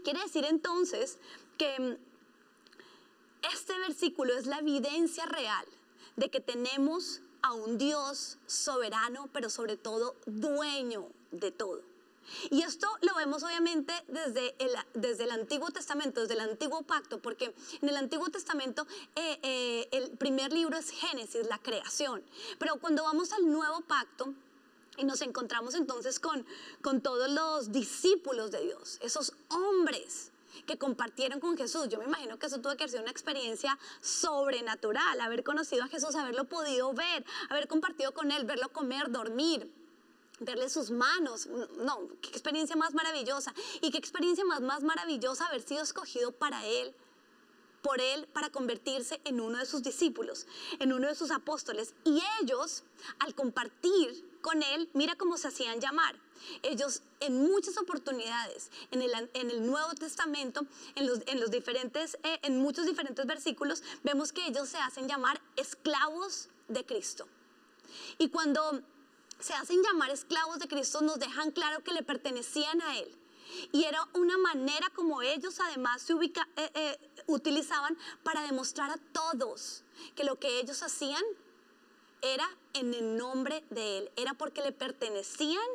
Quiere 0.03 0.21
decir 0.23 0.45
entonces 0.45 1.19
que 1.59 1.79
mm, 1.79 1.97
este 3.53 3.79
versículo 3.79 4.37
es 4.37 4.47
la 4.47 4.59
evidencia 4.59 5.27
real 5.27 5.67
de 6.17 6.31
que 6.31 6.41
tenemos 6.41 7.21
a 7.43 7.53
un 7.53 7.77
Dios 7.77 8.39
soberano, 8.47 9.29
pero 9.33 9.51
sobre 9.51 9.77
todo 9.77 10.17
dueño 10.27 11.09
de 11.31 11.51
todo. 11.51 11.83
Y 12.51 12.63
esto 12.63 12.89
lo 13.03 13.15
vemos 13.17 13.43
obviamente 13.43 13.93
desde 14.09 14.55
el, 14.59 14.71
desde 14.95 15.25
el 15.25 15.31
Antiguo 15.31 15.71
Testamento, 15.71 16.23
desde 16.23 16.35
el 16.35 16.41
Antiguo 16.41 16.83
Pacto, 16.83 17.21
porque 17.21 17.55
en 17.83 17.89
el 17.89 17.97
Antiguo 17.97 18.29
Testamento 18.31 18.87
eh, 19.15 19.39
eh, 19.43 19.89
el 19.93 20.11
primer 20.17 20.53
libro 20.53 20.77
es 20.77 20.91
Génesis, 20.91 21.47
la 21.49 21.59
creación. 21.59 22.23
Pero 22.59 22.77
cuando 22.77 23.05
vamos 23.05 23.33
al 23.33 23.51
Nuevo 23.51 23.83
Pacto, 23.83 24.33
y 24.97 25.05
nos 25.05 25.23
encontramos 25.23 25.75
entonces 25.75 26.21
con, 26.21 26.47
con 26.83 27.01
todos 27.01 27.31
los 27.31 27.73
discípulos 27.73 28.51
de 28.51 28.63
Dios, 28.63 28.99
esos 29.03 29.33
hombres 29.49 30.31
que 30.67 30.79
compartieron 30.79 31.41
con 31.41 31.57
Jesús. 31.57 31.89
Yo 31.89 31.99
me 31.99 32.05
imagino 32.05 32.39
que 32.39 32.47
eso 32.47 32.61
tuvo 32.61 32.77
que 32.77 32.89
ser 32.89 33.01
una 33.01 33.11
experiencia 33.11 33.79
sobrenatural, 34.01 35.21
haber 35.21 35.43
conocido 35.43 35.85
a 35.85 35.89
Jesús, 35.89 36.15
haberlo 36.15 36.45
podido 36.45 36.93
ver, 36.93 37.25
haber 37.51 37.69
compartido 37.69 38.13
con 38.13 38.31
Él, 38.31 38.45
verlo 38.45 38.69
comer, 38.71 39.11
dormir, 39.11 39.71
verle 40.41 40.69
sus 40.69 40.91
manos. 40.91 41.47
No, 41.47 42.09
qué 42.21 42.29
experiencia 42.31 42.77
más 42.77 42.95
maravillosa. 42.95 43.53
Y 43.81 43.91
qué 43.91 43.99
experiencia 43.99 44.45
más, 44.45 44.61
más 44.61 44.83
maravillosa 44.83 45.47
haber 45.47 45.63
sido 45.63 45.83
escogido 45.83 46.33
para 46.33 46.65
Él 46.67 46.95
por 47.85 48.01
él 48.01 48.27
para 48.33 48.49
convertirse 48.49 49.21
en 49.25 49.43
uno 49.43 49.59
de 49.59 49.67
sus 49.67 49.83
discípulos, 49.83 50.47
en 50.79 50.95
uno 50.95 51.07
de 51.07 51.15
sus 51.15 51.31
apóstoles. 51.31 51.95
Y 52.05 52.19
ellos, 52.41 52.83
al 53.19 53.35
compartir 53.35 54.39
con 54.41 54.63
él, 54.63 54.89
mira 54.95 55.17
cómo 55.17 55.37
se 55.37 55.49
hacían 55.49 55.83
llamar. 55.83 56.19
Ellos 56.63 57.03
en 57.21 57.43
muchas 57.43 57.77
oportunidades, 57.77 58.71
en 58.91 59.03
el, 59.03 59.13
en 59.35 59.51
el 59.51 59.67
Nuevo 59.67 59.93
Testamento, 59.93 60.67
en 60.95 61.07
los, 61.07 61.21
en 61.27 61.41
los 61.41 61.51
diferentes, 61.51 62.17
eh, 62.23 62.41
en 62.43 62.59
muchos 62.59 62.87
diferentes 62.87 63.27
versículos, 63.27 63.83
vemos 64.03 64.33
que 64.33 64.47
ellos 64.47 64.71
se 64.71 64.79
hacen 64.79 65.07
llamar 65.07 65.43
esclavos 65.57 66.49
de 66.69 66.87
Cristo. 66.87 67.29
Y 68.17 68.31
cuando 68.31 68.81
se 69.41 69.53
hacen 69.53 69.83
llamar 69.83 70.09
esclavos 70.09 70.59
de 70.59 70.69
Cristo, 70.69 71.03
nos 71.03 71.19
dejan 71.19 71.51
claro 71.51 71.85
que 71.85 71.93
le 71.93 72.03
pertenecían 72.03 72.81
a 72.81 72.99
Él. 72.99 73.15
Y 73.73 73.85
era 73.85 74.07
una 74.15 74.37
manera 74.39 74.91
como 74.91 75.23
ellos 75.23 75.61
además 75.61 76.03
se 76.03 76.15
ubica, 76.15 76.49
eh, 76.57 76.71
eh, 76.75 77.11
utilizaban 77.27 77.97
para 78.23 78.43
demostrar 78.43 78.91
a 78.91 78.97
todos 79.13 79.83
que 80.15 80.25
lo 80.25 80.39
que 80.39 80.61
ellos 80.61 80.83
hacían 80.83 81.23
era 82.23 82.49
en 82.73 82.95
el 82.95 83.17
nombre 83.17 83.65
de 83.71 83.99
Él, 83.99 84.11
era 84.17 84.35
porque 84.35 84.63
le 84.63 84.73
pertenecían 84.73 85.67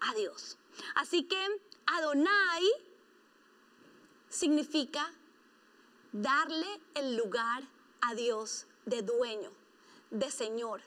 a 0.00 0.14
Dios. 0.14 0.56
Así 0.94 1.24
que 1.24 1.38
Adonai 1.86 2.64
significa 4.28 5.12
darle 6.12 6.80
el 6.94 7.16
lugar 7.16 7.62
a 8.00 8.14
Dios 8.14 8.66
de 8.86 9.02
dueño, 9.02 9.50
de 10.10 10.30
señor, 10.30 10.80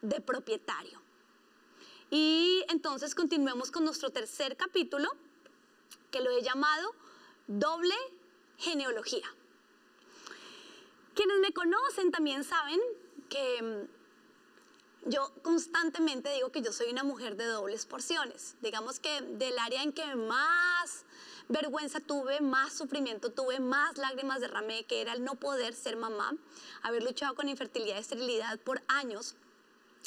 de 0.00 0.20
propietario. 0.20 1.00
Y 2.10 2.64
entonces 2.68 3.14
continuemos 3.14 3.70
con 3.70 3.84
nuestro 3.84 4.10
tercer 4.10 4.56
capítulo, 4.56 5.08
que 6.12 6.20
lo 6.20 6.30
he 6.30 6.42
llamado 6.42 6.94
doble 7.48 7.94
genealogía. 8.58 9.26
Quienes 11.14 11.40
me 11.40 11.52
conocen 11.52 12.12
también 12.12 12.44
saben 12.44 12.80
que 13.28 13.88
yo 15.04 15.32
constantemente 15.42 16.32
digo 16.32 16.52
que 16.52 16.62
yo 16.62 16.72
soy 16.72 16.90
una 16.90 17.02
mujer 17.02 17.36
de 17.36 17.46
dobles 17.46 17.86
porciones. 17.86 18.54
Digamos 18.60 19.00
que 19.00 19.20
del 19.20 19.58
área 19.58 19.82
en 19.82 19.92
que 19.92 20.14
más 20.14 21.04
vergüenza 21.48 22.00
tuve, 22.00 22.40
más 22.40 22.72
sufrimiento 22.72 23.30
tuve, 23.30 23.58
más 23.58 23.98
lágrimas 23.98 24.40
derramé, 24.40 24.84
que 24.84 25.00
era 25.00 25.12
el 25.12 25.24
no 25.24 25.34
poder 25.34 25.74
ser 25.74 25.96
mamá, 25.96 26.34
haber 26.82 27.02
luchado 27.02 27.34
con 27.34 27.48
infertilidad 27.48 27.96
y 27.96 28.00
esterilidad 28.00 28.58
por 28.60 28.82
años. 28.86 29.34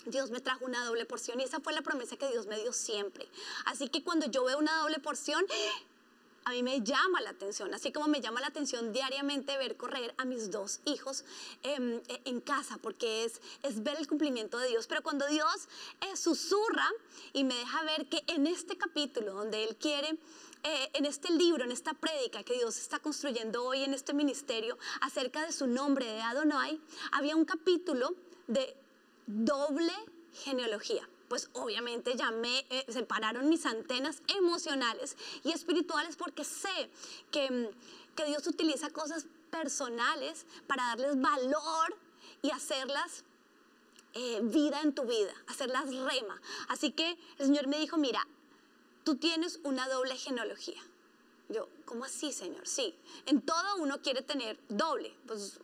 Dios 0.06 0.32
me 0.32 0.40
trajo 0.40 0.66
una 0.66 0.84
doble 0.86 1.06
porción 1.06 1.40
y 1.40 1.44
esa 1.44 1.60
fue 1.60 1.74
la 1.74 1.82
promesa 1.82 2.16
que 2.16 2.30
Dios 2.30 2.48
me 2.48 2.60
dio 2.60 2.74
siempre. 2.74 3.28
Así 3.66 3.90
que 3.90 4.04
cuando 4.04 4.28
yo 4.28 4.44
veo 4.46 4.58
una 4.58 4.78
doble 4.78 5.00
porción, 5.00 5.46
a 6.46 6.52
mí 6.52 6.62
me 6.62 6.82
llama 6.82 7.22
la 7.22 7.32
atención, 7.32 7.74
así 7.74 7.92
como 7.92 8.08
me 8.08 8.22
llama 8.22 8.40
la 8.40 8.48
atención 8.48 8.94
diariamente 8.94 9.58
ver 9.58 9.78
correr 9.78 10.14
a 10.18 10.26
mis 10.26 10.52
dos 10.52 10.80
hijos 10.86 11.26
em, 11.64 12.00
e, 12.08 12.22
en 12.26 12.40
casa, 12.40 12.78
porque 12.78 13.26
es, 13.26 13.42
es 13.64 13.84
ver 13.84 13.98
el 13.98 14.08
cumplimiento 14.08 14.60
de 14.60 14.68
Dios. 14.68 14.86
Pero 14.86 15.02
cuando 15.02 15.28
Dios 15.28 15.68
eh, 16.02 16.16
susurra 16.16 16.88
y 17.34 17.44
me 17.44 17.56
deja 17.56 17.84
ver 17.84 18.08
que 18.08 18.24
en 18.28 18.46
este 18.46 18.78
capítulo, 18.78 19.34
donde 19.34 19.64
Él 19.64 19.76
quiere... 19.76 20.18
Eh, 20.68 20.90
en 20.94 21.06
este 21.06 21.32
libro, 21.32 21.64
en 21.64 21.72
esta 21.72 21.94
prédica 21.94 22.42
que 22.42 22.56
Dios 22.56 22.78
está 22.78 22.98
construyendo 22.98 23.64
hoy 23.64 23.84
en 23.84 23.94
este 23.94 24.16
ministerio 24.16 24.80
acerca 25.02 25.46
de 25.46 25.52
su 25.52 25.68
nombre 25.68 26.08
de 26.08 26.20
Adonai, 26.24 26.82
había 27.12 27.36
un 27.36 27.46
capítulo 27.46 28.16
de 28.48 28.76
doble 29.28 29.94
genealogía 30.34 31.08
pues 31.28 31.50
obviamente 31.54 32.16
ya 32.16 32.32
me 32.32 32.60
eh, 32.70 32.86
separaron 32.90 33.50
mis 33.50 33.66
antenas 33.66 34.22
emocionales 34.28 35.18
y 35.44 35.52
espirituales 35.52 36.16
porque 36.16 36.44
sé 36.44 36.90
que, 37.32 37.72
que 38.16 38.26
Dios 38.26 38.46
utiliza 38.48 38.90
cosas 38.90 39.26
personales 39.50 40.46
para 40.68 40.84
darles 40.88 41.20
valor 41.20 41.98
y 42.42 42.52
hacerlas 42.52 43.24
eh, 44.14 44.40
vida 44.44 44.82
en 44.82 44.94
tu 44.94 45.04
vida, 45.04 45.34
hacerlas 45.48 45.88
rema. 45.88 46.42
Así 46.70 46.92
que 46.92 47.18
el 47.38 47.48
Señor 47.48 47.68
me 47.68 47.80
dijo, 47.80 47.98
mira, 47.98 48.26
tú 49.04 49.16
tienes 49.16 49.60
una 49.64 49.88
doble 49.90 50.16
genealogía. 50.16 50.82
Yo, 51.50 51.68
¿cómo 51.86 52.06
así, 52.06 52.32
Señor? 52.32 52.68
Sí, 52.68 52.96
en 53.26 53.42
todo 53.42 53.76
uno 53.78 54.02
quiere 54.02 54.22
tener 54.22 54.58
doble. 54.70 55.14
Pues 55.28 55.60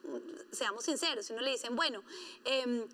seamos 0.52 0.84
sinceros, 0.84 1.26
si 1.26 1.34
uno 1.34 1.42
le 1.42 1.52
dicen, 1.52 1.76
bueno, 1.76 2.04
em, 2.46 2.86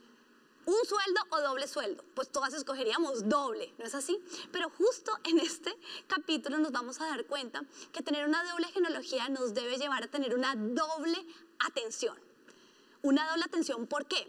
un 0.68 0.86
sueldo 0.86 1.22
o 1.30 1.42
doble 1.42 1.66
sueldo, 1.66 2.04
pues 2.14 2.30
todas 2.30 2.54
escogeríamos 2.54 3.28
doble, 3.30 3.74
¿no 3.78 3.86
es 3.86 3.96
así? 3.96 4.20
Pero 4.52 4.70
justo 4.70 5.12
en 5.24 5.40
este 5.40 5.74
capítulo 6.08 6.58
nos 6.58 6.74
vamos 6.74 7.00
a 7.00 7.08
dar 7.08 7.26
cuenta 7.26 7.64
que 7.94 8.04
tener 8.04 8.28
una 8.28 8.44
doble 8.52 8.68
genealogía 8.68 9.30
nos 9.30 9.54
debe 9.54 9.78
llevar 9.78 10.04
a 10.04 10.08
tener 10.08 10.36
una 10.36 10.56
doble 10.56 11.26
atención. 11.66 12.18
Una 13.02 13.30
doble 13.30 13.46
atención, 13.46 13.88
¿por 13.88 14.08
qué? 14.08 14.28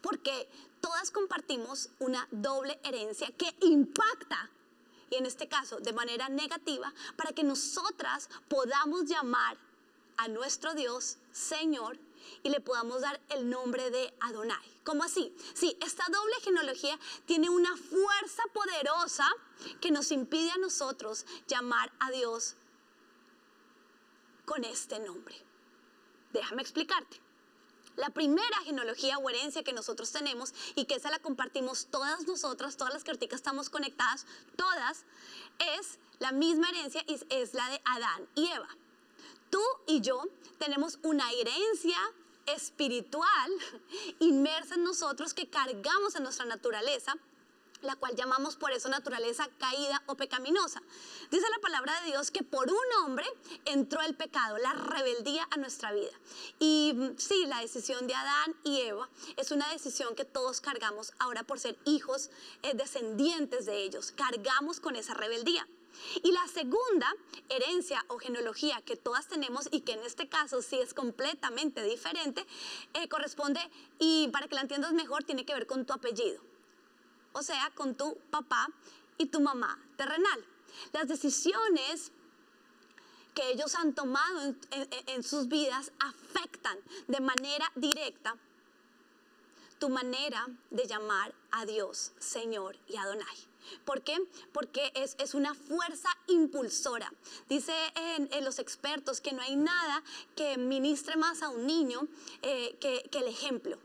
Porque 0.00 0.48
todas 0.80 1.10
compartimos 1.10 1.90
una 1.98 2.26
doble 2.30 2.80
herencia 2.82 3.30
que 3.36 3.54
impacta 3.60 4.50
y 5.10 5.16
en 5.16 5.26
este 5.26 5.48
caso 5.48 5.80
de 5.80 5.92
manera 5.92 6.30
negativa, 6.30 6.92
para 7.16 7.32
que 7.32 7.44
nosotras 7.44 8.28
podamos 8.48 9.04
llamar 9.04 9.58
a 10.16 10.28
nuestro 10.28 10.74
Dios 10.74 11.18
Señor 11.32 11.98
y 12.42 12.50
le 12.50 12.60
podamos 12.60 13.00
dar 13.00 13.20
el 13.30 13.48
nombre 13.48 13.90
de 13.90 14.14
Adonai. 14.20 14.80
¿Cómo 14.84 15.04
así? 15.04 15.34
Sí, 15.54 15.76
esta 15.80 16.04
doble 16.10 16.34
genealogía 16.42 16.98
tiene 17.26 17.50
una 17.50 17.76
fuerza 17.76 18.42
poderosa 18.52 19.26
que 19.80 19.90
nos 19.90 20.10
impide 20.12 20.50
a 20.50 20.58
nosotros 20.58 21.26
llamar 21.46 21.92
a 22.00 22.10
Dios 22.10 22.54
con 24.44 24.64
este 24.64 24.98
nombre. 24.98 25.36
Déjame 26.32 26.62
explicarte. 26.62 27.20
La 27.96 28.10
primera 28.10 28.58
genealogía 28.64 29.18
o 29.18 29.28
herencia 29.28 29.64
que 29.64 29.72
nosotros 29.72 30.12
tenemos 30.12 30.54
y 30.76 30.84
que 30.84 30.94
esa 30.94 31.10
la 31.10 31.18
compartimos 31.18 31.88
todas 31.90 32.26
nosotras, 32.28 32.76
todas 32.76 32.94
las 32.94 33.02
que 33.02 33.28
estamos 33.32 33.70
conectadas, 33.70 34.24
todas, 34.56 35.04
es 35.76 35.98
la 36.20 36.30
misma 36.30 36.68
herencia 36.70 37.02
y 37.08 37.18
es 37.28 37.54
la 37.54 37.68
de 37.70 37.80
Adán 37.84 38.28
y 38.36 38.46
Eva. 38.46 38.68
Tú 39.50 39.62
y 39.86 40.00
yo 40.00 40.22
tenemos 40.58 40.98
una 41.02 41.30
herencia 41.32 41.98
espiritual 42.46 43.52
inmersa 44.20 44.74
en 44.74 44.84
nosotros 44.84 45.34
que 45.34 45.48
cargamos 45.48 46.16
en 46.16 46.22
nuestra 46.22 46.46
naturaleza 46.46 47.16
la 47.82 47.96
cual 47.96 48.14
llamamos 48.16 48.56
por 48.56 48.72
eso 48.72 48.88
naturaleza 48.88 49.48
caída 49.58 50.02
o 50.06 50.16
pecaminosa. 50.16 50.82
Dice 51.30 51.46
la 51.50 51.60
palabra 51.60 52.00
de 52.00 52.08
Dios 52.08 52.30
que 52.30 52.42
por 52.42 52.68
un 52.68 53.04
hombre 53.04 53.26
entró 53.64 54.00
el 54.02 54.14
pecado, 54.14 54.58
la 54.58 54.72
rebeldía 54.72 55.46
a 55.50 55.56
nuestra 55.56 55.92
vida. 55.92 56.12
Y 56.58 56.92
mm, 56.94 57.18
sí, 57.18 57.46
la 57.46 57.60
decisión 57.60 58.06
de 58.06 58.14
Adán 58.14 58.54
y 58.64 58.80
Eva 58.80 59.08
es 59.36 59.50
una 59.50 59.70
decisión 59.70 60.14
que 60.14 60.24
todos 60.24 60.60
cargamos 60.60 61.12
ahora 61.18 61.44
por 61.44 61.60
ser 61.60 61.76
hijos 61.84 62.30
eh, 62.62 62.74
descendientes 62.74 63.66
de 63.66 63.82
ellos. 63.82 64.12
Cargamos 64.12 64.80
con 64.80 64.96
esa 64.96 65.14
rebeldía. 65.14 65.66
Y 66.22 66.32
la 66.32 66.46
segunda 66.48 67.12
herencia 67.48 68.04
o 68.08 68.18
genealogía 68.18 68.80
que 68.82 68.96
todas 68.96 69.28
tenemos 69.28 69.68
y 69.70 69.80
que 69.80 69.92
en 69.92 70.02
este 70.02 70.28
caso 70.28 70.62
sí 70.62 70.78
es 70.78 70.94
completamente 70.94 71.82
diferente, 71.82 72.46
eh, 72.94 73.08
corresponde, 73.08 73.60
y 73.98 74.28
para 74.28 74.48
que 74.48 74.54
la 74.54 74.62
entiendas 74.62 74.92
mejor, 74.92 75.24
tiene 75.24 75.44
que 75.44 75.54
ver 75.54 75.66
con 75.66 75.84
tu 75.86 75.92
apellido 75.92 76.42
o 77.32 77.42
sea, 77.42 77.70
con 77.74 77.94
tu 77.94 78.16
papá 78.30 78.68
y 79.16 79.26
tu 79.26 79.40
mamá 79.40 79.78
terrenal. 79.96 80.44
Las 80.92 81.08
decisiones 81.08 82.12
que 83.34 83.50
ellos 83.50 83.74
han 83.76 83.94
tomado 83.94 84.54
en, 85.06 85.22
sus 85.22 85.48
vidas 85.48 85.92
afectan 86.00 86.78
de 87.06 87.20
manera 87.20 87.70
directa 87.76 88.36
tu 89.78 89.88
manera 89.88 90.44
de 90.70 90.86
llamar 90.86 91.32
a 91.52 91.64
Dios, 91.64 92.12
Señor 92.18 92.76
y 92.88 92.96
Adonai. 92.96 93.47
¿Por 93.84 94.02
qué? 94.02 94.16
Porque 94.52 94.92
es, 94.94 95.34
una 95.34 95.54
fuerza 95.54 96.08
impulsora. 96.26 97.12
Dice 97.48 97.74
en, 97.96 98.44
los 98.44 98.58
expertos 98.58 99.20
que 99.20 99.32
no 99.32 99.42
hay 99.42 99.56
nada 99.56 100.02
que 100.34 100.56
ministre 100.56 101.16
más 101.16 101.42
a 101.42 101.48
un 101.48 101.66
niño 101.66 102.08
eh, 102.42 102.76
que 102.80 103.18
el 103.18 103.28
ejemplo 103.28 103.78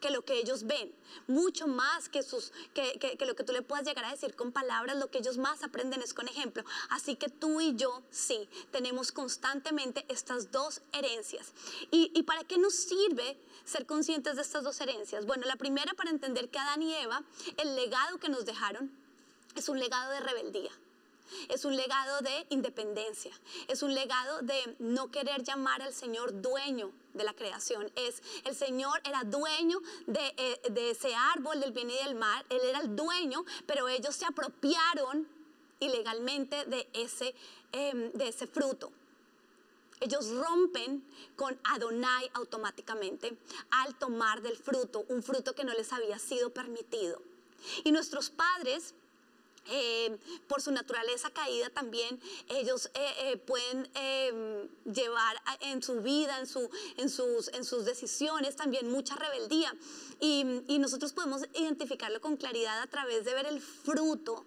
que 0.00 0.10
lo 0.10 0.24
que 0.24 0.38
ellos 0.38 0.64
ven, 0.64 0.92
mucho 1.26 1.66
más 1.66 2.08
que, 2.08 2.22
sus, 2.22 2.52
que, 2.74 3.16
lo 3.26 3.34
que 3.34 3.44
tú 3.44 3.52
le 3.52 3.62
puedas 3.62 3.84
llegar 3.84 4.04
a 4.04 4.10
decir 4.10 4.34
con 4.34 4.52
palabras, 4.52 4.96
lo 4.96 5.10
que 5.10 5.18
ellos 5.18 5.38
más 5.38 5.62
aprenden 5.62 6.02
es 6.02 6.14
con 6.14 6.28
ejemplo. 6.28 6.64
Así 6.90 7.16
que 7.16 7.28
tú 7.28 7.60
y 7.60 7.74
yo 7.74 8.02
sí, 8.10 8.48
tenemos 8.70 9.12
constantemente 9.12 10.04
estas 10.08 10.52
dos 10.52 10.82
herencias. 10.92 11.52
¿Y, 11.90 12.12
y 12.14 12.22
para 12.22 12.44
qué 12.44 12.58
nos 12.58 12.74
sirve 12.74 13.36
ser 13.64 13.86
conscientes 13.86 14.36
de 14.36 14.42
estas 14.42 14.64
dos 14.64 14.80
herencias? 14.80 15.26
Bueno, 15.26 15.46
la 15.46 15.56
primera 15.56 15.92
para 15.94 16.10
entender 16.10 16.48
que 16.48 16.58
Adán 16.58 16.82
y 16.82 16.94
Eva, 16.94 17.22
el 17.56 17.74
legado 17.74 18.18
que 18.18 18.28
nos 18.28 18.44
dejaron 18.44 18.90
es 19.54 19.68
un 19.68 19.78
legado 19.78 20.12
de 20.12 20.20
rebeldía. 20.20 20.70
Es 21.48 21.64
un 21.64 21.76
legado 21.76 22.20
de 22.20 22.46
independencia. 22.50 23.32
Es 23.68 23.82
un 23.82 23.94
legado 23.94 24.40
de 24.42 24.76
no 24.78 25.10
querer 25.10 25.42
llamar 25.42 25.82
al 25.82 25.92
Señor 25.92 26.40
dueño 26.40 26.90
de 27.12 27.24
la 27.24 27.34
creación. 27.34 27.90
Es 27.96 28.22
el 28.44 28.54
Señor 28.54 29.00
era 29.04 29.24
dueño 29.24 29.80
de, 30.06 30.34
eh, 30.36 30.90
ese 30.90 31.14
árbol 31.14 31.60
del 31.60 31.72
bien 31.72 31.90
y 31.90 31.94
del 31.94 32.14
mal. 32.14 32.44
Él 32.48 32.60
era 32.64 32.80
el 32.80 32.96
dueño, 32.96 33.44
pero 33.66 33.88
ellos 33.88 34.14
se 34.16 34.24
apropiaron 34.24 35.28
ilegalmente 35.80 36.64
de 36.64 36.88
ese, 36.92 37.34
em, 37.72 38.10
de 38.12 38.28
ese 38.28 38.46
fruto. 38.46 38.90
Ellos 40.00 40.30
rompen 40.30 41.04
con 41.36 41.58
Adonai 41.64 42.30
automáticamente 42.34 43.36
al 43.70 43.96
tomar 43.96 44.42
del 44.42 44.56
fruto, 44.56 45.04
un 45.08 45.22
fruto 45.22 45.54
que 45.54 45.64
no 45.64 45.72
les 45.72 45.92
había 45.92 46.18
sido 46.18 46.50
permitido. 46.50 47.20
Y 47.82 47.90
nuestros 47.90 48.30
padres 48.30 48.94
eh, 49.68 50.18
por 50.46 50.62
su 50.62 50.70
naturaleza 50.72 51.30
caída 51.30 51.70
también 51.70 52.20
ellos 52.48 52.90
eh, 52.94 53.14
eh, 53.20 53.36
pueden 53.36 53.88
llevar 54.84 55.36
en 55.60 55.82
su 55.82 56.00
vida, 56.00 56.38
en, 56.38 56.46
su, 56.46 56.70
en, 56.96 57.08
sus, 57.10 57.48
en 57.48 57.64
sus 57.64 57.84
decisiones 57.84 58.56
también 58.56 58.90
mucha 58.90 59.16
rebeldía. 59.16 59.74
Y, 60.20 60.62
y 60.66 60.78
nosotros 60.78 61.12
podemos 61.12 61.42
identificarlo 61.54 62.20
con 62.20 62.36
claridad 62.36 62.80
a 62.80 62.86
través 62.86 63.24
de 63.24 63.34
ver 63.34 63.46
el 63.46 63.60
fruto 63.60 64.44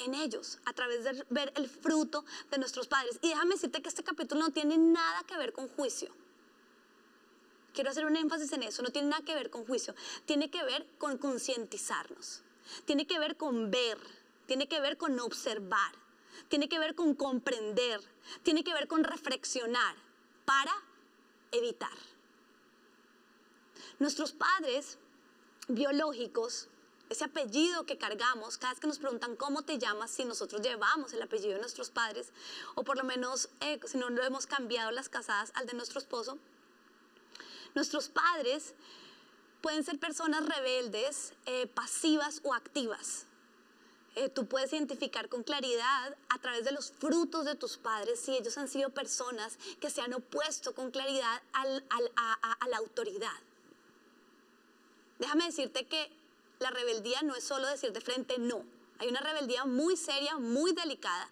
en 0.00 0.14
ellos, 0.14 0.58
a 0.64 0.72
través 0.72 1.04
de 1.04 1.24
ver 1.30 1.52
el 1.56 1.68
fruto 1.68 2.24
de 2.50 2.58
nuestros 2.58 2.88
padres. 2.88 3.18
Y 3.22 3.28
déjame 3.28 3.54
decirte 3.54 3.82
que 3.82 3.88
este 3.88 4.02
capítulo 4.02 4.40
no 4.40 4.50
tiene 4.50 4.78
nada 4.78 5.22
que 5.24 5.36
ver 5.36 5.52
con 5.52 5.68
juicio. 5.68 6.10
Quiero 7.72 7.90
hacer 7.90 8.04
un 8.04 8.16
énfasis 8.16 8.52
en 8.52 8.64
eso, 8.64 8.82
no 8.82 8.90
tiene 8.90 9.08
nada 9.08 9.24
que 9.24 9.34
ver 9.34 9.50
con 9.50 9.64
juicio, 9.64 9.94
tiene 10.24 10.50
que 10.50 10.62
ver 10.64 10.86
con 10.98 11.18
concientizarnos, 11.18 12.42
tiene 12.84 13.06
que 13.06 13.18
ver 13.18 13.36
con 13.36 13.70
ver, 13.70 13.98
tiene 14.50 14.66
que 14.66 14.80
ver 14.80 14.96
con 14.96 15.16
observar, 15.20 15.92
tiene 16.48 16.68
que 16.68 16.80
ver 16.80 16.96
con 16.96 17.14
comprender, 17.14 18.00
tiene 18.42 18.64
que 18.64 18.74
ver 18.74 18.88
con 18.88 19.04
reflexionar 19.04 19.94
para 20.44 20.72
evitar. 21.52 21.96
Nuestros 24.00 24.32
padres 24.32 24.98
biológicos, 25.68 26.66
ese 27.10 27.26
apellido 27.26 27.86
que 27.86 27.96
cargamos, 27.96 28.58
cada 28.58 28.72
vez 28.72 28.80
que 28.80 28.88
nos 28.88 28.98
preguntan 28.98 29.36
cómo 29.36 29.62
te 29.62 29.78
llamas, 29.78 30.10
si 30.10 30.24
nosotros 30.24 30.60
llevamos 30.62 31.12
el 31.12 31.22
apellido 31.22 31.54
de 31.54 31.60
nuestros 31.60 31.90
padres, 31.90 32.32
o 32.74 32.82
por 32.82 32.96
lo 32.96 33.04
menos 33.04 33.50
eh, 33.60 33.78
si 33.84 33.98
no 33.98 34.10
lo 34.10 34.24
hemos 34.24 34.48
cambiado 34.48 34.90
las 34.90 35.08
casadas 35.08 35.52
al 35.54 35.66
de 35.66 35.74
nuestro 35.74 36.00
esposo, 36.00 36.38
nuestros 37.76 38.08
padres 38.08 38.74
pueden 39.60 39.84
ser 39.84 40.00
personas 40.00 40.44
rebeldes, 40.44 41.34
eh, 41.46 41.68
pasivas 41.68 42.40
o 42.42 42.52
activas. 42.52 43.28
Eh, 44.16 44.28
tú 44.28 44.46
puedes 44.46 44.72
identificar 44.72 45.28
con 45.28 45.44
claridad 45.44 46.16
a 46.28 46.38
través 46.38 46.64
de 46.64 46.72
los 46.72 46.90
frutos 46.90 47.44
de 47.44 47.54
tus 47.54 47.76
padres 47.76 48.18
si 48.18 48.36
ellos 48.36 48.58
han 48.58 48.68
sido 48.68 48.90
personas 48.90 49.56
que 49.80 49.88
se 49.88 50.00
han 50.00 50.12
opuesto 50.14 50.74
con 50.74 50.90
claridad 50.90 51.40
a, 51.52 51.62
a 51.62 52.68
la 52.68 52.76
autoridad. 52.78 53.38
Déjame 55.20 55.44
decirte 55.44 55.86
que 55.86 56.10
la 56.58 56.70
rebeldía 56.70 57.22
no 57.22 57.36
es 57.36 57.44
solo 57.44 57.68
decir 57.68 57.92
de 57.92 58.00
frente 58.00 58.38
no. 58.38 58.64
Hay 58.98 59.08
una 59.08 59.20
rebeldía 59.20 59.64
muy 59.64 59.96
seria, 59.96 60.36
muy 60.38 60.72
delicada, 60.72 61.30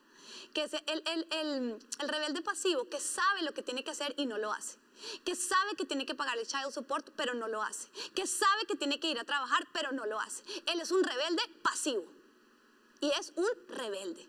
que 0.55 0.62
es 0.64 0.73
el, 0.75 1.03
el, 1.07 1.27
el, 1.31 1.79
el, 1.99 2.09
rebelde 2.09 2.43
pasivo 2.43 2.88
que 2.88 3.01
sabe 3.01 3.43
lo 3.43 3.53
que 3.53 3.62
tiene 3.62 3.83
que 3.83 3.91
hacer 3.91 4.14
y 4.17 4.27
no 4.27 4.38
lo 4.38 4.53
hace. 4.53 4.79
Que 5.25 5.35
sabe 5.35 5.75
que 5.77 5.85
tiene 5.85 6.07
que 6.07 6.14
pagar 6.14 6.38
el 6.38 6.47
child 6.47 6.73
support, 6.73 7.11
pero 7.17 7.35
no 7.35 7.49
lo 7.49 7.62
hace. 7.62 7.88
Que 8.14 8.27
sabe 8.27 8.67
que 8.67 8.77
tiene 8.77 9.01
que 9.01 9.11
ir 9.11 9.19
a 9.19 9.25
trabajar, 9.25 9.67
pero 9.73 9.93
no 9.93 10.07
lo 10.07 10.21
hace. 10.21 10.43
Él 10.67 10.81
es 10.81 10.91
un 10.91 11.03
rebelde 11.03 11.43
pasivo 11.62 12.18
y 13.01 13.11
es 13.19 13.33
un 13.37 13.49
rebelde. 13.69 14.29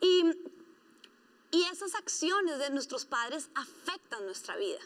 Y, 0.00 0.24
y 1.50 1.64
esas 1.64 1.94
acciones 1.94 2.58
de 2.58 2.70
nuestros 2.70 3.04
padres 3.04 3.48
afectan 3.54 4.24
nuestra 4.26 4.56
vida. 4.56 4.80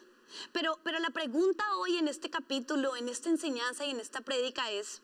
Pero, 0.52 0.78
pero 0.82 0.98
la 0.98 1.10
pregunta 1.10 1.64
hoy 1.76 1.96
en 1.96 2.08
este 2.08 2.30
capítulo, 2.30 2.96
en 2.96 3.08
esta 3.08 3.30
enseñanza 3.30 3.84
y 3.84 3.90
en 3.90 4.00
esta 4.00 4.20
prédica 4.20 4.70
es, 4.70 5.00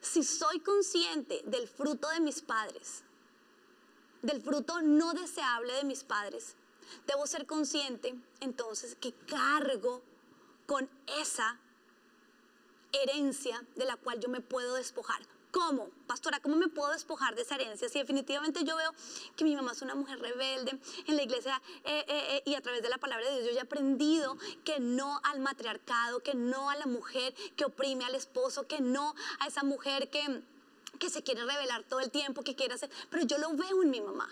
si 0.00 0.22
soy 0.22 0.60
consciente 0.60 1.42
del 1.46 1.68
fruto 1.68 2.08
de 2.08 2.20
mis 2.20 2.42
padres, 2.42 3.02
del 4.22 4.42
fruto 4.42 4.80
no 4.82 5.12
deseable 5.12 5.72
de 5.74 5.84
mis 5.84 6.04
padres, 6.04 6.56
debo 7.06 7.26
ser 7.26 7.46
consciente 7.46 8.14
entonces 8.40 8.96
que 8.96 9.12
cargo 9.12 10.02
con 10.66 10.88
esa 11.20 11.58
herencia 13.02 13.64
de 13.76 13.84
la 13.84 13.96
cual 13.96 14.20
yo 14.20 14.28
me 14.28 14.40
puedo 14.40 14.74
despojar. 14.74 15.20
¿Cómo? 15.54 15.88
Pastora, 16.08 16.40
¿cómo 16.40 16.56
me 16.56 16.66
puedo 16.66 16.90
despojar 16.90 17.36
de 17.36 17.42
esa 17.42 17.54
herencia? 17.54 17.88
Si 17.88 18.00
definitivamente 18.00 18.64
yo 18.64 18.76
veo 18.76 18.92
que 19.36 19.44
mi 19.44 19.54
mamá 19.54 19.70
es 19.70 19.82
una 19.82 19.94
mujer 19.94 20.18
rebelde 20.18 20.76
en 21.06 21.14
la 21.16 21.22
iglesia 21.22 21.62
eh, 21.84 22.04
eh, 22.08 22.22
eh, 22.36 22.42
y 22.44 22.56
a 22.56 22.60
través 22.60 22.82
de 22.82 22.88
la 22.88 22.98
palabra 22.98 23.24
de 23.30 23.40
Dios 23.40 23.54
yo 23.54 23.60
he 23.60 23.62
aprendido 23.62 24.36
que 24.64 24.80
no 24.80 25.20
al 25.22 25.38
matriarcado, 25.38 26.18
que 26.24 26.34
no 26.34 26.70
a 26.70 26.76
la 26.76 26.86
mujer 26.86 27.34
que 27.54 27.64
oprime 27.64 28.04
al 28.04 28.16
esposo, 28.16 28.66
que 28.66 28.80
no 28.80 29.14
a 29.38 29.46
esa 29.46 29.62
mujer 29.62 30.10
que, 30.10 30.42
que 30.98 31.08
se 31.08 31.22
quiere 31.22 31.44
revelar 31.44 31.84
todo 31.84 32.00
el 32.00 32.10
tiempo, 32.10 32.42
que 32.42 32.56
quiere 32.56 32.74
hacer, 32.74 32.90
pero 33.08 33.24
yo 33.24 33.38
lo 33.38 33.52
veo 33.54 33.80
en 33.84 33.90
mi 33.90 34.00
mamá. 34.00 34.28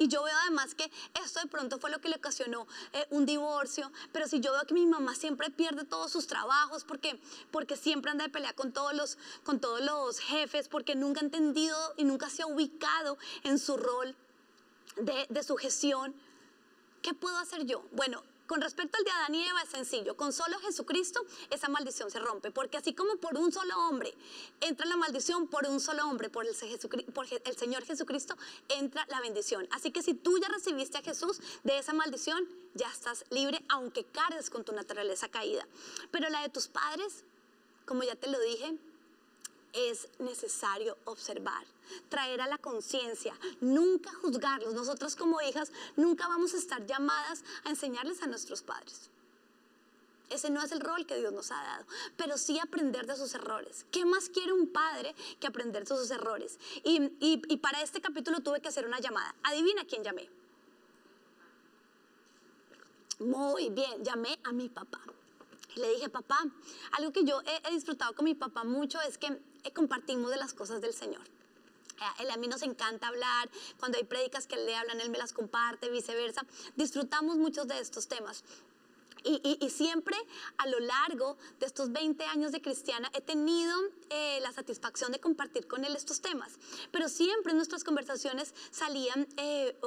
Y 0.00 0.08
yo 0.08 0.22
veo 0.22 0.34
además 0.44 0.74
que 0.74 0.90
esto 1.22 1.40
de 1.40 1.46
pronto 1.46 1.78
fue 1.78 1.90
lo 1.90 2.00
que 2.00 2.08
le 2.08 2.16
ocasionó 2.16 2.66
eh, 2.94 3.06
un 3.10 3.26
divorcio. 3.26 3.92
Pero 4.12 4.26
si 4.26 4.40
yo 4.40 4.50
veo 4.50 4.62
que 4.62 4.72
mi 4.72 4.86
mamá 4.86 5.14
siempre 5.14 5.50
pierde 5.50 5.84
todos 5.84 6.10
sus 6.10 6.26
trabajos 6.26 6.84
porque, 6.84 7.20
porque 7.50 7.76
siempre 7.76 8.10
anda 8.10 8.24
de 8.24 8.30
pelea 8.30 8.54
con 8.54 8.72
todos, 8.72 8.94
los, 8.94 9.18
con 9.44 9.60
todos 9.60 9.82
los 9.82 10.18
jefes, 10.18 10.68
porque 10.68 10.94
nunca 10.94 11.20
ha 11.20 11.24
entendido 11.24 11.76
y 11.98 12.04
nunca 12.04 12.30
se 12.30 12.40
ha 12.40 12.46
ubicado 12.46 13.18
en 13.42 13.58
su 13.58 13.76
rol 13.76 14.16
de, 14.96 15.26
de 15.28 15.42
sujeción, 15.42 16.14
¿qué 17.02 17.12
puedo 17.12 17.36
hacer 17.36 17.66
yo? 17.66 17.84
Bueno, 17.92 18.22
con 18.50 18.60
respecto 18.60 18.98
al 18.98 19.04
de 19.04 19.10
Adán 19.12 19.34
y 19.36 19.46
Eva 19.46 19.62
es 19.62 19.68
sencillo, 19.68 20.16
con 20.16 20.32
solo 20.32 20.58
Jesucristo 20.58 21.24
esa 21.50 21.68
maldición 21.68 22.10
se 22.10 22.18
rompe, 22.18 22.50
porque 22.50 22.78
así 22.78 22.94
como 22.94 23.14
por 23.18 23.38
un 23.38 23.52
solo 23.52 23.78
hombre 23.86 24.12
entra 24.60 24.86
la 24.86 24.96
maldición, 24.96 25.46
por 25.46 25.68
un 25.68 25.78
solo 25.78 26.04
hombre, 26.08 26.30
por 26.30 26.44
el, 26.44 26.52
Señor 27.56 27.84
Jesucristo, 27.84 28.36
entra 28.68 29.06
la 29.08 29.20
bendición. 29.20 29.68
Así 29.70 29.92
que 29.92 30.02
si 30.02 30.14
tú 30.14 30.36
ya 30.38 30.48
recibiste 30.48 30.98
a 30.98 31.02
Jesús 31.02 31.40
de 31.62 31.78
esa 31.78 31.92
maldición, 31.92 32.44
ya 32.74 32.90
estás 32.90 33.24
libre, 33.30 33.64
aunque 33.68 34.02
cargues 34.02 34.50
con 34.50 34.64
tu 34.64 34.72
naturaleza 34.72 35.28
caída. 35.28 35.64
Pero 36.10 36.28
la 36.28 36.42
de 36.42 36.48
tus 36.48 36.66
padres, 36.66 37.22
como 37.86 38.02
ya 38.02 38.16
te 38.16 38.28
lo 38.28 38.40
dije, 38.40 38.76
es 39.72 40.08
necesario 40.18 40.96
observar, 41.04 41.64
traer 42.08 42.40
a 42.40 42.46
la 42.46 42.58
conciencia, 42.58 43.34
nunca 43.60 44.12
juzgarlos. 44.14 44.74
Nosotros 44.74 45.16
como 45.16 45.40
hijas 45.40 45.72
nunca 45.96 46.28
vamos 46.28 46.54
a 46.54 46.58
estar 46.58 46.84
llamadas 46.86 47.44
a 47.64 47.70
enseñarles 47.70 48.22
a 48.22 48.26
nuestros 48.26 48.62
padres. 48.62 49.10
Ese 50.30 50.48
no 50.48 50.62
es 50.62 50.70
el 50.70 50.80
rol 50.80 51.06
que 51.06 51.18
Dios 51.18 51.32
nos 51.32 51.50
ha 51.50 51.60
dado, 51.60 51.84
pero 52.16 52.38
sí 52.38 52.58
aprender 52.60 53.04
de 53.04 53.16
sus 53.16 53.34
errores. 53.34 53.84
¿Qué 53.90 54.04
más 54.04 54.28
quiere 54.28 54.52
un 54.52 54.68
padre 54.68 55.12
que 55.40 55.48
aprender 55.48 55.84
de 55.84 55.96
sus 55.96 56.10
errores? 56.12 56.58
Y, 56.84 57.56
para 57.56 57.82
este 57.82 58.00
capítulo 58.00 58.38
tuve 58.40 58.60
que 58.60 58.68
hacer 58.68 58.86
una 58.86 59.00
llamada. 59.00 59.34
Adivina 59.42 59.84
quién 59.84 60.04
llamé. 60.04 60.30
Muy 63.18 63.70
bien, 63.70 64.04
llamé 64.04 64.38
a 64.44 64.52
mi 64.52 64.68
papá. 64.68 65.00
Y 65.74 65.80
le 65.80 65.90
dije, 65.94 66.08
papá, 66.08 66.38
algo 66.92 67.12
que 67.12 67.24
yo 67.24 67.42
he, 67.42 67.72
disfrutado 67.72 68.14
con 68.14 68.24
mi 68.24 68.34
papá 68.34 68.62
mucho 68.62 69.00
es 69.00 69.18
que 69.18 69.36
compartimos 69.74 70.30
de 70.30 70.36
las 70.36 70.54
cosas 70.54 70.80
del 70.80 70.94
Señor. 70.94 71.22
Eh, 72.20 72.30
a 72.30 72.36
mí 72.36 72.48
nos 72.48 72.62
encanta 72.62 73.08
hablar, 73.08 73.50
cuando 73.78 73.98
hay 73.98 74.04
prédicas 74.04 74.46
que 74.46 74.54
él 74.54 74.66
le 74.66 74.74
hablan, 74.74 75.00
él 75.00 75.10
me 75.10 75.18
las 75.18 75.32
comparte, 75.32 75.90
viceversa. 75.90 76.42
Disfrutamos 76.76 77.36
muchos 77.36 77.68
de 77.68 77.78
estos 77.78 78.08
temas. 78.08 78.42
Y, 79.24 79.70
siempre 79.70 80.16
a 80.58 80.66
lo 80.66 80.80
largo 80.80 81.36
de 81.58 81.66
estos 81.66 81.92
20 81.92 82.24
años 82.24 82.52
de 82.52 82.60
cristiana 82.60 83.10
he 83.14 83.20
tenido 83.20 83.74
eh, 84.10 84.40
la 84.42 84.52
satisfacción 84.52 85.12
de 85.12 85.20
compartir 85.20 85.66
con 85.66 85.84
él 85.84 85.94
estos 85.94 86.20
temas. 86.20 86.58
Pero 86.90 87.08
siempre 87.08 87.52
en 87.52 87.56
nuestras 87.56 87.84
conversaciones 87.84 88.54
salían 88.70 89.28
eh, 89.36 89.78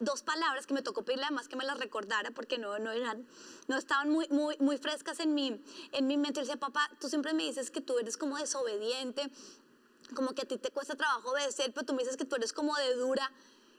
dos 0.00 0.22
palabras 0.22 0.66
que 0.66 0.74
me 0.74 0.82
tocó 0.82 1.02
pedirle 1.02 1.24
además 1.24 1.48
que 1.48 1.56
me 1.56 1.64
las 1.64 1.78
recordara 1.78 2.30
porque 2.30 2.58
no, 2.58 2.78
no, 2.78 2.90
eran, 2.90 3.26
no 3.66 3.76
estaban 3.76 4.10
muy, 4.10 4.28
muy, 4.28 4.56
muy 4.58 4.78
frescas 4.78 5.20
en 5.20 5.34
mi, 5.34 5.60
en 5.92 6.06
mi 6.06 6.16
mente. 6.16 6.40
Él 6.40 6.46
decía, 6.46 6.60
papá, 6.60 6.88
tú 7.00 7.08
siempre 7.08 7.32
me 7.32 7.44
dices 7.44 7.70
que 7.70 7.80
tú 7.80 7.98
eres 7.98 8.16
como 8.16 8.36
desobediente, 8.36 9.30
como 10.14 10.34
que 10.34 10.42
a 10.42 10.44
ti 10.44 10.58
te 10.58 10.70
cuesta 10.70 10.94
trabajo 10.94 11.30
obedecer, 11.30 11.72
pero 11.72 11.86
tú 11.86 11.94
me 11.94 12.02
dices 12.02 12.16
que 12.16 12.24
tú 12.24 12.36
eres 12.36 12.52
como 12.52 12.74
de 12.76 12.94
dura. 12.94 13.30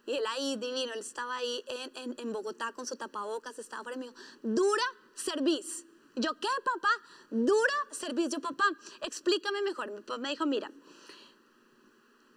Y 0.09 0.17
él 0.17 0.23
ahí 0.25 0.55
divino, 0.55 0.91
él 0.93 1.01
estaba 1.01 1.35
ahí 1.35 1.63
en, 1.67 2.15
en, 2.17 2.33
Bogotá 2.33 2.71
con 2.71 2.87
su 2.87 2.95
tapabocas, 2.95 3.59
estaba 3.59 3.83
para 3.83 3.95
mí, 3.95 4.09
dura 4.41 4.83
serviz. 5.13 5.85
Yo, 6.15 6.33
¿qué, 6.33 6.47
papá? 6.63 6.89
Dura 7.29 7.75
servicio 7.91 8.39
Yo, 8.39 8.41
papá, 8.41 8.65
explícame 9.01 9.61
mejor. 9.61 9.91
Mi 9.91 10.01
papá 10.01 10.17
me 10.17 10.29
dijo, 10.29 10.47
mira, 10.47 10.71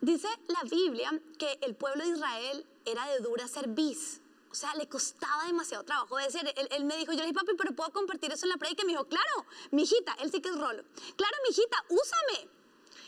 dice 0.03 0.29
la 0.49 0.69
Biblia 0.69 1.19
que 1.39 1.59
el 1.63 1.75
pueblo 1.75 2.05
de 2.05 2.11
Israel 2.11 2.67
era 2.85 3.07
de 3.07 3.21
dura 3.21 3.49
serviz. 3.49 4.21
O 4.51 4.55
sea, 4.55 4.75
le 4.75 4.87
costaba 4.87 5.47
demasiado 5.47 5.83
trabajo 5.83 6.19
de 6.19 6.27
Él, 6.27 6.69
él, 6.73 6.85
me 6.85 6.99
dijo, 6.99 7.13
yo 7.13 7.21
le 7.21 7.29
dije, 7.29 7.35
papi, 7.35 7.53
pero 7.57 7.75
¿puedo 7.75 7.91
compartir 7.91 8.31
eso 8.33 8.45
en 8.45 8.51
la 8.51 8.59
predica? 8.59 8.83
Y 8.83 8.85
me 8.85 8.93
dijo, 8.93 9.07
claro, 9.07 9.47
mi 9.71 9.85
hijita, 9.85 10.13
él 10.21 10.31
sí 10.31 10.43
que 10.43 10.51
es 10.51 10.59
rolo. 10.59 10.85
Claro, 11.17 11.37
mi 11.43 11.53
hijita, 11.53 11.83
úsame. 11.89 12.51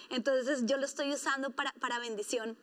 Entonces 0.08 0.64
yo 0.64 0.78
lo 0.78 0.86
estoy 0.86 1.12
usando 1.12 1.50
para, 1.50 1.70
para 1.72 1.98
bendición. 1.98 2.56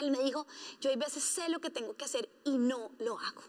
Él 0.00 0.10
me 0.10 0.22
dijo, 0.22 0.46
yo 0.80 0.90
hay 0.90 0.96
veces 0.96 1.22
sé 1.22 1.48
lo 1.48 1.60
que 1.60 1.70
tengo 1.70 1.96
que 1.96 2.04
hacer 2.04 2.28
y 2.44 2.58
no 2.58 2.90
lo 2.98 3.18
hago. 3.18 3.42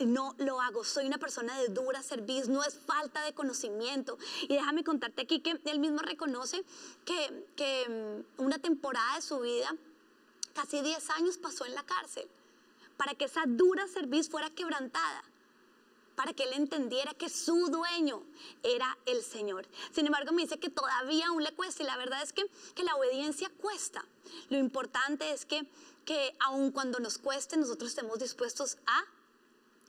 No 0.00 0.34
lo 0.38 0.60
hago, 0.60 0.84
soy 0.84 1.06
una 1.06 1.18
persona 1.18 1.58
de 1.60 1.68
dura 1.68 2.02
servicio, 2.02 2.52
no 2.52 2.64
es 2.64 2.76
falta 2.76 3.22
de 3.22 3.32
conocimiento. 3.32 4.18
Y 4.42 4.48
déjame 4.48 4.84
contarte 4.84 5.22
aquí 5.22 5.40
que 5.40 5.58
él 5.64 5.78
mismo 5.78 5.98
reconoce 5.98 6.64
que, 7.04 7.46
que 7.56 8.24
mm, 8.38 8.42
una 8.42 8.58
temporada 8.58 9.14
de 9.16 9.22
su 9.22 9.40
vida, 9.40 9.74
casi 10.52 10.80
10 10.80 11.10
años 11.10 11.38
pasó 11.38 11.64
en 11.64 11.74
la 11.74 11.84
cárcel, 11.84 12.28
para 12.96 13.14
que 13.14 13.24
esa 13.26 13.44
dura 13.46 13.86
servicio 13.86 14.32
fuera 14.32 14.50
quebrantada 14.50 15.24
para 16.16 16.32
que 16.32 16.44
él 16.44 16.52
entendiera 16.52 17.14
que 17.14 17.28
su 17.28 17.68
dueño 17.68 18.22
era 18.62 18.96
el 19.06 19.22
Señor. 19.22 19.66
Sin 19.92 20.06
embargo, 20.06 20.32
me 20.32 20.42
dice 20.42 20.58
que 20.58 20.70
todavía 20.70 21.28
aún 21.28 21.42
le 21.42 21.52
cuesta 21.52 21.82
y 21.82 21.86
la 21.86 21.96
verdad 21.96 22.22
es 22.22 22.32
que, 22.32 22.44
que 22.74 22.84
la 22.84 22.96
obediencia 22.96 23.50
cuesta. 23.60 24.04
Lo 24.48 24.58
importante 24.58 25.32
es 25.32 25.44
que, 25.44 25.66
que 26.04 26.34
aun 26.40 26.70
cuando 26.70 26.98
nos 26.98 27.18
cueste, 27.18 27.56
nosotros 27.56 27.90
estemos 27.90 28.18
dispuestos 28.18 28.78
a 28.86 29.04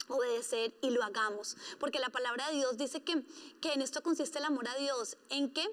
obedecer 0.08 0.72
y 0.82 0.90
lo 0.90 1.02
hagamos. 1.02 1.56
Porque 1.78 1.98
la 1.98 2.10
palabra 2.10 2.48
de 2.48 2.56
Dios 2.56 2.76
dice 2.76 3.02
que, 3.02 3.22
que 3.60 3.72
en 3.72 3.82
esto 3.82 4.02
consiste 4.02 4.38
el 4.38 4.44
amor 4.44 4.68
a 4.68 4.76
Dios, 4.76 5.16
en 5.30 5.50
que 5.50 5.66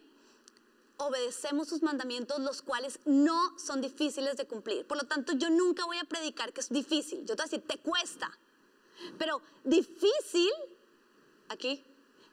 obedecemos 0.98 1.68
sus 1.68 1.82
mandamientos, 1.82 2.40
los 2.40 2.62
cuales 2.62 3.00
no 3.06 3.58
son 3.58 3.82
difíciles 3.82 4.38
de 4.38 4.46
cumplir. 4.46 4.86
Por 4.86 4.98
lo 4.98 5.04
tanto, 5.04 5.34
yo 5.34 5.50
nunca 5.50 5.86
voy 5.86 5.98
a 5.98 6.04
predicar 6.04 6.54
que 6.54 6.62
es 6.62 6.70
difícil. 6.70 7.20
Yo 7.22 7.36
te 7.36 7.36
voy 7.36 7.42
a 7.42 7.46
decir, 7.46 7.68
te 7.68 7.78
cuesta. 7.78 8.32
Pero 9.18 9.42
difícil, 9.64 10.52
aquí, 11.50 11.84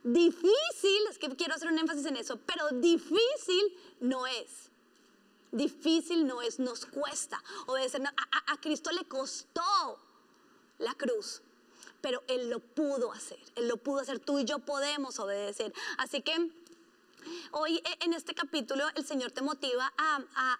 difícil, 0.02 1.06
es 1.08 1.18
que 1.18 1.28
quiero 1.36 1.54
hacer 1.54 1.68
un 1.68 1.78
énfasis 1.78 2.06
en 2.06 2.16
eso, 2.16 2.38
pero 2.46 2.68
difícil 2.80 3.78
no 4.00 4.26
es. 4.26 4.70
Difícil 5.52 6.26
no 6.26 6.42
es, 6.42 6.58
nos 6.58 6.86
cuesta 6.86 7.42
obedecer. 7.66 8.02
A, 8.06 8.52
a 8.52 8.60
Cristo 8.60 8.92
le 8.92 9.04
costó 9.04 10.00
la 10.78 10.94
cruz, 10.94 11.42
pero 12.00 12.22
Él 12.28 12.48
lo 12.50 12.60
pudo 12.60 13.12
hacer. 13.12 13.40
Él 13.56 13.68
lo 13.68 13.76
pudo 13.76 14.00
hacer. 14.00 14.20
Tú 14.20 14.38
y 14.38 14.44
yo 14.44 14.60
podemos 14.60 15.18
obedecer. 15.18 15.72
Así 15.98 16.22
que 16.22 16.50
hoy 17.50 17.78
e, 17.78 18.04
en 18.04 18.12
este 18.12 18.34
capítulo 18.34 18.84
el 18.94 19.04
Señor 19.04 19.32
te 19.32 19.42
motiva 19.42 19.92
a, 19.98 20.20
a, 20.36 20.58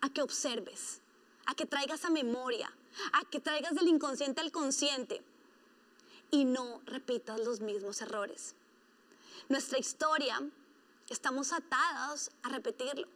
a 0.00 0.10
que 0.10 0.22
observes, 0.22 1.00
a 1.46 1.54
que 1.54 1.66
traigas 1.66 2.04
a 2.04 2.10
memoria 2.10 2.72
a 3.12 3.24
que 3.30 3.40
traigas 3.40 3.74
del 3.74 3.88
inconsciente 3.88 4.40
al 4.40 4.52
consciente 4.52 5.22
y 6.30 6.44
no 6.44 6.80
repitas 6.84 7.40
los 7.40 7.60
mismos 7.60 8.00
errores. 8.02 8.54
Nuestra 9.48 9.78
historia, 9.78 10.40
estamos 11.08 11.52
atados 11.52 12.30
a 12.42 12.50
repetirlo. 12.50 13.08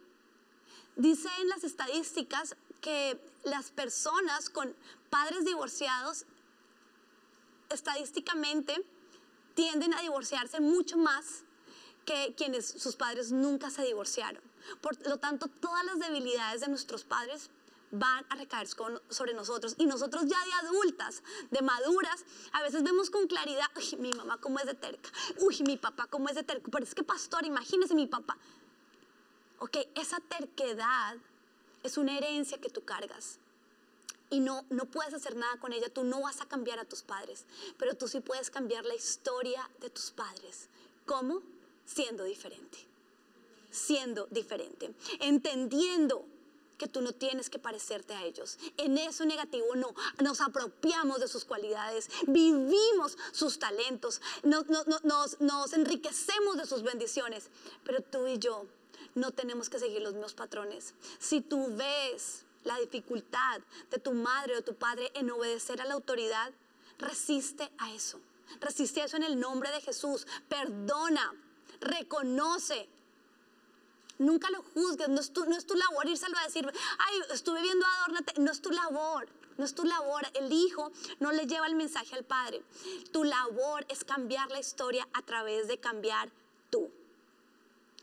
Dice 0.95 1.29
en 1.39 1.49
las 1.49 1.63
estadísticas 1.63 2.55
que 2.81 3.19
las 3.43 3.71
personas 3.71 4.49
con 4.49 4.75
padres 5.09 5.45
divorciados 5.45 6.25
estadísticamente 7.69 8.85
tienden 9.55 9.93
a 9.93 10.01
divorciarse 10.01 10.59
mucho 10.59 10.97
más 10.97 11.43
que 12.05 12.33
quienes 12.35 12.67
sus 12.67 12.95
padres 12.95 13.31
nunca 13.31 13.69
se 13.69 13.83
divorciaron. 13.83 14.41
Por 14.81 14.99
lo 15.07 15.17
tanto, 15.17 15.47
todas 15.47 15.85
las 15.85 15.99
debilidades 15.99 16.61
de 16.61 16.67
nuestros 16.67 17.03
padres 17.03 17.49
van 17.93 18.25
a 18.29 18.35
recaer 18.35 18.67
sobre 18.67 19.33
nosotros. 19.33 19.75
Y 19.77 19.85
nosotros 19.85 20.23
ya 20.23 20.43
de 20.45 20.67
adultas, 20.67 21.21
de 21.51 21.61
maduras, 21.61 22.25
a 22.51 22.63
veces 22.63 22.83
vemos 22.83 23.09
con 23.09 23.27
claridad, 23.27 23.67
uy, 23.75 23.97
mi 23.99 24.11
mamá 24.11 24.39
cómo 24.41 24.59
es 24.59 24.65
de 24.65 24.73
terca, 24.73 25.09
uy, 25.39 25.61
mi 25.65 25.77
papá 25.77 26.07
cómo 26.07 26.27
es 26.27 26.35
de 26.35 26.43
terca, 26.43 26.69
pero 26.71 26.83
es 26.83 26.95
que 26.95 27.03
pastor, 27.03 27.45
imagínese 27.45 27.93
mi 27.93 28.07
papá. 28.07 28.37
Ok, 29.59 29.77
esa 29.95 30.19
terquedad 30.19 31.17
es 31.83 31.97
una 31.97 32.17
herencia 32.17 32.59
que 32.59 32.69
tú 32.69 32.83
cargas. 32.83 33.37
Y 34.29 34.39
no, 34.39 34.65
no 34.71 34.85
puedes 34.85 35.13
hacer 35.13 35.35
nada 35.35 35.57
con 35.57 35.71
ella, 35.71 35.93
tú 35.93 36.03
no 36.03 36.21
vas 36.21 36.41
a 36.41 36.47
cambiar 36.47 36.79
a 36.79 36.85
tus 36.85 37.03
padres, 37.03 37.45
pero 37.77 37.93
tú 37.93 38.07
sí 38.07 38.19
puedes 38.19 38.49
cambiar 38.49 38.85
la 38.85 38.95
historia 38.95 39.69
de 39.79 39.91
tus 39.91 40.09
padres. 40.09 40.69
¿Cómo? 41.05 41.43
Siendo 41.85 42.23
diferente. 42.23 42.79
Siendo 43.69 44.25
diferente. 44.31 44.91
Entendiendo 45.19 46.25
que 46.77 46.87
tú 46.87 47.01
no 47.01 47.13
tienes 47.13 47.49
que 47.49 47.59
parecerte 47.59 48.13
a 48.13 48.23
ellos. 48.23 48.57
En 48.77 48.97
eso 48.97 49.25
negativo 49.25 49.75
no, 49.75 49.93
nos 50.21 50.41
apropiamos 50.41 51.19
de 51.19 51.27
sus 51.27 51.45
cualidades, 51.45 52.09
vivimos 52.27 53.17
sus 53.31 53.59
talentos, 53.59 54.21
nos, 54.43 54.65
nos 55.39 55.73
enriquecemos 55.73 56.57
de 56.57 56.65
sus 56.65 56.83
bendiciones, 56.83 57.49
pero 57.83 58.01
tú 58.01 58.27
y 58.27 58.37
yo 58.37 58.65
no 59.15 59.31
tenemos 59.31 59.69
que 59.69 59.79
seguir 59.79 60.01
los 60.01 60.13
mismos 60.13 60.33
patrones. 60.33 60.93
Si 61.19 61.41
tú 61.41 61.67
ves 61.75 62.45
la 62.63 62.79
dificultad 62.79 63.61
de 63.91 63.99
tu 63.99 64.13
madre 64.13 64.57
o 64.57 64.63
tu 64.63 64.75
padre 64.75 65.11
en 65.13 65.29
obedecer 65.31 65.81
a 65.81 65.85
la 65.85 65.93
autoridad, 65.93 66.51
resiste 66.97 67.71
a 67.77 67.91
eso. 67.93 68.19
Resiste 68.59 69.01
a 69.01 69.05
eso 69.05 69.17
en 69.17 69.23
el 69.23 69.39
nombre 69.39 69.71
de 69.71 69.81
Jesús. 69.81 70.27
Perdona, 70.47 71.33
reconoce. 71.79 72.87
Nunca 74.19 74.49
lo 74.51 74.61
juzgues, 74.61 75.09
no 75.09 75.19
es 75.19 75.33
tu, 75.33 75.45
no 75.45 75.55
es 75.55 75.65
tu 75.65 75.75
labor 75.75 76.07
írselo 76.07 76.37
a 76.37 76.43
decir, 76.43 76.71
ay, 76.99 77.21
estuve 77.31 77.61
viendo 77.61 77.85
adórnate. 77.85 78.39
No 78.39 78.51
es 78.51 78.61
tu 78.61 78.69
labor, 78.69 79.27
no 79.57 79.65
es 79.65 79.73
tu 79.73 79.83
labor. 79.83 80.25
El 80.35 80.51
hijo 80.51 80.91
no 81.19 81.31
le 81.31 81.45
lleva 81.45 81.67
el 81.67 81.75
mensaje 81.75 82.15
al 82.15 82.23
padre. 82.23 82.63
Tu 83.11 83.23
labor 83.23 83.85
es 83.89 84.03
cambiar 84.03 84.51
la 84.51 84.59
historia 84.59 85.07
a 85.13 85.21
través 85.23 85.67
de 85.67 85.79
cambiar 85.79 86.29
tú. 86.69 86.91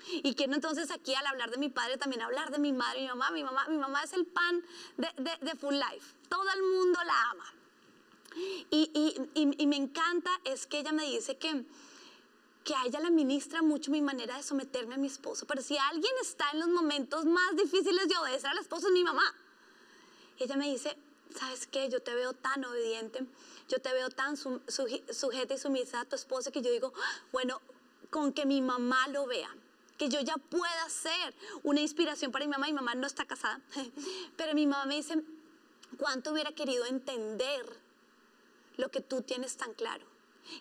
Y 0.08 0.34
quiero 0.34 0.54
entonces 0.54 0.90
aquí 0.90 1.14
al 1.14 1.26
hablar 1.26 1.50
de 1.50 1.58
mi 1.58 1.68
padre 1.68 1.98
también 1.98 2.22
hablar 2.22 2.50
de 2.50 2.58
mi 2.58 2.72
madre 2.72 3.00
y 3.00 3.02
mi 3.02 3.08
mamá. 3.08 3.30
Mi 3.30 3.44
mamá, 3.44 3.66
mi 3.68 3.78
mamá 3.78 4.02
es 4.02 4.12
el 4.12 4.26
pan 4.26 4.62
de, 4.96 5.56
Full 5.56 5.74
Life. 5.74 6.14
Todo 6.28 6.50
el 6.54 6.62
mundo 6.62 6.98
la 7.04 7.30
ama. 7.30 7.54
Y, 8.70 9.66
me 9.66 9.76
encanta 9.76 10.30
es 10.44 10.66
que 10.66 10.78
ella 10.80 10.92
me 10.92 11.04
dice 11.04 11.36
que, 11.36 11.64
que 12.64 12.74
a 12.74 12.84
ella 12.84 13.00
la 13.00 13.10
ministra 13.10 13.62
mucho 13.62 13.90
mi 13.90 14.02
manera 14.02 14.36
de 14.36 14.42
someterme 14.42 14.94
a 14.94 14.98
mi 14.98 15.06
esposo. 15.06 15.46
Pero 15.46 15.62
si 15.62 15.76
alguien 15.78 16.12
está 16.20 16.50
en 16.52 16.60
los 16.60 16.68
momentos 16.68 17.24
más 17.24 17.56
difíciles 17.56 18.08
de 18.08 18.16
obedecer 18.16 18.50
al 18.50 18.58
esposo 18.58 18.88
es 18.88 18.92
mi 18.92 19.04
mamá. 19.04 19.34
Ella 20.38 20.56
me 20.56 20.70
dice, 20.70 20.96
¿sabes 21.38 21.66
qué? 21.66 21.88
Yo 21.88 22.02
te 22.02 22.14
veo 22.14 22.32
tan 22.32 22.64
obediente, 22.64 23.24
yo 23.68 23.80
te 23.80 23.92
veo 23.92 24.10
tan 24.10 24.36
sujeta 24.36 25.54
y 25.54 25.58
sumisa 25.58 26.00
a 26.00 26.04
tu 26.04 26.16
esposo 26.16 26.50
que 26.50 26.62
yo 26.62 26.70
digo, 26.70 26.92
bueno, 27.32 27.60
con 28.10 28.32
que 28.32 28.46
mi 28.46 28.60
mamá 28.62 29.08
lo 29.08 29.26
vea 29.26 29.54
que 30.00 30.08
yo 30.08 30.18
ya 30.22 30.38
pueda 30.38 30.88
ser 30.88 31.34
una 31.62 31.82
inspiración 31.82 32.32
para 32.32 32.46
mi 32.46 32.50
mamá. 32.50 32.66
Mi 32.68 32.72
mamá 32.72 32.94
no 32.94 33.06
está 33.06 33.26
casada, 33.26 33.60
pero 34.38 34.54
mi 34.54 34.66
mamá 34.66 34.86
me 34.86 34.96
dice, 34.96 35.22
¿cuánto 35.98 36.32
hubiera 36.32 36.52
querido 36.52 36.86
entender 36.86 37.66
lo 38.78 38.90
que 38.90 39.02
tú 39.02 39.20
tienes 39.20 39.58
tan 39.58 39.74
claro 39.74 40.09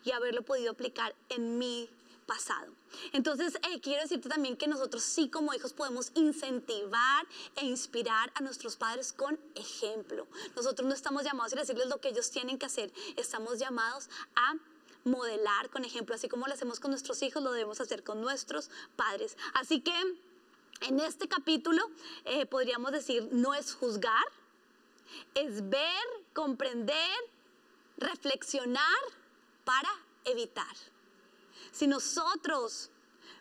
y 0.04 0.12
haberlo 0.12 0.44
podido 0.44 0.72
aplicar 0.72 1.16
en 1.30 1.58
mi 1.58 1.90
pasado. 2.30 2.72
Entonces, 3.12 3.56
eh, 3.56 3.82
quiero 3.82 4.04
decirte 4.04 4.30
también 4.30 4.56
que 4.56 4.68
nosotros 4.68 5.02
sí 5.02 5.30
como 5.30 5.52
hijos 5.56 5.74
podemos 5.74 6.12
incentivar 6.14 7.26
e 7.56 7.66
inspirar 7.66 8.32
a 8.36 8.42
nuestros 8.42 8.76
padres 8.76 9.12
con 9.14 9.40
ejemplo. 9.56 10.28
Nosotros 10.56 10.88
no 10.88 10.94
estamos 10.94 11.24
llamados 11.24 11.54
a 11.54 11.56
decirles 11.56 11.88
lo 11.88 12.00
que 12.00 12.10
ellos 12.10 12.30
tienen 12.30 12.60
que 12.60 12.68
hacer, 12.68 12.94
estamos 13.16 13.58
llamados 13.58 14.10
a 14.36 14.54
modelar 15.06 15.72
con 15.72 15.86
ejemplo, 15.86 16.14
así 16.14 16.30
como 16.30 16.46
lo 16.46 16.54
hacemos 16.54 16.80
con 16.80 16.92
nuestros 16.92 17.22
hijos, 17.24 17.42
lo 17.42 17.52
debemos 17.52 17.82
hacer 17.82 18.04
con 18.04 18.22
nuestros 18.22 18.70
padres. 18.96 19.36
Así 19.56 19.82
que 19.82 19.96
en 20.82 21.00
este 21.00 21.28
capítulo 21.28 21.82
eh, 22.26 22.46
podríamos 22.46 22.92
decir, 22.92 23.28
no 23.32 23.56
es 23.56 23.74
juzgar, 23.74 24.26
es 25.34 25.68
ver, 25.68 26.06
comprender, 26.34 27.18
reflexionar 27.98 29.00
para 29.70 29.92
evitar. 30.26 30.76
Si 31.72 31.86
nosotros 31.86 32.90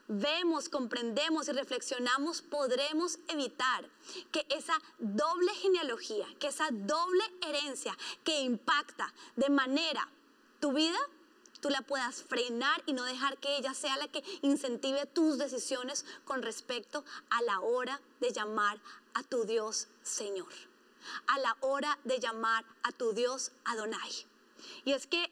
vemos, 0.09 0.69
comprendemos 0.69 1.49
y 1.49 1.53
reflexionamos, 1.53 2.43
podremos 2.43 3.19
evitar 3.29 3.89
que 4.31 4.45
esa 4.51 4.79
doble 4.99 5.51
genealogía, 5.55 6.27
que 6.39 6.49
esa 6.49 6.69
doble 6.71 7.25
herencia 7.41 7.97
que 8.25 8.43
impacta 8.43 9.15
de 9.37 9.49
manera 9.49 10.07
tu 10.61 10.75
vida, 10.75 10.99
tú 11.63 11.71
la 11.71 11.81
puedas 11.81 12.23
frenar 12.25 12.83
y 12.85 12.93
no 12.93 13.05
dejar 13.05 13.39
que 13.39 13.57
ella 13.57 13.73
sea 13.73 13.97
la 13.97 14.09
que 14.09 14.23
incentive 14.43 15.07
tus 15.07 15.39
decisiones 15.39 16.05
con 16.27 16.43
respecto 16.43 17.07
a 17.31 17.41
la 17.41 17.61
hora 17.61 18.03
de 18.21 18.35
llamar 18.35 18.79
a 19.15 19.23
tu 19.23 19.45
Dios 19.45 19.89
Señor, 20.03 20.53
a 21.27 21.39
la 21.39 21.57
hora 21.61 21.99
de 22.05 22.21
llamar 22.21 22.67
a 22.83 22.93
tu 22.93 23.15
Dios 23.15 23.51
Adonai. 23.65 24.27
Y 24.85 24.93
es 24.93 25.07
que, 25.07 25.31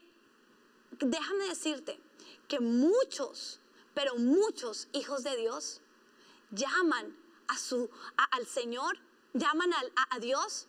déjame 0.91 1.49
decirte 1.49 1.99
que 2.47 2.59
muchos, 2.59 3.59
pero 3.93 4.15
muchos 4.15 4.87
hijos 4.93 5.23
de 5.23 5.35
Dios 5.37 5.81
llaman 6.51 7.15
a 7.47 7.57
su, 7.57 7.89
al 8.31 8.45
Señor, 8.45 8.97
llaman 9.33 9.71
a 10.09 10.19
Dios 10.19 10.67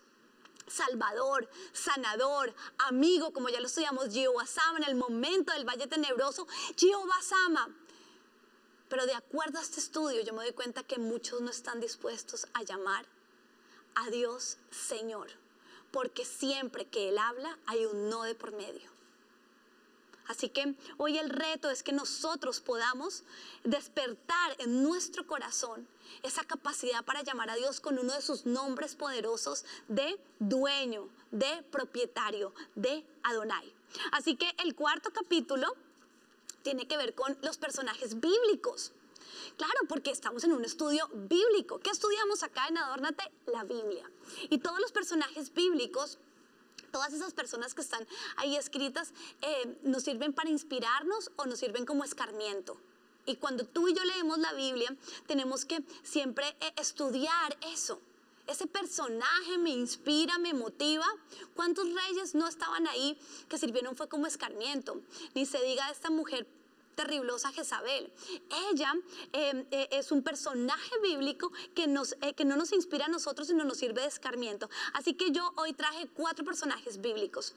Salvador, 0.70 1.48
sanador, 1.72 2.54
amigo, 2.78 3.32
como 3.32 3.48
ya 3.48 3.60
lo 3.60 3.66
estudiamos, 3.66 4.12
Jehová 4.12 4.46
Sama 4.46 4.78
en 4.78 4.84
el 4.84 4.94
momento 4.94 5.52
del 5.52 5.64
valle 5.64 5.86
tenebroso, 5.86 6.46
Jehová 6.76 7.20
Sama. 7.22 7.68
Pero 8.88 9.06
de 9.06 9.14
acuerdo 9.14 9.58
a 9.58 9.62
este 9.62 9.80
estudio, 9.80 10.22
yo 10.22 10.32
me 10.32 10.44
doy 10.44 10.52
cuenta 10.52 10.82
que 10.82 10.98
muchos 10.98 11.40
no 11.40 11.50
están 11.50 11.80
dispuestos 11.80 12.46
a 12.54 12.62
llamar 12.62 13.06
a 13.94 14.10
Dios 14.10 14.58
Señor, 14.70 15.28
porque 15.90 16.24
siempre 16.24 16.86
que 16.86 17.08
Él 17.08 17.18
habla 17.18 17.58
hay 17.66 17.84
un 17.86 18.08
no 18.08 18.22
de 18.22 18.34
por 18.34 18.52
medio. 18.52 18.97
Así 20.28 20.50
que 20.50 20.74
hoy 20.98 21.18
el 21.18 21.30
reto 21.30 21.70
es 21.70 21.82
que 21.82 21.92
nosotros 21.92 22.60
podamos 22.60 23.24
despertar 23.64 24.54
en 24.58 24.82
nuestro 24.82 25.26
corazón 25.26 25.88
esa 26.22 26.44
capacidad 26.44 27.04
para 27.04 27.22
llamar 27.22 27.50
a 27.50 27.56
Dios 27.56 27.80
con 27.80 27.98
uno 27.98 28.12
de 28.12 28.22
sus 28.22 28.44
nombres 28.46 28.94
poderosos 28.94 29.64
de 29.88 30.20
dueño, 30.38 31.08
de 31.30 31.62
propietario, 31.70 32.52
de 32.74 33.04
Adonai. 33.22 33.72
Así 34.12 34.36
que 34.36 34.54
el 34.62 34.74
cuarto 34.74 35.10
capítulo 35.12 35.74
tiene 36.62 36.86
que 36.86 36.98
ver 36.98 37.14
con 37.14 37.36
los 37.42 37.56
personajes 37.56 38.20
bíblicos. 38.20 38.92
Claro, 39.56 39.80
porque 39.88 40.10
estamos 40.10 40.44
en 40.44 40.52
un 40.52 40.64
estudio 40.64 41.08
bíblico. 41.12 41.78
¿Qué 41.78 41.90
estudiamos 41.90 42.42
acá 42.42 42.68
en 42.68 42.78
Adórnate? 42.78 43.24
La 43.46 43.64
Biblia. 43.64 44.10
Y 44.50 44.58
todos 44.58 44.78
los 44.78 44.92
personajes 44.92 45.52
bíblicos 45.54 46.18
Todas 46.98 47.12
esas 47.12 47.32
personas 47.32 47.74
que 47.74 47.80
están 47.80 48.04
ahí 48.38 48.56
escritas 48.56 49.12
eh, 49.40 49.78
nos 49.84 50.02
sirven 50.02 50.32
para 50.32 50.50
inspirarnos 50.50 51.30
o 51.36 51.46
nos 51.46 51.60
sirven 51.60 51.86
como 51.86 52.02
escarmiento. 52.02 52.76
Y 53.24 53.36
cuando 53.36 53.64
tú 53.64 53.86
y 53.86 53.94
yo 53.94 54.02
leemos 54.02 54.38
la 54.38 54.52
Biblia, 54.52 54.92
tenemos 55.28 55.64
que 55.64 55.80
siempre 56.02 56.56
eh, 56.58 56.72
estudiar 56.76 57.56
eso. 57.72 58.00
Ese 58.48 58.66
personaje 58.66 59.58
me 59.58 59.70
inspira, 59.70 60.38
me 60.38 60.54
motiva. 60.54 61.06
¿Cuántos 61.54 61.86
reyes 61.94 62.34
no 62.34 62.48
estaban 62.48 62.88
ahí 62.88 63.16
que 63.48 63.58
sirvieron 63.58 63.94
fue 63.94 64.08
como 64.08 64.26
escarmiento? 64.26 65.00
Ni 65.36 65.46
se 65.46 65.62
diga 65.62 65.86
de 65.86 65.92
esta 65.92 66.10
mujer 66.10 66.48
terriblosa 66.98 67.52
Jezabel. 67.52 68.12
Ella 68.70 68.92
em, 69.32 69.64
eh, 69.70 69.88
es 69.92 70.10
un 70.10 70.24
personaje 70.24 70.90
bíblico 71.00 71.52
que, 71.76 71.86
nos, 71.86 72.16
eh, 72.22 72.34
que 72.34 72.44
no 72.44 72.56
nos 72.56 72.72
inspira 72.72 73.04
a 73.06 73.08
nosotros, 73.08 73.46
sino 73.46 73.64
nos 73.64 73.78
sirve 73.78 74.00
de 74.00 74.08
escarmiento. 74.08 74.68
Así 74.94 75.14
que 75.14 75.30
yo 75.30 75.52
hoy 75.56 75.74
traje 75.74 76.08
cuatro 76.08 76.44
personajes 76.44 77.00
bíblicos 77.00 77.54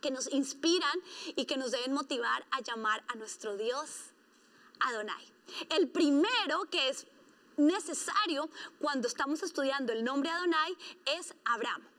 que 0.00 0.10
nos 0.10 0.26
inspiran 0.32 0.98
y 1.36 1.44
que 1.44 1.56
nos 1.56 1.70
deben 1.70 1.92
motivar 1.92 2.44
a 2.50 2.60
llamar 2.62 3.04
a 3.06 3.14
nuestro 3.14 3.56
Dios 3.56 4.10
Adonai. 4.80 5.24
El 5.70 5.86
primero 5.88 6.64
que 6.68 6.88
es 6.88 7.06
necesario 7.56 8.48
cuando 8.80 9.06
estamos 9.06 9.44
estudiando 9.44 9.92
el 9.92 10.02
nombre 10.02 10.30
Adonai 10.30 10.76
es 11.16 11.32
Abraham. 11.44 11.93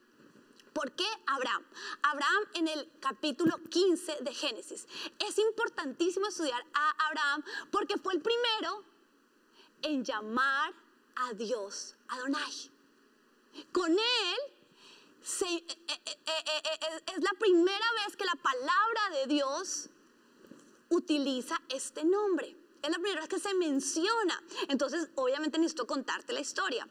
¿Por 0.75 0.91
qué 0.91 1.07
Abraham? 1.27 1.63
Abraham 2.01 2.43
en 2.55 2.67
el 2.67 2.91
capítulo 2.99 3.57
15 3.69 4.17
de 4.19 4.33
Génesis. 4.33 4.85
Es 5.25 5.37
importantísimo 5.37 6.27
estudiar 6.27 6.61
a 6.73 7.07
Abraham 7.07 7.45
porque 7.71 7.97
fue 7.97 8.13
el 8.13 8.21
primero 8.21 8.83
en 9.83 10.03
llamar 10.03 10.73
a 11.15 11.31
Dios 11.31 11.95
Adonai. 12.09 12.51
Con 13.71 13.89
él 13.89 14.37
eh, 15.47 15.63
eh, 15.65 16.07
eh, 16.27 17.01
es 17.15 17.23
la 17.23 17.31
primera 17.39 17.85
vez 18.05 18.17
que 18.17 18.25
la 18.25 18.35
palabra 18.35 19.09
de 19.13 19.27
Dios 19.27 19.89
utiliza 20.89 21.57
este 21.69 22.03
nombre. 22.03 22.53
Es 22.83 22.89
la 22.89 22.97
primera 22.97 23.21
vez 23.21 23.29
que 23.29 23.39
se 23.39 23.53
menciona. 23.53 24.43
Entonces, 24.67 25.07
obviamente 25.15 25.57
necesito 25.57 25.87
contarte 25.87 26.33
la 26.33 26.41
historia. 26.41 26.85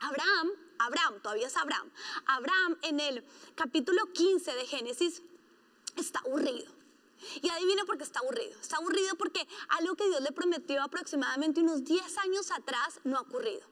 Abraham 0.00 0.65
Abraham, 0.78 1.20
todavía 1.22 1.46
es 1.46 1.56
Abraham. 1.56 1.90
Abraham 2.26 2.78
en 2.82 3.00
el 3.00 3.24
capítulo 3.54 4.12
15 4.12 4.54
de 4.54 4.66
Génesis 4.66 5.22
está 5.96 6.20
aburrido. 6.20 6.70
Y 7.42 7.48
adivina 7.48 7.84
por 7.84 7.96
qué 7.96 8.04
está 8.04 8.20
aburrido. 8.20 8.58
Está 8.60 8.76
aburrido 8.76 9.14
porque 9.16 9.46
algo 9.68 9.96
que 9.96 10.08
Dios 10.08 10.20
le 10.20 10.32
prometió 10.32 10.82
aproximadamente 10.82 11.60
unos 11.60 11.84
10 11.84 12.18
años 12.18 12.50
atrás 12.50 13.00
no 13.04 13.16
ha 13.16 13.22
ocurrido. 13.22 13.62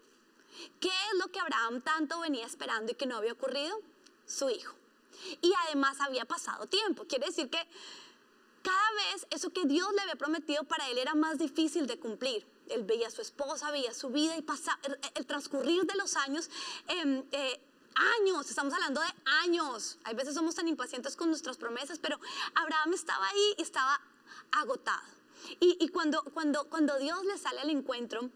¿Qué 0.80 0.88
es 0.88 1.18
lo 1.18 1.30
que 1.30 1.40
Abraham 1.40 1.80
tanto 1.82 2.20
venía 2.20 2.46
esperando 2.46 2.92
y 2.92 2.94
que 2.94 3.06
no 3.06 3.16
había 3.16 3.32
ocurrido? 3.32 3.78
Su 4.26 4.48
hijo. 4.48 4.74
Y 5.40 5.52
además 5.66 6.00
había 6.00 6.24
pasado 6.24 6.66
tiempo. 6.66 7.04
Quiere 7.04 7.26
decir 7.26 7.50
que 7.50 7.58
cada 8.64 9.12
vez 9.12 9.26
eso 9.30 9.50
que 9.50 9.66
Dios 9.66 9.86
le 9.94 10.00
había 10.02 10.16
prometido 10.16 10.64
para 10.64 10.88
él 10.88 10.98
era 10.98 11.14
más 11.14 11.38
difícil 11.38 11.86
de 11.86 11.98
cumplir. 12.00 12.46
él 12.70 12.82
veía 12.82 13.08
a 13.08 13.10
su 13.10 13.20
esposa, 13.20 13.70
veía 13.70 13.92
su 13.92 14.08
vida 14.08 14.36
y 14.38 14.42
pasa, 14.42 14.78
el, 15.14 15.26
transcurrir 15.26 15.84
de 15.84 15.94
los 15.96 16.16
años, 16.16 16.48
em, 16.88 17.22
eh, 17.30 17.60
años, 17.94 18.48
estamos 18.48 18.72
hablando 18.72 19.02
de 19.02 19.06
años. 19.44 19.98
Hay 20.04 20.14
veces 20.14 20.34
somos 20.34 20.54
tan 20.54 20.66
impacientes 20.66 21.14
con 21.14 21.28
nuestras 21.28 21.58
promesas, 21.58 21.98
pero 21.98 22.18
Abraham 22.54 22.94
estaba 22.94 23.28
ahí 23.28 23.54
y 23.58 23.62
estaba 23.62 24.00
agotado. 24.52 25.02
Y, 25.60 25.88
cuando, 25.88 26.22
cuando, 26.32 26.64
cuando 26.70 26.98
Dios 26.98 27.22
le 27.26 27.36
sale 27.36 27.60
al 27.60 27.68
encuentro, 27.68 28.30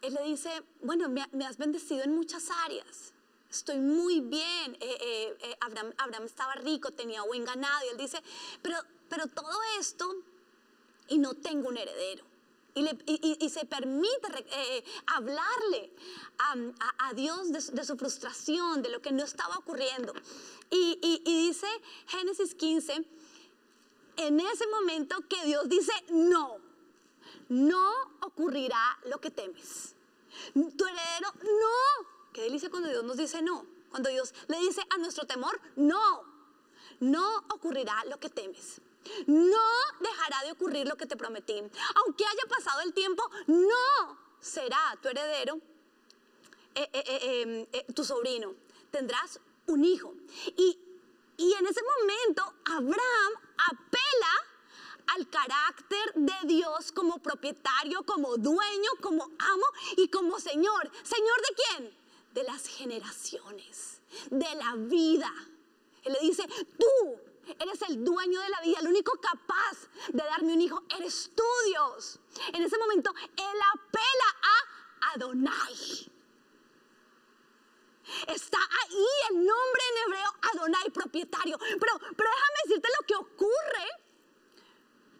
Él 0.00 0.14
le 0.14 0.22
dice, 0.22 0.62
bueno, 0.82 1.08
me, 1.08 1.44
has 1.44 1.56
bendecido 1.58 2.04
en 2.04 2.14
muchas 2.14 2.50
áreas, 2.64 3.12
estoy 3.56 3.78
muy 3.78 4.20
bien. 4.20 4.76
Eh, 4.80 4.98
eh, 5.00 5.36
eh, 5.40 5.56
Abraham, 5.60 6.24
estaba 6.24 6.54
rico, 6.54 6.90
tenía 6.92 7.22
buen 7.22 7.44
ganado, 7.44 7.86
y 7.86 7.88
Él 7.90 7.96
dice, 7.96 8.22
pero, 8.62 8.76
pero 9.08 9.26
todo 9.26 9.58
esto, 9.78 10.14
y 11.08 11.18
no 11.18 11.34
tengo 11.34 11.68
un 11.68 11.76
heredero. 11.76 12.24
Y, 12.74 13.48
se 13.48 13.64
permite 13.64 14.28
hablarle 15.06 15.90
a, 16.98 17.14
Dios 17.14 17.50
de, 17.50 17.84
su 17.84 17.96
frustración, 17.96 18.82
de 18.82 18.90
lo 18.90 19.00
que 19.00 19.12
no 19.12 19.24
estaba 19.24 19.56
ocurriendo. 19.56 20.12
y 20.68 21.22
dice 21.24 21.66
Génesis 22.06 22.54
15, 22.54 23.02
en 24.16 24.40
ese 24.40 24.66
momento 24.66 25.16
que 25.26 25.42
Dios 25.46 25.70
dice 25.70 25.92
no, 26.10 26.58
no 27.48 27.92
ocurrirá 28.20 28.98
lo 29.06 29.22
que 29.22 29.30
temes. 29.30 29.94
Tu 30.52 30.84
heredero, 30.84 31.32
no. 31.42 32.15
Qué 32.36 32.42
delicia 32.42 32.68
cuando 32.68 32.90
Dios 32.90 33.02
nos 33.02 33.16
dice 33.16 33.40
no. 33.40 33.64
Cuando 33.88 34.10
Dios 34.10 34.34
le 34.48 34.58
dice 34.58 34.82
a 34.90 34.98
nuestro 34.98 35.26
temor, 35.26 35.58
no, 35.74 36.22
no 37.00 37.38
ocurrirá 37.48 38.04
lo 38.10 38.20
que 38.20 38.28
temes. 38.28 38.78
No 39.26 39.66
dejará 40.00 40.44
de 40.44 40.52
ocurrir 40.52 40.86
lo 40.86 40.96
que 40.98 41.06
te 41.06 41.16
prometí. 41.16 41.54
Aunque 41.54 42.26
haya 42.26 42.42
pasado 42.46 42.82
el 42.82 42.92
tiempo, 42.92 43.22
no 43.46 44.18
será 44.38 44.98
tu 45.00 45.08
heredero, 45.08 45.58
eh, 46.74 46.90
eh, 46.92 47.68
eh, 47.72 47.86
tu 47.94 48.04
sobrino. 48.04 48.52
Tendrás 48.90 49.40
un 49.68 49.82
hijo. 49.82 50.12
Y, 50.58 50.78
y 51.38 51.52
en 51.54 51.66
ese 51.66 51.80
momento, 51.82 52.52
Abraham 52.66 53.32
apela 53.56 54.44
al 55.06 55.26
carácter 55.30 56.12
de 56.16 56.34
Dios 56.44 56.92
como 56.92 57.16
propietario, 57.16 58.02
como 58.02 58.36
dueño, 58.36 58.90
como 59.00 59.24
amo 59.24 59.66
y 59.96 60.08
como 60.08 60.38
Señor. 60.38 60.90
¿Señor 61.02 61.40
de 61.40 61.54
quién? 61.54 62.05
De 62.36 62.42
las 62.44 62.66
generaciones, 62.68 64.02
de 64.30 64.54
la 64.56 64.74
vida. 64.76 65.32
Él 66.04 66.12
le 66.12 66.20
dice, 66.20 66.46
tú 66.78 67.18
eres 67.58 67.80
el 67.88 68.04
dueño 68.04 68.38
de 68.42 68.48
la 68.50 68.60
vida, 68.60 68.78
el 68.80 68.88
único 68.88 69.18
capaz 69.18 69.88
de 70.12 70.22
darme 70.22 70.52
un 70.52 70.60
hijo, 70.60 70.82
eres 70.98 71.30
tú 71.34 71.42
Dios. 71.68 72.18
En 72.52 72.62
ese 72.62 72.76
momento, 72.76 73.10
él 73.38 73.58
apela 73.74 74.36
a 74.42 75.14
Adonai. 75.14 76.12
Está 78.28 78.58
ahí 78.58 79.06
el 79.30 79.36
nombre 79.38 79.82
en 79.90 80.04
hebreo 80.04 80.34
Adonai, 80.52 80.90
propietario. 80.90 81.58
Pero, 81.58 81.98
pero 82.16 82.30
déjame 82.30 82.58
decirte 82.66 82.88
lo 83.00 83.06
que 83.06 83.16
ocurre 83.16 83.88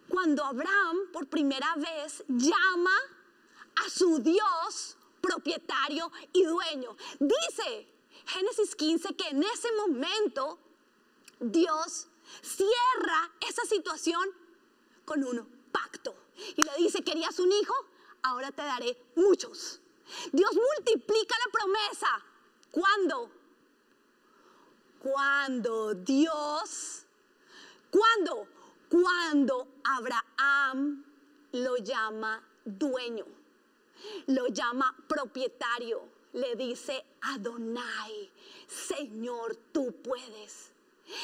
cuando 0.07 0.45
Abraham 0.45 1.11
por 1.11 1.27
primera 1.27 1.73
vez 1.77 2.23
llama 2.27 2.95
a 3.83 3.89
su 3.89 4.19
Dios 4.19 4.96
propietario 5.27 6.11
y 6.33 6.43
dueño. 6.43 6.95
Dice 7.19 7.87
Génesis 8.25 8.75
15 8.75 9.15
que 9.15 9.27
en 9.29 9.43
ese 9.43 9.71
momento 9.73 10.57
Dios 11.39 12.07
cierra 12.41 13.31
esa 13.47 13.63
situación 13.63 14.29
con 15.05 15.23
un 15.23 15.45
pacto. 15.71 16.15
Y 16.55 16.63
le 16.63 16.71
dice, 16.77 17.03
querías 17.03 17.39
un 17.39 17.51
hijo, 17.51 17.73
ahora 18.23 18.51
te 18.51 18.61
daré 18.61 18.97
muchos. 19.15 19.79
Dios 20.31 20.51
multiplica 20.53 21.35
la 21.45 21.51
promesa. 21.51 22.25
¿Cuándo? 22.71 23.31
Cuando 24.99 25.93
Dios, 25.93 27.05
¿cuándo? 27.91 28.47
Cuando 28.89 29.67
Abraham 29.83 31.03
lo 31.53 31.77
llama 31.77 32.43
dueño, 32.65 33.25
lo 34.27 34.47
llama 34.47 34.95
propietario, 35.07 36.01
le 36.33 36.55
dice 36.55 37.03
Adonai, 37.21 38.31
Señor, 38.67 39.55
tú 39.71 39.93
puedes. 40.03 40.71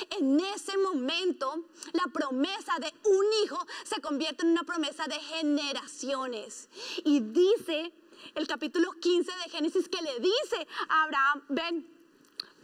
En 0.10 0.40
ese 0.40 0.78
momento, 0.78 1.66
la 1.92 2.12
promesa 2.12 2.74
de 2.80 2.94
un 3.10 3.26
hijo 3.44 3.60
se 3.84 4.00
convierte 4.02 4.44
en 4.44 4.52
una 4.52 4.64
promesa 4.64 5.06
de 5.08 5.16
generaciones. 5.16 6.70
Y 7.04 7.20
dice 7.20 7.92
el 8.36 8.48
capítulo 8.48 8.92
15 8.94 9.32
de 9.44 9.50
Génesis 9.50 9.90
que 9.90 10.02
le 10.02 10.20
dice 10.20 10.68
a 10.88 11.04
Abraham, 11.04 11.44
ven, 11.50 11.88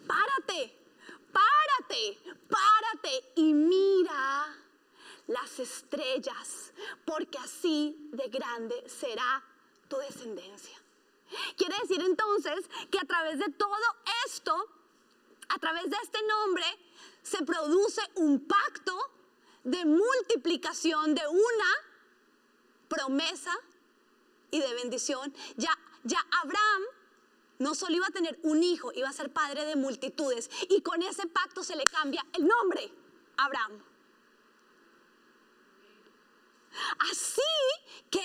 párate, 0.07 0.73
párate, 1.31 2.17
párate 2.49 3.31
y 3.35 3.53
mira 3.53 4.55
las 5.27 5.59
estrellas, 5.59 6.73
porque 7.05 7.37
así 7.37 8.09
de 8.11 8.29
grande 8.29 8.89
será 8.89 9.43
tu 9.89 9.97
descendencia. 9.97 10.77
Quiere 11.57 11.75
decir 11.81 12.01
entonces 12.01 12.69
que 12.89 12.99
a 12.99 13.05
través 13.05 13.39
de 13.39 13.49
todo 13.51 13.75
esto, 14.25 14.55
a 15.49 15.59
través 15.59 15.89
de 15.89 15.97
este 16.01 16.19
nombre, 16.23 16.65
se 17.21 17.43
produce 17.43 18.01
un 18.15 18.47
pacto 18.47 18.97
de 19.63 19.85
multiplicación 19.85 21.13
de 21.13 21.27
una 21.27 21.71
promesa 22.87 23.55
y 24.51 24.59
de 24.59 24.73
bendición. 24.73 25.33
Ya, 25.57 25.77
ya 26.03 26.25
Abraham 26.43 26.83
no 27.59 27.75
solo 27.75 27.95
iba 27.95 28.07
a 28.07 28.11
tener 28.11 28.39
un 28.43 28.63
hijo, 28.63 28.91
iba 28.93 29.09
a 29.09 29.13
ser 29.13 29.31
padre 29.31 29.65
de 29.65 29.75
multitudes. 29.75 30.49
Y 30.69 30.81
con 30.81 31.01
ese 31.03 31.27
pacto 31.27 31.63
se 31.63 31.75
le 31.75 31.83
cambia 31.83 32.25
el 32.33 32.47
nombre, 32.47 32.91
Abraham. 33.37 33.83
Así 37.11 37.41
que 38.09 38.23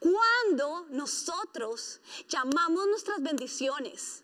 cuando 0.00 0.86
nosotros 0.90 2.00
llamamos 2.28 2.86
nuestras 2.86 3.22
bendiciones 3.22 4.22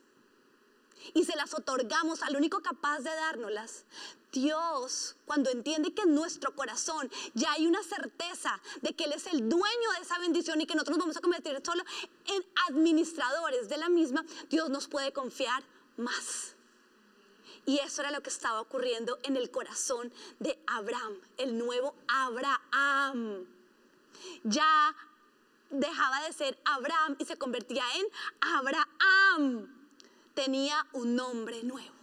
y 1.12 1.24
se 1.24 1.36
las 1.36 1.52
otorgamos 1.54 2.22
al 2.22 2.36
único 2.36 2.60
capaz 2.60 3.00
de 3.00 3.10
dárnoslas, 3.10 3.84
Dios, 4.32 5.16
cuando 5.26 5.50
entiende 5.50 5.94
que 5.94 6.02
en 6.02 6.14
nuestro 6.14 6.54
corazón 6.56 7.10
ya 7.34 7.52
hay 7.52 7.66
una 7.66 7.82
certeza 7.82 8.60
de 8.82 8.92
que 8.94 9.04
Él 9.04 9.12
es 9.12 9.26
el 9.26 9.48
dueño 9.48 9.90
de 9.96 10.02
esa 10.02 10.18
bendición 10.18 10.60
y 10.60 10.66
que 10.66 10.74
nosotros 10.74 10.98
vamos 10.98 11.16
a 11.16 11.20
convertir 11.20 11.60
solo 11.64 11.84
en 12.26 12.44
administradores 12.68 13.68
de 13.68 13.76
la 13.76 13.88
misma, 13.88 14.24
Dios 14.50 14.70
nos 14.70 14.88
puede 14.88 15.12
confiar 15.12 15.62
más. 15.96 16.54
Y 17.66 17.78
eso 17.78 18.02
era 18.02 18.10
lo 18.10 18.22
que 18.22 18.30
estaba 18.30 18.60
ocurriendo 18.60 19.18
en 19.22 19.36
el 19.36 19.50
corazón 19.50 20.12
de 20.38 20.58
Abraham, 20.66 21.14
el 21.38 21.56
nuevo 21.56 21.94
Abraham. 22.08 23.46
Ya 24.42 24.94
dejaba 25.74 26.22
de 26.22 26.32
ser 26.32 26.58
Abraham 26.64 27.16
y 27.18 27.24
se 27.24 27.36
convertía 27.36 27.84
en 27.96 28.06
Abraham. 28.40 29.68
Tenía 30.34 30.86
un 30.92 31.14
nombre 31.14 31.62
nuevo. 31.62 31.94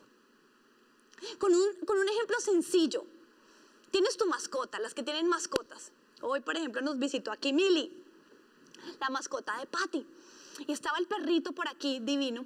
Con 1.37 1.53
un, 1.53 2.09
ejemplo 2.09 2.39
sencillo. 2.39 3.05
Tienes 3.91 4.17
tu 4.17 4.25
mascota, 4.25 4.79
las 4.79 4.93
que 4.93 5.03
tienen 5.03 5.27
mascotas. 5.27 5.91
Hoy, 6.21 6.39
por 6.41 6.55
ejemplo, 6.55 6.81
nos 6.81 6.97
visitó 6.97 7.31
aquí 7.31 7.51
Mili, 7.53 7.91
la 8.99 9.09
mascota 9.09 9.57
de 9.57 9.65
Patty. 9.65 10.05
Y 10.67 10.71
estaba 10.71 10.97
el 10.97 11.07
perrito 11.07 11.51
por 11.51 11.67
aquí, 11.67 11.99
divino. 11.99 12.45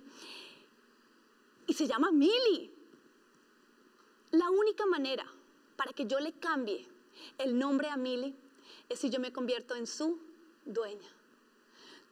Y 1.67 1.73
se 1.73 1.87
llama 1.87 2.11
Mili. 2.11 2.71
La 4.31 4.49
única 4.49 4.85
manera 4.85 5.25
para 5.75 5.93
que 5.93 6.05
yo 6.05 6.19
le 6.19 6.33
cambie 6.33 6.87
el 7.37 7.57
nombre 7.57 7.89
a 7.89 7.97
Mili 7.97 8.35
es 8.89 8.99
si 8.99 9.09
yo 9.09 9.19
me 9.19 9.31
convierto 9.31 9.75
en 9.75 9.87
su 9.87 10.19
dueña. 10.65 11.14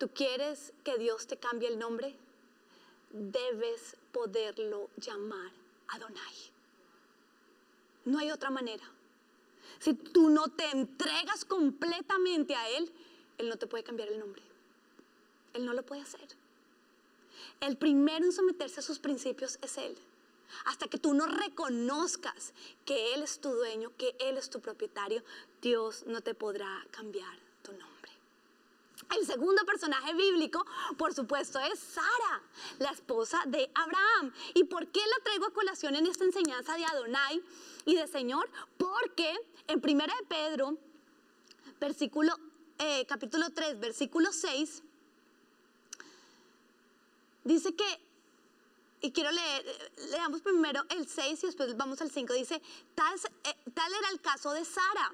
¿Tú 0.03 0.09
quieres 0.13 0.73
que 0.83 0.97
Dios 0.97 1.27
te 1.27 1.37
cambie 1.37 1.69
el 1.69 1.79
nombre? 1.79 2.13
Debes 3.09 3.95
poderlo 4.11 4.89
llamar 4.97 5.49
Adonai. 5.87 6.35
No 8.03 8.19
hay 8.19 8.29
otra 8.29 8.49
manera. 8.49 8.83
Si 9.79 9.93
tú 9.93 10.29
no 10.29 10.49
te 10.49 10.65
entregas 10.71 11.45
completamente 11.45 12.53
a 12.53 12.69
Él, 12.71 12.91
Él 13.37 13.47
no 13.47 13.55
te 13.55 13.65
puede 13.65 13.85
cambiar 13.85 14.09
el 14.09 14.19
nombre. 14.19 14.41
Él 15.53 15.65
no 15.65 15.71
lo 15.71 15.85
puede 15.85 16.01
hacer. 16.01 16.27
El 17.61 17.77
primero 17.77 18.25
en 18.25 18.33
someterse 18.33 18.81
a 18.81 18.83
sus 18.83 18.99
principios 18.99 19.57
es 19.61 19.77
Él. 19.77 19.97
Hasta 20.65 20.89
que 20.89 20.97
tú 20.97 21.13
no 21.13 21.27
reconozcas 21.27 22.51
que 22.83 23.13
Él 23.13 23.23
es 23.23 23.39
tu 23.39 23.53
dueño, 23.53 23.93
que 23.97 24.17
Él 24.19 24.37
es 24.37 24.49
tu 24.49 24.59
propietario, 24.59 25.23
Dios 25.61 26.03
no 26.07 26.19
te 26.19 26.33
podrá 26.33 26.85
cambiar. 26.91 27.52
El 29.17 29.25
segundo 29.27 29.63
personaje 29.65 30.13
bíblico, 30.13 30.65
por 30.97 31.13
supuesto, 31.13 31.59
es 31.59 31.79
Sara, 31.79 32.41
la 32.79 32.89
esposa 32.89 33.41
de 33.45 33.69
Abraham. 33.75 34.33
¿Y 34.55 34.63
por 34.63 34.87
qué 34.87 34.99
la 34.99 35.23
traigo 35.23 35.45
a 35.45 35.53
colación 35.53 35.95
en 35.95 36.07
esta 36.07 36.23
enseñanza 36.23 36.75
de 36.75 36.85
Adonai 36.85 37.43
y 37.85 37.95
de 37.95 38.07
Señor? 38.07 38.49
Porque 38.77 39.35
en 39.67 39.81
primera 39.81 40.13
Pedro, 40.27 40.77
versículo 41.79 42.37
eh, 42.79 43.05
capítulo 43.05 43.49
3, 43.51 43.79
versículo 43.79 44.31
6, 44.31 44.81
dice 47.43 47.75
que, 47.75 47.99
y 49.01 49.11
quiero 49.11 49.31
leer, 49.31 49.91
leamos 50.09 50.41
primero 50.41 50.83
el 50.89 51.07
6 51.07 51.43
y 51.43 51.45
después 51.45 51.77
vamos 51.77 52.01
al 52.01 52.09
5, 52.09 52.33
dice, 52.33 52.55
eh, 52.55 53.55
tal 53.73 53.93
era 53.93 54.09
el 54.09 54.21
caso 54.21 54.51
de 54.53 54.65
Sara, 54.65 55.13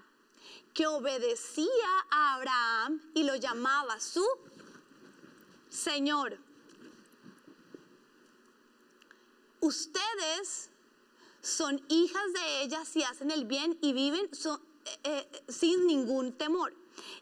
que 0.73 0.87
obedecía 0.87 1.67
a 2.09 2.35
Abraham 2.35 3.01
y 3.13 3.23
lo 3.23 3.35
llamaba 3.35 3.99
su 3.99 4.25
Señor. 5.69 6.37
Ustedes 9.61 10.69
son 11.41 11.81
hijas 11.89 12.33
de 12.33 12.61
ella 12.63 12.85
si 12.85 13.03
hacen 13.03 13.31
el 13.31 13.45
bien 13.45 13.77
y 13.81 13.93
viven 13.93 14.25
eh, 14.25 14.57
eh, 15.03 15.43
sin 15.47 15.85
ningún 15.87 16.33
temor. 16.33 16.73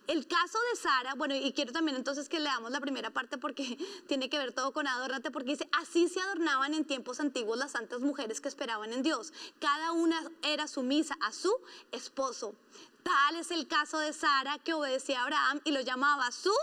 El 0.08 0.26
caso 0.28 0.58
de 0.72 0.80
Sara, 0.80 1.14
bueno, 1.16 1.36
y 1.36 1.52
quiero 1.52 1.72
también 1.72 1.98
entonces 1.98 2.30
que 2.30 2.40
leamos 2.40 2.72
la 2.72 2.80
primera 2.80 3.12
parte 3.12 3.38
porque 3.38 3.78
tiene 4.08 4.30
que 4.30 4.38
ver 4.38 4.54
todo 4.54 4.72
con 4.72 4.88
adornate, 4.88 5.32
porque 5.32 5.52
dice, 5.52 5.70
así 5.74 6.08
se 6.08 6.22
adornaban 6.22 6.74
en 6.74 6.86
tiempos 6.86 7.20
antiguos 7.20 7.58
las 7.58 7.72
santas 7.72 8.02
mujeres 8.02 8.42
que 8.42 8.48
esperaban 8.48 8.94
en 8.94 9.04
Dios. 9.04 9.34
Cada 9.60 9.92
una 9.92 10.32
era 10.44 10.68
sumisa 10.68 11.18
a 11.22 11.32
su 11.32 11.54
esposo. 11.92 12.56
Tal 13.04 13.36
es 13.36 13.52
el 13.52 13.68
caso 13.68 14.00
de 14.00 14.14
Sara 14.14 14.58
que 14.60 14.74
obedecía 14.74 15.20
a 15.20 15.24
Abraham 15.24 15.62
y 15.64 15.72
lo 15.72 15.82
llamaba 15.82 16.32
su 16.32 16.54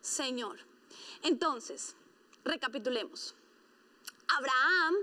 Señor. 0.00 0.58
Entonces, 1.22 1.96
recapitulemos. 2.44 3.34
Abraham 4.28 4.94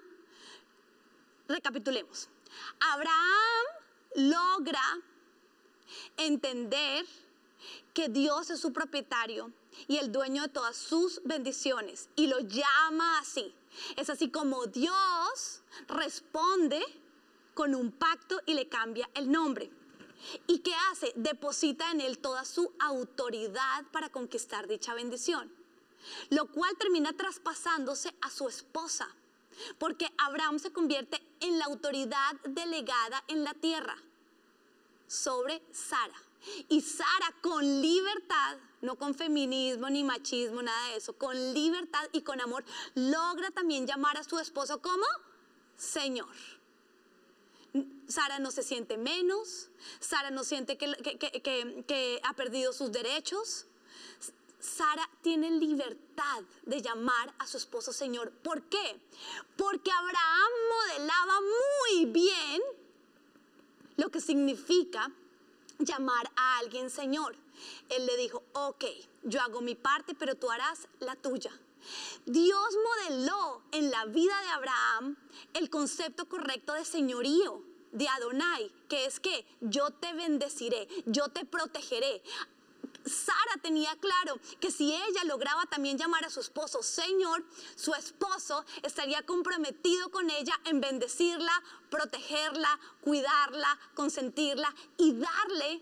Recapitulemos. 1.51 2.29
Abraham 2.79 3.65
logra 4.15 4.81
entender 6.15 7.05
que 7.93 8.07
Dios 8.07 8.49
es 8.49 8.61
su 8.61 8.71
propietario 8.71 9.51
y 9.89 9.97
el 9.97 10.13
dueño 10.13 10.43
de 10.43 10.47
todas 10.47 10.77
sus 10.77 11.21
bendiciones 11.25 12.09
y 12.15 12.27
lo 12.27 12.39
llama 12.39 13.19
así. 13.19 13.53
Es 13.97 14.09
así 14.09 14.29
como 14.29 14.65
Dios 14.67 15.61
responde 15.89 16.81
con 17.53 17.75
un 17.75 17.91
pacto 17.91 18.39
y 18.45 18.53
le 18.53 18.69
cambia 18.69 19.09
el 19.13 19.29
nombre. 19.29 19.69
¿Y 20.47 20.59
qué 20.59 20.74
hace? 20.91 21.11
Deposita 21.15 21.91
en 21.91 22.01
él 22.01 22.19
toda 22.19 22.45
su 22.45 22.74
autoridad 22.80 23.86
para 23.91 24.09
conquistar 24.09 24.67
dicha 24.67 24.93
bendición, 24.93 25.51
lo 26.30 26.47
cual 26.47 26.76
termina 26.78 27.13
traspasándose 27.13 28.13
a 28.22 28.30
su 28.30 28.47
esposa. 28.47 29.07
Porque 29.78 30.07
Abraham 30.17 30.59
se 30.59 30.72
convierte 30.72 31.22
en 31.41 31.59
la 31.59 31.65
autoridad 31.65 32.34
delegada 32.45 33.24
en 33.28 33.43
la 33.43 33.53
tierra 33.53 33.97
sobre 35.07 35.61
Sara. 35.72 36.15
Y 36.69 36.82
Sara 36.82 37.36
con 37.41 37.63
libertad, 37.82 38.57
no 38.82 38.95
con 38.95 39.13
feminismo 39.13 39.89
ni 39.89 40.03
machismo, 40.03 40.61
nada 40.61 40.89
de 40.89 40.95
eso, 40.95 41.13
con 41.13 41.53
libertad 41.53 42.07
y 42.13 42.22
con 42.22 42.41
amor, 42.41 42.63
logra 42.95 43.51
también 43.51 43.86
llamar 43.86 44.17
a 44.17 44.24
su 44.24 44.39
esposo 44.39 44.82
como 44.82 45.05
Señor. 45.78 46.61
Sara 48.12 48.39
no 48.39 48.51
se 48.51 48.64
siente 48.64 48.97
menos, 48.97 49.70
Sara 49.99 50.32
no 50.32 50.43
siente 50.43 50.78
que, 50.78 52.22
ha 52.24 52.34
perdido 52.34 52.74
sus 52.74 52.91
derechos, 52.91 53.66
Sara 54.59 55.09
tiene 55.22 55.49
libertad 55.51 56.43
de 56.64 56.82
llamar 56.82 57.34
a 57.39 57.47
su 57.47 57.57
esposo 57.57 57.91
Señor. 57.91 58.32
¿Por 58.32 58.62
qué? 58.64 59.01
Porque 59.57 59.91
Abraham 59.91 60.51
modelaba 60.70 61.39
muy 61.41 62.05
bien 62.05 62.62
lo 63.97 64.09
que 64.09 64.22
significa 64.22 65.12
llamar 65.80 66.32
a 66.36 66.59
alguien 66.59 66.91
Señor. 66.91 67.36
Él 67.89 68.05
le 68.05 68.18
dijo, 68.18 68.43
ok, 68.53 68.86
yo 69.24 69.41
hago 69.41 69.62
mi 69.62 69.74
parte, 69.74 70.14
pero 70.14 70.36
tú 70.36 70.51
harás 70.51 70.88
la 70.99 71.16
tuya. 71.16 71.51
Dios 72.28 72.78
modeló 73.09 73.64
en 73.72 73.89
la 73.89 74.05
vida 74.05 74.39
de 74.41 74.49
Abraham 74.49 75.18
el 75.53 75.72
concepto 75.72 76.30
correcto 76.30 76.74
de 76.74 76.86
señorío 76.86 77.70
de 77.91 78.07
Adonai, 78.07 78.71
que 78.87 79.05
es 79.05 79.19
que 79.19 79.45
yo 79.61 79.89
te 79.91 80.13
bendeciré, 80.13 80.87
yo 81.05 81.27
te 81.29 81.45
protegeré. 81.45 82.21
Sara 83.05 83.59
tenía 83.61 83.95
claro 83.95 84.39
que 84.59 84.69
si 84.69 84.93
ella 84.93 85.23
lograba 85.25 85.65
también 85.65 85.97
llamar 85.97 86.23
a 86.25 86.29
su 86.29 86.39
esposo 86.39 86.83
Señor, 86.83 87.43
su 87.75 87.93
esposo 87.95 88.63
estaría 88.83 89.23
comprometido 89.23 90.09
con 90.11 90.29
ella 90.29 90.53
en 90.65 90.81
bendecirla, 90.81 91.63
protegerla, 91.89 92.79
cuidarla, 93.01 93.79
consentirla 93.95 94.73
y 94.97 95.13
darle 95.13 95.81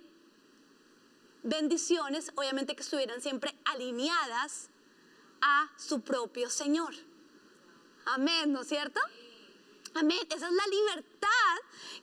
bendiciones, 1.43 2.31
obviamente 2.35 2.75
que 2.75 2.83
estuvieran 2.83 3.21
siempre 3.21 3.53
alineadas 3.65 4.69
a 5.41 5.69
su 5.77 6.01
propio 6.01 6.49
Señor. 6.49 6.93
Amén, 8.05 8.51
¿no 8.51 8.61
es 8.61 8.67
cierto? 8.67 8.99
Amén. 9.95 10.19
Esa 10.29 10.47
es 10.47 10.53
la 10.53 10.67
libertad 10.67 11.29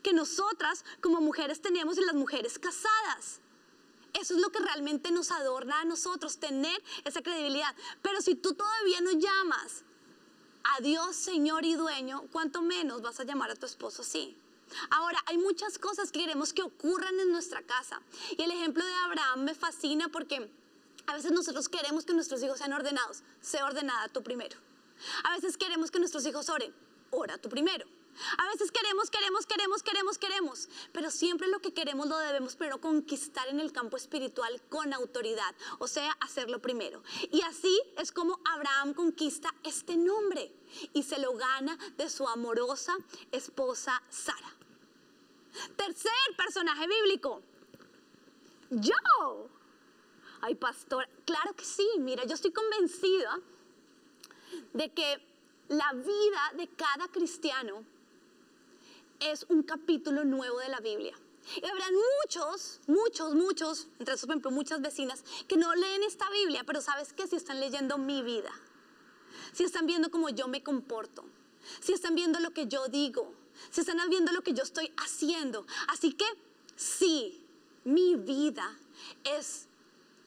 que 0.03 0.13
nosotras 0.13 0.85
como 1.01 1.21
mujeres 1.21 1.61
tenemos 1.61 1.99
y 1.99 2.03
las 2.03 2.15
mujeres 2.15 2.59
casadas. 2.59 3.41
Eso 4.13 4.35
es 4.35 4.41
lo 4.41 4.51
que 4.51 4.61
realmente 4.61 5.11
nos 5.11 5.31
adorna 5.31 5.81
a 5.81 5.85
nosotros, 5.85 6.39
tener 6.39 6.83
esa 7.05 7.23
credibilidad. 7.23 7.75
Pero 8.03 8.21
si 8.23 8.35
tú 8.35 8.55
todavía 8.55 9.01
no 9.03 9.13
llamas 9.13 9.85
a 10.65 10.81
Dios 10.81 11.17
Señor 11.17 11.65
y 11.65 11.75
dueño, 11.75 12.25
¿cuánto 12.33 12.63
menos 12.63 13.03
vas 13.03 13.21
a 13.21 13.25
llamar 13.25 13.51
a 13.51 13.57
tu 13.57 13.67
esposo 13.67 14.03
así? 14.03 14.37
Ahora, 14.91 15.23
hay 15.27 15.39
muchas 15.39 15.79
cosas 15.79 16.11
que 16.11 16.21
queremos 16.21 16.53
que 16.53 16.63
ocurran 16.63 17.21
en 17.21 17.31
nuestra 17.31 17.63
casa. 17.63 18.01
Y 18.37 18.43
el 18.43 18.51
ejemplo 18.51 18.85
de 18.85 18.95
Abraham 18.95 19.45
me 19.45 19.55
fascina 19.55 20.09
porque 20.09 20.51
a 21.07 21.15
veces 21.15 21.31
nosotros 21.31 21.69
queremos 21.69 22.05
que 22.05 22.15
nuestros 22.15 22.43
hijos 22.43 22.59
sean 22.59 22.73
ordenados. 22.73 23.23
Sé 23.41 23.63
ordenada 23.63 24.09
tú 24.09 24.23
primero. 24.23 24.57
A 25.25 25.35
veces 25.35 25.57
queremos 25.57 25.91
que 25.91 25.99
nuestros 25.99 26.27
hijos 26.27 26.49
oren. 26.49 26.75
Ora 27.11 27.39
tú 27.39 27.49
primero. 27.49 27.87
A 28.39 28.49
veces 28.49 28.73
queremos, 28.73 29.11
queremos, 29.11 29.47
queremos, 29.47 29.83
queremos, 29.83 30.19
queremos, 30.19 30.69
pero 30.93 31.11
siempre 31.11 31.49
lo 31.49 31.61
que 31.61 31.75
queremos 31.75 32.09
lo 32.09 32.17
debemos 32.19 32.57
pero 32.57 32.81
conquistar 32.81 33.47
en 33.49 33.61
el 33.61 33.73
campo 33.73 33.97
espiritual 33.97 34.61
con 34.71 34.93
autoridad, 34.95 35.55
o 35.79 35.87
sea, 35.87 36.13
hacerlo 36.21 36.61
primero. 36.61 37.03
Y 37.31 37.43
así 37.43 37.79
es 37.99 38.13
como 38.13 38.41
Abraham 38.45 38.95
conquista 38.95 39.55
este 39.65 39.97
nombre 39.97 40.51
y 40.95 41.03
se 41.03 41.19
lo 41.19 41.35
gana 41.35 41.77
de 41.97 42.09
su 42.09 42.27
amorosa 42.27 42.97
esposa 43.33 44.03
Sara. 44.09 44.55
Tercer 45.77 46.13
personaje 46.37 46.87
bíblico, 46.87 47.43
yo. 48.71 49.49
Ay, 50.41 50.55
pastor, 50.55 51.09
claro 51.25 51.55
que 51.55 51.65
sí, 51.65 51.87
mira, 51.99 52.25
yo 52.25 52.35
estoy 52.35 52.53
convencida 52.53 53.39
de 54.73 54.93
que 54.93 55.36
la 55.69 55.93
vida 55.93 56.53
de 56.57 56.69
cada 56.69 57.09
cristiano 57.09 57.85
es 59.21 59.47
un 59.49 59.63
capítulo 59.63 60.25
nuevo 60.25 60.59
de 60.59 60.69
la 60.69 60.81
Biblia. 60.81 61.15
Y 61.57 61.65
habrán 61.65 61.93
muchos, 62.23 62.81
muchos, 62.87 63.35
muchos, 63.35 63.89
entre 63.99 64.15
esos, 64.15 64.27
por 64.27 64.33
ejemplo, 64.33 64.51
muchas 64.51 64.81
vecinas 64.81 65.25
que 65.47 65.57
no 65.57 65.75
leen 65.75 66.03
esta 66.03 66.29
Biblia, 66.31 66.65
pero 66.65 66.81
sabes 66.81 67.13
que 67.13 67.27
si 67.27 67.37
están 67.37 67.61
leyendo 67.61 67.99
mi 67.99 68.23
vida, 68.23 68.51
si 69.53 69.65
están 69.65 69.87
viendo 69.87 70.11
cómo 70.11 70.29
yo 70.29 70.49
me 70.49 70.63
comporto, 70.63 71.25
si 71.81 71.93
están 71.93 72.15
viendo 72.15 72.41
lo 72.41 72.51
que 72.53 72.67
yo 72.67 72.89
digo, 72.89 73.33
si 73.71 73.81
están 73.81 73.99
viendo 74.11 74.33
lo 74.33 74.43
que 74.43 74.55
yo 74.55 74.65
estoy 74.65 74.93
haciendo. 74.97 75.67
Así 75.89 76.13
que 76.13 76.27
sí, 76.75 77.45
mi 77.85 78.17
vida 78.17 78.77
es 79.25 79.66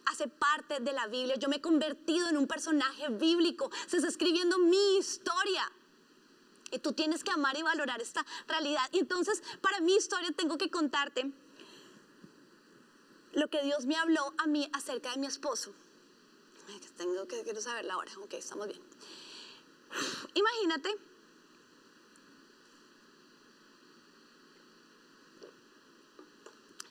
hace 0.10 0.28
parte 0.28 0.80
de 0.80 0.94
la 0.94 1.08
Biblia. 1.08 1.36
Yo 1.36 1.50
me 1.50 1.58
he 1.58 1.62
convertido 1.62 2.28
en 2.30 2.38
un 2.38 2.48
personaje 2.48 3.10
bíblico. 3.10 3.72
Se 3.88 3.98
está 3.98 4.10
escribiendo 4.10 4.58
mi 4.58 4.98
historia. 4.98 5.72
Y 6.72 6.80
tú 6.80 6.94
tienes 6.94 7.24
que 7.24 7.32
amar 7.32 7.58
y 7.58 7.64
valorar 7.64 8.02
esta 8.02 8.26
realidad. 8.48 8.84
Y 8.92 9.00
entonces, 9.00 9.42
para 9.62 9.80
mi 9.80 9.96
historia, 9.96 10.32
tengo 10.32 10.58
que 10.58 10.70
contarte 10.70 11.32
lo 13.34 13.48
que 13.48 13.64
Dios 13.64 13.86
me 13.86 13.96
habló 13.96 14.34
a 14.38 14.48
mí 14.48 14.70
acerca 14.74 15.12
de 15.12 15.18
mi 15.18 15.28
esposo. 15.28 15.74
tengo 16.98 17.28
que 17.28 17.44
quiero 17.44 17.62
saber 17.62 17.86
la 17.86 17.98
hora. 17.98 18.12
Ok, 18.24 18.34
estamos 18.34 18.68
bien. 18.68 18.82
Imagínate. 20.34 20.96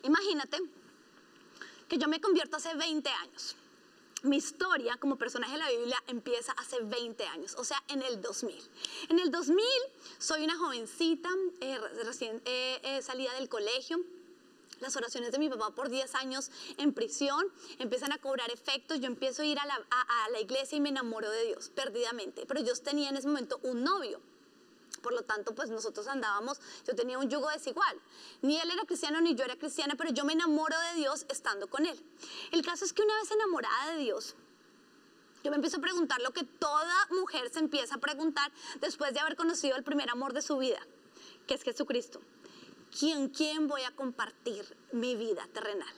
Imagínate 0.02 0.77
que 1.88 1.98
yo 1.98 2.08
me 2.08 2.20
convierto 2.20 2.56
hace 2.56 2.74
20 2.74 3.08
años 3.08 3.56
mi 4.22 4.36
historia 4.36 4.96
como 4.96 5.16
personaje 5.16 5.52
de 5.52 5.58
la 5.58 5.70
Biblia 5.70 6.02
empieza 6.08 6.52
hace 6.52 6.80
20 6.80 7.24
años, 7.26 7.54
o 7.56 7.64
sea, 7.64 7.82
en 7.88 8.02
el 8.02 8.20
2000. 8.20 8.56
En 9.10 9.18
el 9.18 9.30
2000 9.30 9.64
soy 10.18 10.44
una 10.44 10.56
jovencita, 10.56 11.28
eh, 11.60 11.78
recién 12.04 12.42
eh, 12.44 12.80
eh, 12.82 13.02
salida 13.02 13.32
del 13.34 13.48
colegio. 13.48 14.00
Las 14.80 14.94
oraciones 14.96 15.32
de 15.32 15.38
mi 15.38 15.48
papá 15.48 15.70
por 15.70 15.88
10 15.88 16.14
años 16.16 16.50
en 16.76 16.92
prisión 16.92 17.46
empiezan 17.78 18.12
a 18.12 18.18
cobrar 18.18 18.48
efectos. 18.50 19.00
Yo 19.00 19.06
empiezo 19.06 19.42
a 19.42 19.44
ir 19.44 19.58
a 19.58 19.66
la, 19.66 20.40
iglesia 20.40 20.76
y 20.76 20.80
me 20.80 20.88
enamoro 20.88 21.28
de 21.30 21.46
Dios 21.46 21.68
perdidamente. 21.70 22.44
Pero 22.46 22.60
yo 22.62 22.72
tenía 22.76 23.08
en 23.08 23.16
ese 23.16 23.26
momento 23.26 23.58
un 23.64 23.82
novio. 23.82 24.20
Por 24.98 25.12
lo 25.12 25.22
tanto, 25.22 25.54
pues 25.54 25.70
nosotros 25.70 26.06
andábamos, 26.06 26.60
yo 26.86 26.94
tenía 26.94 27.18
un 27.18 27.28
yugo 27.28 27.48
desigual. 27.50 28.00
Ni 28.42 28.58
él 28.58 28.70
era 28.70 28.84
cristiano 28.84 29.20
ni 29.20 29.34
yo 29.34 29.44
era 29.44 29.56
cristiana, 29.56 29.94
pero 29.96 30.10
yo 30.10 30.24
me 30.24 30.32
enamoro 30.32 30.78
de 30.78 31.00
Dios 31.00 31.26
estando 31.28 31.68
con 31.68 31.86
él. 31.86 31.98
El 32.52 32.64
caso 32.64 32.84
es 32.84 32.92
que 32.92 33.02
una 33.02 33.16
vez 33.16 33.30
enamorada 33.30 33.92
de 33.92 33.98
Dios, 33.98 34.34
yo 35.44 35.50
me 35.50 35.56
empiezo 35.56 35.78
a 35.78 35.80
preguntar 35.80 36.20
lo 36.20 36.32
que 36.32 36.44
toda 36.44 37.06
mujer 37.10 37.48
se 37.50 37.60
empieza 37.60 37.94
a 37.94 37.98
preguntar 37.98 38.50
después 38.80 39.14
de 39.14 39.20
haber 39.20 39.36
conocido 39.36 39.76
el 39.76 39.84
primer 39.84 40.10
amor 40.10 40.32
de 40.32 40.42
su 40.42 40.58
vida, 40.58 40.80
que 41.46 41.54
es 41.54 41.62
Jesucristo. 41.62 42.20
¿Quién, 42.96 43.28
quién 43.28 43.68
voy 43.68 43.82
a 43.82 43.94
compartir 43.94 44.76
mi 44.92 45.14
vida 45.14 45.46
terrenal? 45.52 45.94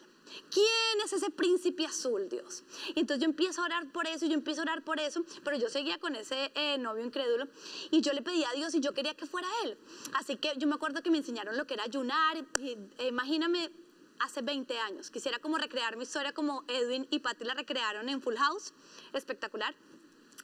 ¿Quién 0.51 1.05
es 1.05 1.13
ese 1.13 1.31
príncipe 1.31 1.87
azul, 1.87 2.29
Dios? 2.29 2.65
Y 2.95 3.01
entonces 3.01 3.23
yo 3.23 3.29
empiezo 3.29 3.63
a 3.63 3.65
orar 3.67 3.91
por 3.93 4.07
eso, 4.07 4.27
yo 4.27 4.35
empiezo 4.35 4.61
a 4.61 4.65
orar 4.65 4.83
por 4.83 5.01
eso, 5.01 5.25
pero 5.45 5.57
yo 5.57 5.69
seguía 5.69 5.99
con 5.99 6.17
ese 6.17 6.53
eh, 6.55 6.79
novio 6.79 7.05
incrédulo 7.05 7.49
y 7.91 8.01
yo 8.01 8.13
le 8.13 8.23
pedía 8.23 8.51
a 8.51 8.53
Dios 8.55 8.75
y 8.75 8.81
yo 8.81 8.93
quería 8.95 9.15
que 9.15 9.27
fuera 9.27 9.49
él. 9.65 9.77
Así 10.15 10.37
que 10.37 10.53
yo 10.57 10.67
me 10.67 10.75
acuerdo 10.75 11.03
que 11.03 11.11
me 11.11 11.19
enseñaron 11.19 11.57
lo 11.57 11.67
que 11.67 11.75
era 11.75 11.85
ayunar. 11.85 12.37
Y, 12.59 12.77
eh, 12.99 13.09
imagíname 13.09 13.71
hace 14.19 14.43
20 14.43 14.79
años. 14.79 15.11
Quisiera 15.11 15.39
como 15.39 15.59
recrear 15.59 15.97
mi 15.97 16.05
historia 16.05 16.33
como 16.33 16.65
Edwin 16.69 17.07
y 17.11 17.21
Patty 17.21 17.45
la 17.45 17.55
recrearon 17.55 18.09
en 18.09 18.21
Full 18.21 18.37
House. 18.37 18.73
Espectacular. 19.13 19.75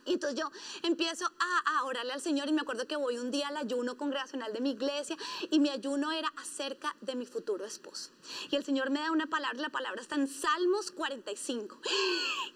Y 0.07 0.15
entonces 0.15 0.39
yo 0.39 0.51
empiezo 0.83 1.27
a, 1.27 1.85
orarle 1.85 2.13
al 2.13 2.21
Señor 2.21 2.49
y 2.49 2.53
me 2.53 2.63
acuerdo 2.63 2.87
que 2.87 2.97
voy 2.97 3.19
un 3.19 3.31
día 3.31 3.49
al 3.49 3.57
ayuno 3.57 3.97
congregacional 3.97 4.53
de 4.53 4.61
mi 4.61 4.71
iglesia 4.71 5.17
y 5.51 5.61
mi 5.61 5.69
ayuno 5.69 6.11
era 6.11 6.33
acerca 6.37 6.95
de 7.01 7.15
mi 7.15 7.27
futuro 7.27 7.65
esposo. 7.65 8.11
Y 8.51 8.57
el 8.57 8.65
Señor 8.65 8.91
me 8.91 9.01
da 9.01 9.11
una 9.11 9.27
palabra, 9.27 9.61
la 9.61 9.69
palabra 9.69 10.01
está 10.01 10.15
en 10.17 10.29
Salmos 10.29 10.91
45. 10.91 11.79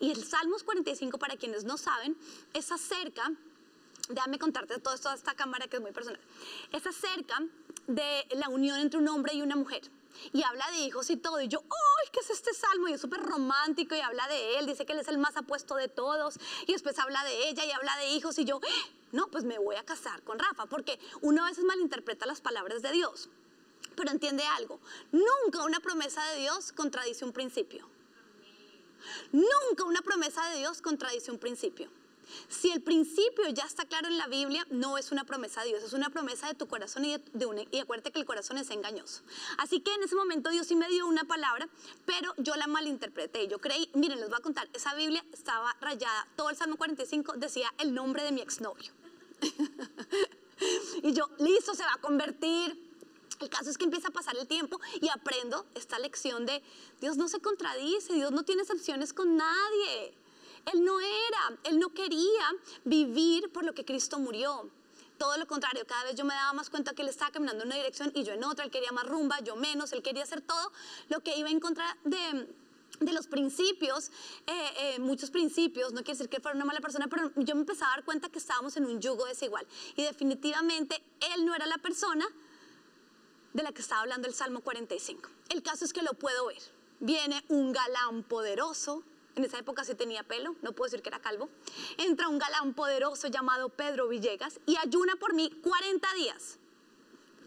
Y 0.01 0.11
el 0.11 0.25
Salmos 0.25 0.63
45, 0.63 1.19
para 1.19 1.37
quienes 1.37 1.65
no 1.65 1.77
saben, 1.77 2.17
es 2.55 2.73
acerca, 2.73 3.31
déjame 4.09 4.39
contarte 4.39 4.79
todo 4.79 4.95
esto 4.95 5.09
a 5.09 5.15
esta 5.15 5.35
cámara 5.35 5.69
que 5.69 5.77
es 5.77 5.83
muy 5.83 5.93
personal, 5.93 6.21
es 6.73 6.87
acerca 6.87 7.43
de 7.87 8.27
la 8.33 8.49
unión 8.49 8.81
entre 8.81 8.99
un 8.99 9.09
hombre 9.09 9.35
y 9.35 9.43
una 9.43 9.57
mujer 9.57 9.83
y 10.33 10.43
habla 10.43 10.65
de 10.71 10.79
hijos 10.79 11.11
y 11.11 11.17
todo. 11.17 11.41
Y 11.41 11.49
yo, 11.49 11.61
¡ay, 11.61 12.09
qué 12.13 12.21
es 12.21 12.31
este 12.31 12.53
salmo! 12.55 12.89
Y 12.89 12.93
es 12.95 13.01
súper 13.01 13.21
romántico 13.21 13.95
y 13.95 14.01
habla 14.01 14.27
de 14.29 14.59
él, 14.59 14.67
dice 14.67 14.87
que 14.87 14.93
él 14.93 15.01
es 15.01 15.09
el 15.09 15.19
más 15.19 15.37
apuesto 15.37 15.75
de 15.77 15.89
todos. 15.89 16.39
Y 16.67 16.73
después 16.73 16.99
habla 16.99 17.23
de 17.25 17.49
ella 17.49 17.65
y 17.65 17.71
habla 17.71 17.97
de 17.99 18.09
hijos. 18.09 18.39
Y 18.39 18.45
yo, 18.45 18.61
no, 19.13 19.29
pues 19.29 19.45
me 19.45 19.59
voy 19.59 19.77
a 19.77 19.85
casar 19.85 20.23
con 20.23 20.39
Rafa, 20.39 20.67
porque 20.67 20.99
uno 21.21 21.45
a 21.45 21.49
veces 21.49 21.65
malinterpreta 21.65 22.27
las 22.27 22.41
palabras 22.41 22.83
de 22.83 22.93
Dios. 22.93 23.29
Pero 23.97 24.11
entiende 24.11 24.45
algo, 24.45 24.81
nunca 25.13 25.65
una 25.65 25.81
promesa 25.81 26.25
de 26.31 26.41
Dios 26.41 26.73
contradice 26.73 27.25
un 27.25 27.33
principio. 27.33 27.89
Nunca 29.33 29.85
una 29.85 30.03
promesa 30.03 30.49
de 30.51 30.59
Dios 30.59 30.83
contradice 30.83 31.31
un 31.31 31.39
principio. 31.39 31.91
Si 32.49 32.71
el 32.71 32.83
principio 32.83 33.49
ya 33.51 33.65
está 33.65 33.85
claro 33.85 34.09
en 34.09 34.19
la 34.19 34.27
Biblia, 34.27 34.67
no 34.71 34.99
es 34.99 35.13
una 35.13 35.25
promesa 35.25 35.63
de 35.63 35.69
Dios, 35.69 35.83
es 35.83 35.93
una 35.93 36.11
promesa 36.11 36.47
de 36.47 36.55
tu 36.55 36.67
corazón 36.67 37.05
y, 37.05 37.17
de 37.17 37.69
y 37.71 37.79
acuérdate 37.79 38.13
que 38.13 38.19
el 38.19 38.25
corazón 38.25 38.59
es 38.59 38.71
engañoso. 38.71 39.23
Así 39.59 39.81
que 39.81 39.93
en 39.95 40.03
ese 40.03 40.15
momento 40.15 40.51
Dios 40.51 40.67
sí 40.67 40.77
me 40.77 40.89
dio 40.89 41.07
una 41.07 41.25
palabra, 41.25 41.69
pero 42.07 42.33
yo 42.39 42.55
la 42.57 42.67
malinterpreté. 42.67 43.49
Yo 43.49 43.59
creí, 43.59 43.91
miren, 43.95 44.21
les 44.21 44.29
voy 44.29 44.39
a 44.39 44.43
contar, 44.43 44.69
esa 44.73 44.95
Biblia 44.95 45.25
estaba 45.33 45.75
rayada, 45.81 46.27
todo 46.37 46.51
el 46.51 46.57
Salmo 46.57 46.77
45 46.77 47.35
decía 47.37 47.73
el 47.79 47.95
nombre 47.95 48.23
de 48.23 48.33
mi 48.33 48.41
exnovio. 48.41 48.93
y 51.03 51.13
yo, 51.13 51.29
listo, 51.39 51.75
se 51.75 51.83
va 51.83 51.95
a 51.95 52.01
convertir. 52.01 52.91
El 53.41 53.49
caso 53.49 53.71
es 53.71 53.79
que 53.79 53.85
empieza 53.85 54.09
a 54.09 54.11
pasar 54.11 54.37
el 54.37 54.47
tiempo 54.47 54.79
y 55.01 55.09
aprendo 55.09 55.65
esta 55.75 55.99
lección 55.99 56.45
de 56.45 56.63
Dios 57.01 57.17
no 57.17 57.27
se 57.27 57.41
contradice, 57.41 58.13
Dios 58.13 58.33
no 58.33 58.45
tiene 58.45 58.63
excepciones 58.63 59.15
con 59.15 59.37
nadie. 59.37 60.15
Él 60.73 60.85
no 60.85 61.01
era, 61.01 61.59
él 61.65 61.79
no 61.79 61.91
quería 61.91 62.47
vivir 62.85 63.51
por 63.53 63.65
lo 63.65 63.75
que 63.75 63.85
Cristo 63.85 64.19
murió. 64.19 64.71
Todo 65.19 65.37
lo 65.37 65.47
contrario, 65.47 65.87
cada 65.87 66.05
vez 66.05 66.15
yo 66.15 66.25
me 66.25 66.35
daba 66.35 66.55
más 66.55 66.71
cuenta 66.71 66.95
que 66.95 67.03
él 67.03 67.09
estaba 67.09 67.31
caminando 67.31 67.63
en 67.63 67.69
una 67.69 67.77
dirección 67.77 68.11
y 68.15 68.25
yo 68.25 68.33
en 68.33 68.43
otra, 68.43 68.65
él 68.65 68.71
quería 68.71 68.91
más 68.93 69.07
rumba, 69.07 69.41
yo 69.41 69.55
menos, 69.55 69.93
él 69.93 70.03
quería 70.03 70.23
hacer 70.23 70.41
todo 70.41 70.73
lo 71.09 71.21
que 71.21 71.37
iba 71.37 71.51
en 71.51 71.61
contra 71.61 71.97
de, 72.05 72.49
los 73.13 73.27
principios, 73.27 74.11
eh, 74.47 74.71
eh, 74.79 74.99
muchos 74.99 75.31
principios, 75.31 75.93
no 75.93 75.99
quiere 76.03 76.13
decir 76.19 76.31
que 76.31 76.41
fuera 76.41 76.57
una 76.57 76.65
mala 76.65 76.81
persona, 76.81 77.07
pero 77.09 77.31
yo 77.37 77.55
me 77.55 77.61
empezaba 77.61 77.93
a 77.93 77.97
dar 77.97 78.05
cuenta 78.05 78.31
que 78.31 78.39
estábamos 78.39 78.77
en 78.79 78.87
un 78.87 79.01
yugo 79.01 79.27
desigual. 79.27 79.67
Y 79.95 80.05
definitivamente 80.05 81.03
él 81.35 81.45
no 81.45 81.55
era 81.55 81.67
la 81.67 81.79
persona 81.79 82.27
de 83.53 83.63
la 83.63 83.73
que 83.73 83.83
estaba 83.83 84.03
hablando 84.03 84.29
el 84.29 84.35
Salmo 84.35 84.61
45. 84.61 85.29
El 85.49 85.63
caso 85.63 85.85
es 85.85 85.93
que 85.93 86.03
lo 86.03 86.15
puedo 86.15 86.47
ver. 86.47 86.63
Viene 87.01 87.45
un 87.49 87.73
galán 87.73 88.23
poderoso, 88.23 89.03
en 89.41 89.47
esa 89.47 89.59
época 89.59 89.85
sí 89.85 89.95
tenía 89.95 90.23
pelo, 90.23 90.55
no 90.63 90.73
puedo 90.73 90.91
decir 90.91 91.03
que 91.03 91.09
era 91.09 91.19
calvo, 91.19 91.49
entra 91.99 92.29
un 92.29 92.39
galán 92.39 92.75
poderoso 92.75 93.29
llamado 93.29 93.71
Pedro 93.71 94.09
Villegas 94.09 94.61
y 94.67 94.77
ayuna 94.77 95.17
por 95.17 95.35
mí 95.35 95.51
40 95.63 96.15
días, 96.15 96.59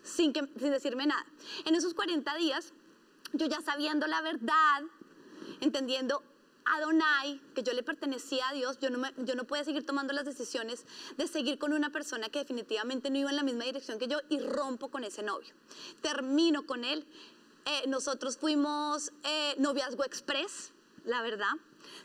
sin, 0.04 0.34
que, 0.34 0.42
sin 0.60 0.72
decirme 0.72 1.06
nada. 1.06 1.26
En 1.66 1.76
esos 1.76 1.94
40 1.94 2.36
días, 2.36 2.74
yo 3.34 3.46
ya 3.46 3.62
sabiendo 3.62 4.08
la 4.08 4.22
verdad, 4.22 4.84
entendiendo 5.62 6.24
Adonai, 6.66 7.40
que 7.54 7.62
yo 7.62 7.74
le 7.74 7.84
pertenecía 7.84 8.50
a 8.50 8.54
Dios, 8.54 8.80
yo 8.80 8.90
no, 8.90 9.08
yo 9.18 9.36
no 9.36 9.44
podía 9.44 9.64
seguir 9.64 9.86
tomando 9.86 10.14
las 10.14 10.26
decisiones 10.26 10.86
de 11.18 11.28
seguir 11.28 11.60
con 11.60 11.74
una 11.74 11.92
persona 11.92 12.30
que 12.30 12.40
definitivamente 12.40 13.10
no 13.10 13.18
iba 13.18 13.30
en 13.30 13.36
la 13.36 13.44
misma 13.44 13.66
dirección 13.66 14.00
que 14.00 14.08
yo 14.08 14.20
y 14.30 14.40
rompo 14.40 14.90
con 14.90 15.04
ese 15.04 15.24
novio. 15.24 15.54
Termino 16.02 16.66
con 16.66 16.86
él. 16.86 17.06
Eh, 17.66 17.88
nosotros 17.88 18.38
fuimos 18.38 19.12
eh, 19.24 19.56
noviazgo 19.58 20.04
express, 20.04 20.72
la 21.06 21.22
verdad 21.22 21.54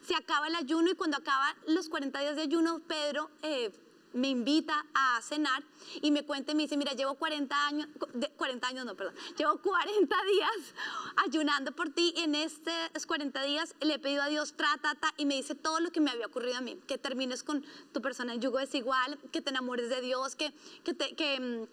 se 0.06 0.14
acaba 0.14 0.48
el 0.48 0.54
ayuno 0.54 0.90
y 0.90 0.94
cuando 0.94 1.16
acaban 1.16 1.56
los 1.66 1.88
40 1.88 2.20
días 2.20 2.36
de 2.36 2.42
ayuno, 2.42 2.80
Pedro 2.86 3.30
eh, 3.42 3.70
me 4.12 4.28
invita 4.28 4.84
a 4.94 5.20
cenar 5.22 5.62
y 6.00 6.10
me 6.10 6.24
cuenta 6.24 6.52
y 6.52 6.54
me 6.54 6.62
dice, 6.62 6.76
mira, 6.76 6.92
llevo 6.92 7.14
40 7.14 7.66
años, 7.66 7.88
40 8.36 8.66
años 8.66 8.84
no, 8.84 8.94
perdón, 8.94 9.14
llevo 9.36 9.58
40 9.58 10.16
días 10.32 10.74
ayunando 11.16 11.72
por 11.72 11.90
ti 11.90 12.14
y 12.16 12.20
en 12.20 12.34
estos 12.34 13.06
40 13.06 13.42
días 13.42 13.74
le 13.80 13.94
he 13.94 13.98
pedido 13.98 14.22
a 14.22 14.28
Dios, 14.28 14.54
trata, 14.54 14.96
y 15.16 15.26
me 15.26 15.34
dice 15.34 15.54
todo 15.54 15.80
lo 15.80 15.90
que 15.90 16.00
me 16.00 16.10
había 16.10 16.26
ocurrido 16.26 16.56
a 16.56 16.60
mí, 16.60 16.80
que 16.86 16.98
termines 16.98 17.42
con 17.42 17.64
tu 17.92 18.00
persona 18.00 18.34
en 18.34 18.40
yugo 18.40 18.58
desigual, 18.58 19.18
que 19.32 19.40
te 19.40 19.50
enamores 19.50 19.88
de 19.88 20.00
Dios, 20.00 20.36
que, 20.36 20.52
que 20.84 20.94
te... 20.94 21.14
Que, 21.14 21.40
mm, 21.40 21.68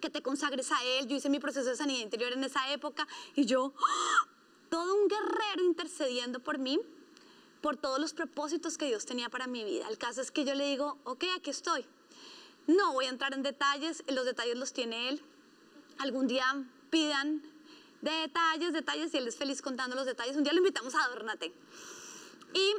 te 0.00 0.22
consagres 0.22 0.72
a 0.72 0.82
Él. 0.82 1.08
Yo 1.08 1.16
hice 1.16 1.28
mi 1.28 1.40
proceso 1.40 1.68
de 1.68 1.76
sanidad 1.76 2.00
interior 2.00 2.32
en 2.32 2.42
esa 2.42 2.72
época 2.72 3.06
y 3.34 3.44
yo, 3.44 3.74
¡ah! 3.78 4.28
todo 4.70 4.94
un 4.94 5.08
guerrero 5.08 5.62
intercediendo 5.62 6.40
por 6.40 6.56
mí 6.56 6.80
por 7.60 7.76
todos 7.76 7.98
los 7.98 8.14
propósitos 8.14 8.78
que 8.78 8.86
Dios 8.86 9.06
tenía 9.06 9.28
para 9.28 9.46
mi 9.46 9.64
vida. 9.64 9.88
El 9.88 9.98
caso 9.98 10.20
es 10.20 10.30
que 10.30 10.44
yo 10.44 10.54
le 10.54 10.66
digo, 10.66 10.98
ok, 11.04 11.24
aquí 11.36 11.50
estoy. 11.50 11.84
No 12.66 12.92
voy 12.92 13.06
a 13.06 13.08
entrar 13.08 13.34
en 13.34 13.42
detalles, 13.42 14.04
los 14.08 14.24
detalles 14.24 14.56
los 14.56 14.72
tiene 14.72 15.08
Él. 15.08 15.22
Algún 15.98 16.26
día 16.26 16.44
pidan 16.90 17.42
detalles, 18.00 18.72
detalles, 18.72 19.12
y 19.14 19.18
Él 19.18 19.28
es 19.28 19.36
feliz 19.36 19.62
contando 19.62 19.96
los 19.96 20.06
detalles. 20.06 20.36
Un 20.36 20.44
día 20.44 20.52
lo 20.52 20.58
invitamos 20.58 20.94
a 20.94 21.04
Adornate. 21.04 21.52
Y 22.54 22.74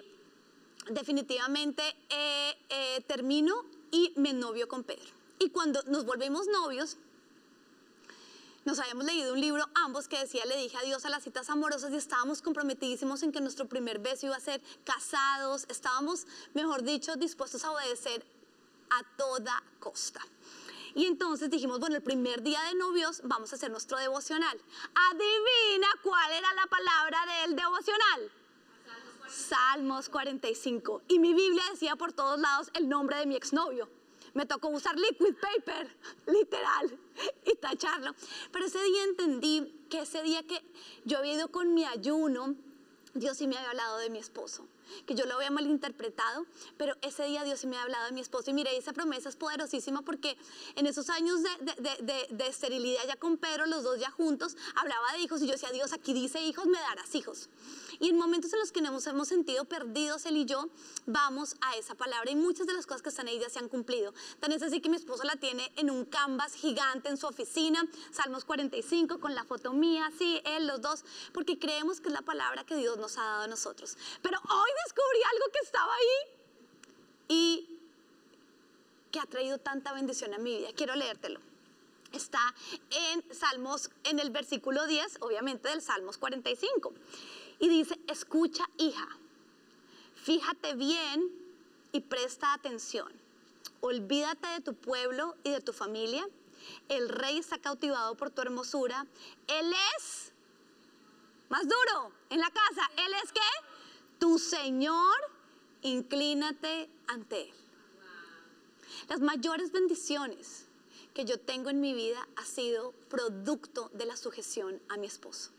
definitivamente 0.92 1.84
eh, 2.10 2.58
eh, 2.70 3.04
termino 3.08 3.66
y 3.92 4.14
me 4.16 4.34
novio 4.34 4.68
con 4.68 4.84
Pedro. 4.84 5.10
Y 5.40 5.50
cuando 5.50 5.82
nos 5.84 6.06
volvemos 6.06 6.48
novios, 6.48 6.98
nos 8.66 8.80
habíamos 8.80 9.06
leído 9.06 9.34
un 9.34 9.42
libro 9.42 9.66
ambos 9.74 10.08
que 10.08 10.20
decía, 10.20 10.46
le 10.46 10.58
dije 10.58 10.78
adiós 10.78 11.06
a 11.06 11.10
las 11.10 11.24
citas 11.24 11.50
amorosas 11.50 11.92
y 11.92 11.96
estábamos 11.96 12.42
comprometidísimos 12.42 13.24
en 13.24 13.32
que 13.32 13.42
nuestro 13.42 13.68
primer 13.68 14.00
beso 14.00 14.28
iba 14.28 14.36
a 14.36 14.40
ser 14.40 14.62
casados, 14.84 15.66
estábamos, 15.70 16.28
mejor 16.54 16.84
dicho, 16.84 17.16
dispuestos 17.16 17.64
a 17.64 17.72
obedecer 17.72 18.26
a 18.90 19.04
toda 19.18 19.64
costa. 19.80 20.22
Y 20.94 21.06
entonces 21.06 21.50
dijimos, 21.50 21.80
bueno, 21.80 21.96
el 21.96 22.04
primer 22.04 22.44
día 22.44 22.62
de 22.64 22.76
novios 22.76 23.22
vamos 23.24 23.52
a 23.54 23.56
hacer 23.56 23.72
nuestro 23.72 23.98
devocional. 23.98 24.60
Adivina 25.12 25.88
cuál 26.04 26.32
era 26.32 26.54
la 26.54 26.68
palabra 26.68 27.20
del 27.42 27.56
devocional. 27.56 28.32
Salmos 29.30 30.10
45. 30.10 31.04
Y 31.08 31.20
mi 31.20 31.34
Biblia 31.34 31.64
decía 31.72 31.96
por 31.96 32.12
todos 32.12 32.38
lados 32.40 32.70
el 32.74 32.90
nombre 32.90 33.18
de 33.18 33.26
mi 33.26 33.36
exnovio 33.36 33.88
me 34.34 34.46
tocó 34.46 34.70
usar 34.70 34.98
liquid 34.98 35.36
paper, 35.36 35.96
literal, 36.28 37.00
y 37.46 37.56
tacharlo. 37.56 38.14
Pero 38.52 38.66
ese 38.66 38.84
día 38.84 39.04
entendí 39.04 39.74
que 39.90 40.02
ese 40.02 40.24
día 40.24 40.44
que 40.44 40.62
yo 41.06 41.18
había 41.18 41.34
ido 41.34 41.48
con 41.50 41.74
mi 41.74 41.86
ayuno, 41.86 42.56
Dios 43.14 43.38
sí 43.38 43.48
me 43.48 43.58
había 43.58 43.70
hablado 43.72 43.98
de 43.98 44.10
mi 44.10 44.20
esposo 44.20 44.66
que 45.06 45.16
yo 45.16 45.26
lo 45.26 45.36
había 45.36 45.52
malinterpretado, 45.52 46.46
pero 46.78 46.96
ese 47.02 47.26
día 47.26 47.44
Dios 47.44 47.60
sí 47.60 47.68
me 47.68 47.78
ha 47.78 47.84
hablado 47.84 48.06
de 48.06 48.12
mi 48.12 48.22
esposo 48.22 48.52
y 48.52 48.54
mire, 48.54 48.76
esa 48.76 48.94
promesa 48.94 49.30
es 49.30 49.36
poderosísima 49.36 50.02
porque 50.02 50.38
en 50.76 50.86
esos 50.88 51.10
años 51.10 51.42
de, 51.42 52.48
esterilidad 52.48 53.02
ya 53.08 53.16
con 53.16 53.38
Pedro, 53.38 53.66
los 53.66 53.84
dos 53.84 54.00
ya 54.00 54.12
juntos, 54.12 54.58
hablaba 54.76 55.14
de 55.14 55.20
hijos 55.20 55.42
y 55.42 55.48
yo 55.48 55.54
decía, 55.54 55.72
Dios, 55.72 55.94
aquí 55.94 56.14
dice 56.14 56.42
hijos, 56.42 56.66
me 56.66 56.80
darás 56.80 57.14
hijos. 57.16 57.50
Y 58.02 58.10
en 58.10 58.18
momentos 58.18 58.52
en 58.52 58.60
los 58.60 58.72
que 58.72 58.82
nos 58.82 59.06
hemos 59.06 59.28
sentido 59.28 59.66
perdidos, 59.66 60.26
él 60.26 60.36
y 60.36 60.46
yo, 60.46 60.70
vamos 61.06 61.56
a 61.62 61.76
esa 61.78 61.94
palabra 61.94 62.32
y 62.32 62.36
muchas 62.36 62.66
de 62.66 62.74
las 62.74 62.88
cosas 62.88 63.04
que 63.04 63.10
están 63.10 63.28
ahí 63.28 63.40
ya 63.40 63.48
se 63.48 63.60
han 63.60 63.70
cumplido. 63.70 64.12
Tan 64.40 64.52
es 64.52 64.64
así 64.64 64.82
que 64.82 64.90
mi 64.90 64.96
esposo 64.96 65.24
la 65.24 65.36
tiene 65.36 65.72
en 65.76 65.92
un 65.92 66.06
canvas 66.06 66.56
gigante 66.56 67.10
en 67.10 67.18
su 67.18 67.28
oficina, 67.28 67.86
Salmos 68.12 68.44
45, 68.44 69.20
con 69.20 69.36
la 69.36 69.44
foto 69.44 69.72
mía, 69.72 70.12
sí, 70.18 70.42
él, 70.46 70.66
los 70.66 70.82
dos, 70.82 71.06
porque 71.32 71.60
creemos 71.60 72.02
que 72.02 72.08
es 72.08 72.14
la 72.14 72.24
palabra 72.24 72.66
que 72.66 72.76
Dios 72.76 72.98
nos 72.98 73.20
ha 73.20 73.24
dado 73.24 73.44
a 73.44 73.48
nosotros. 73.48 73.96
Pero 74.24 74.40
hoy 74.40 74.72
descubrí 74.84 75.20
algo 75.34 75.46
que 75.54 75.60
estaba 75.60 75.94
ahí 75.94 76.42
y 77.28 77.80
que 79.12 79.20
ha 79.20 79.28
traído 79.28 79.60
tanta 79.60 79.94
bendición 79.94 80.34
a 80.34 80.40
mi 80.40 80.58
vida. 80.58 80.70
Quiero 80.76 80.96
leértelo. 80.96 81.40
Está 82.14 82.42
en 82.90 83.24
Salmos, 83.32 83.92
en 84.04 84.18
el 84.20 84.32
versículo 84.32 84.88
10, 84.88 85.18
obviamente 85.20 85.70
del 85.70 85.84
Salmos 85.84 86.18
45. 86.18 86.94
Y 87.62 87.70
dice, 87.70 87.98
escucha 88.08 88.68
hija, 88.78 89.08
fíjate 90.16 90.74
bien 90.74 91.32
y 91.92 92.02
presta 92.02 92.54
atención. 92.54 93.12
Olvídate 93.82 94.48
de 94.48 94.62
tu 94.62 94.74
pueblo 94.74 95.36
y 95.44 95.52
de 95.52 95.62
tu 95.62 95.72
familia. 95.72 96.28
El 96.90 97.08
rey 97.08 97.38
está 97.38 97.60
cautivado 97.60 98.16
por 98.16 98.32
tu 98.32 98.42
hermosura. 98.42 99.06
Él 99.48 99.74
es 99.98 100.34
más 101.50 101.64
duro 101.64 102.12
en 102.32 102.40
la 102.40 102.50
casa. 102.50 102.90
Él 102.98 103.14
es 103.24 103.32
qué? 103.32 103.40
Tu 104.18 104.40
Señor, 104.40 105.16
inclínate 105.84 106.90
ante 107.08 107.50
Él. 107.50 107.54
Las 109.08 109.20
mayores 109.20 109.72
bendiciones 109.72 110.66
que 111.14 111.26
yo 111.26 111.40
tengo 111.40 111.70
en 111.70 111.80
mi 111.80 111.94
vida 111.94 112.28
ha 112.38 112.46
sido 112.46 112.94
producto 113.08 113.92
de 113.94 114.06
la 114.06 114.18
sujeción 114.18 114.82
a 114.90 114.98
mi 114.98 115.06
esposo. 115.06 115.52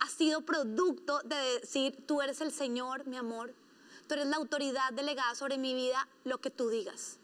Ha 0.00 0.08
sido 0.08 0.42
producto 0.42 1.20
de 1.24 1.36
decir, 1.60 1.96
tú 2.06 2.20
eres 2.22 2.40
el 2.40 2.52
Señor, 2.52 3.06
mi 3.06 3.16
amor, 3.16 3.54
tú 4.06 4.14
eres 4.14 4.26
la 4.26 4.36
autoridad 4.36 4.92
delegada 4.92 5.34
sobre 5.34 5.58
mi 5.58 5.74
vida, 5.74 6.08
lo 6.24 6.38
que 6.38 6.50
tú 6.50 6.68
digas. 6.68 7.18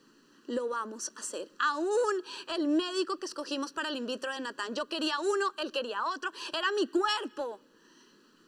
Lo 0.47 0.69
vamos 0.69 1.11
a 1.17 1.21
hacer. 1.21 1.51
Aún 1.59 2.23
el 2.49 2.69
médico 2.69 3.17
que 3.17 3.27
escogimos 3.27 3.73
para 3.73 3.89
el 3.89 3.97
in 3.97 4.07
vitro 4.07 4.33
de 4.33 4.41
Natán, 4.41 4.75
yo 4.75 4.87
quería 4.87 5.19
uno, 5.21 5.55
él 5.57 5.73
quería 5.73 6.05
otro, 6.05 6.31
era 6.53 6.71
mi 6.73 6.87
cuerpo 6.87 7.59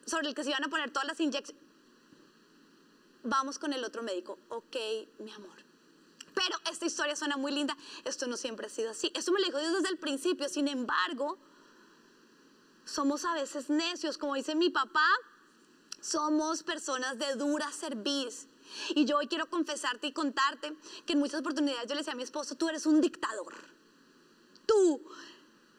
sobre 0.05 0.29
el 0.29 0.35
que 0.35 0.43
se 0.43 0.51
iban 0.51 0.63
a 0.63 0.69
poner 0.69 0.91
todas 0.91 1.07
las 1.07 1.19
inyecciones. 1.19 1.63
Vamos 3.23 3.59
con 3.59 3.73
el 3.73 3.83
otro 3.83 4.03
médico. 4.03 4.37
Ok, 4.49 4.75
mi 5.19 5.31
amor. 5.31 5.67
Pero 6.33 6.55
esta 6.71 6.85
historia 6.85 7.15
suena 7.15 7.35
muy 7.35 7.51
linda. 7.51 7.75
Esto 8.05 8.27
no 8.27 8.37
siempre 8.37 8.67
ha 8.67 8.69
sido 8.69 8.91
así. 8.91 9.11
Esto 9.15 9.31
me 9.31 9.39
lo 9.39 9.47
dijo 9.47 9.59
Dios 9.59 9.73
desde 9.73 9.89
el 9.89 9.97
principio. 9.97 10.47
Sin 10.47 10.67
embargo, 10.67 11.37
somos 12.87 13.25
a 13.25 13.33
veces 13.33 13.69
necios. 13.69 14.17
Como 14.17 14.35
dice 14.35 14.55
mi 14.55 14.69
papá, 14.69 15.07
somos 16.01 16.63
personas 16.63 17.19
de 17.19 17.35
dura 17.35 17.71
cerviz. 17.71 18.47
Y 18.95 19.05
yo 19.05 19.17
hoy 19.17 19.27
quiero 19.27 19.49
confesarte 19.49 20.07
y 20.07 20.11
contarte 20.11 20.75
que 21.05 21.13
en 21.13 21.19
muchas 21.19 21.41
oportunidades 21.41 21.87
yo 21.87 21.95
le 21.95 22.01
decía 22.01 22.13
a 22.13 22.15
mi 22.15 22.23
esposo, 22.23 22.55
tú 22.55 22.67
eres 22.69 22.85
un 22.85 22.99
dictador. 22.99 23.53
Tú 24.65 25.01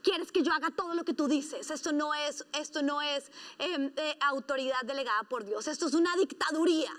quieres 0.03 0.33
que 0.33 0.43
yo 0.43 0.53
haga 0.53 0.71
todo 0.71 0.95
lo 0.95 1.05
que 1.05 1.13
tú 1.15 1.29
dices. 1.29 1.71
Esto 1.71 1.93
no 1.93 2.15
es, 2.15 2.47
esto 2.53 2.83
no 2.83 3.03
es 3.03 3.31
em, 3.59 3.93
eh, 3.97 4.17
autoridad 4.21 4.83
delegada 4.85 5.23
por 5.25 5.45
Dios. 5.45 5.69
Esto 5.69 5.87
es 5.87 5.95
una 5.95 6.17
dictaduría. 6.17 6.93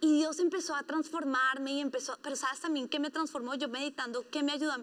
Y 0.00 0.18
Dios 0.18 0.38
empezó 0.38 0.74
a 0.74 0.82
transformarme 0.82 1.72
y 1.72 1.80
empezó, 1.80 2.18
pero 2.22 2.36
sabes 2.36 2.60
también 2.60 2.88
que 2.88 2.98
me 2.98 3.10
transformó 3.10 3.54
yo 3.54 3.68
meditando, 3.68 4.28
que 4.28 4.42
me 4.42 4.52
ayudó 4.52 4.72
a 4.72 4.80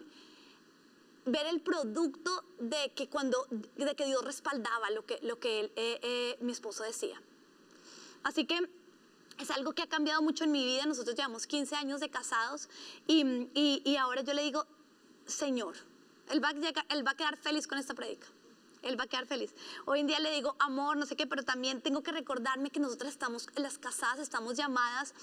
ver 1.25 1.45
el 1.47 1.61
producto 1.61 2.43
de 2.59 2.91
que 2.95 3.07
cuando, 3.09 3.45
de 3.49 3.95
que 3.95 4.05
Dios 4.05 4.23
respaldaba 4.23 4.89
lo 4.91 5.05
que, 5.05 5.19
lo 5.21 5.39
que 5.39 5.71
eh, 5.75 5.99
eh, 6.01 6.37
mi 6.41 6.51
esposo 6.51 6.83
decía. 6.83 7.21
Así 8.23 8.45
que 8.45 8.59
es 9.39 9.51
algo 9.51 9.73
que 9.73 9.81
ha 9.81 9.87
cambiado 9.87 10.21
mucho 10.21 10.43
en 10.43 10.51
mi 10.51 10.63
vida. 10.63 10.85
Nosotros 10.85 11.15
llevamos 11.15 11.47
15 11.47 11.75
años 11.75 11.99
de 11.99 12.09
casados 12.09 12.69
y, 13.07 13.49
y, 13.53 13.81
y 13.83 13.95
ahora 13.97 14.21
yo 14.21 14.33
le 14.33 14.43
digo, 14.43 14.65
Señor, 15.25 15.75
él 16.29 16.43
va, 16.43 16.49
a 16.49 16.53
él 16.93 17.05
va 17.05 17.11
a 17.11 17.17
quedar 17.17 17.37
feliz 17.37 17.67
con 17.67 17.77
esta 17.77 17.93
predica. 17.93 18.27
Él 18.81 18.99
va 18.99 19.03
a 19.03 19.07
quedar 19.07 19.27
feliz. 19.27 19.53
Hoy 19.85 19.99
en 19.99 20.07
día 20.07 20.19
le 20.19 20.31
digo 20.31 20.55
amor, 20.59 20.97
no 20.97 21.05
sé 21.05 21.15
qué, 21.15 21.27
pero 21.27 21.43
también 21.43 21.81
tengo 21.81 22.01
que 22.01 22.11
recordarme 22.11 22.71
que 22.71 22.79
nosotras 22.79 23.11
estamos, 23.11 23.47
las 23.55 23.77
casadas, 23.77 24.19
estamos 24.19 24.57
llamadas 24.57 25.13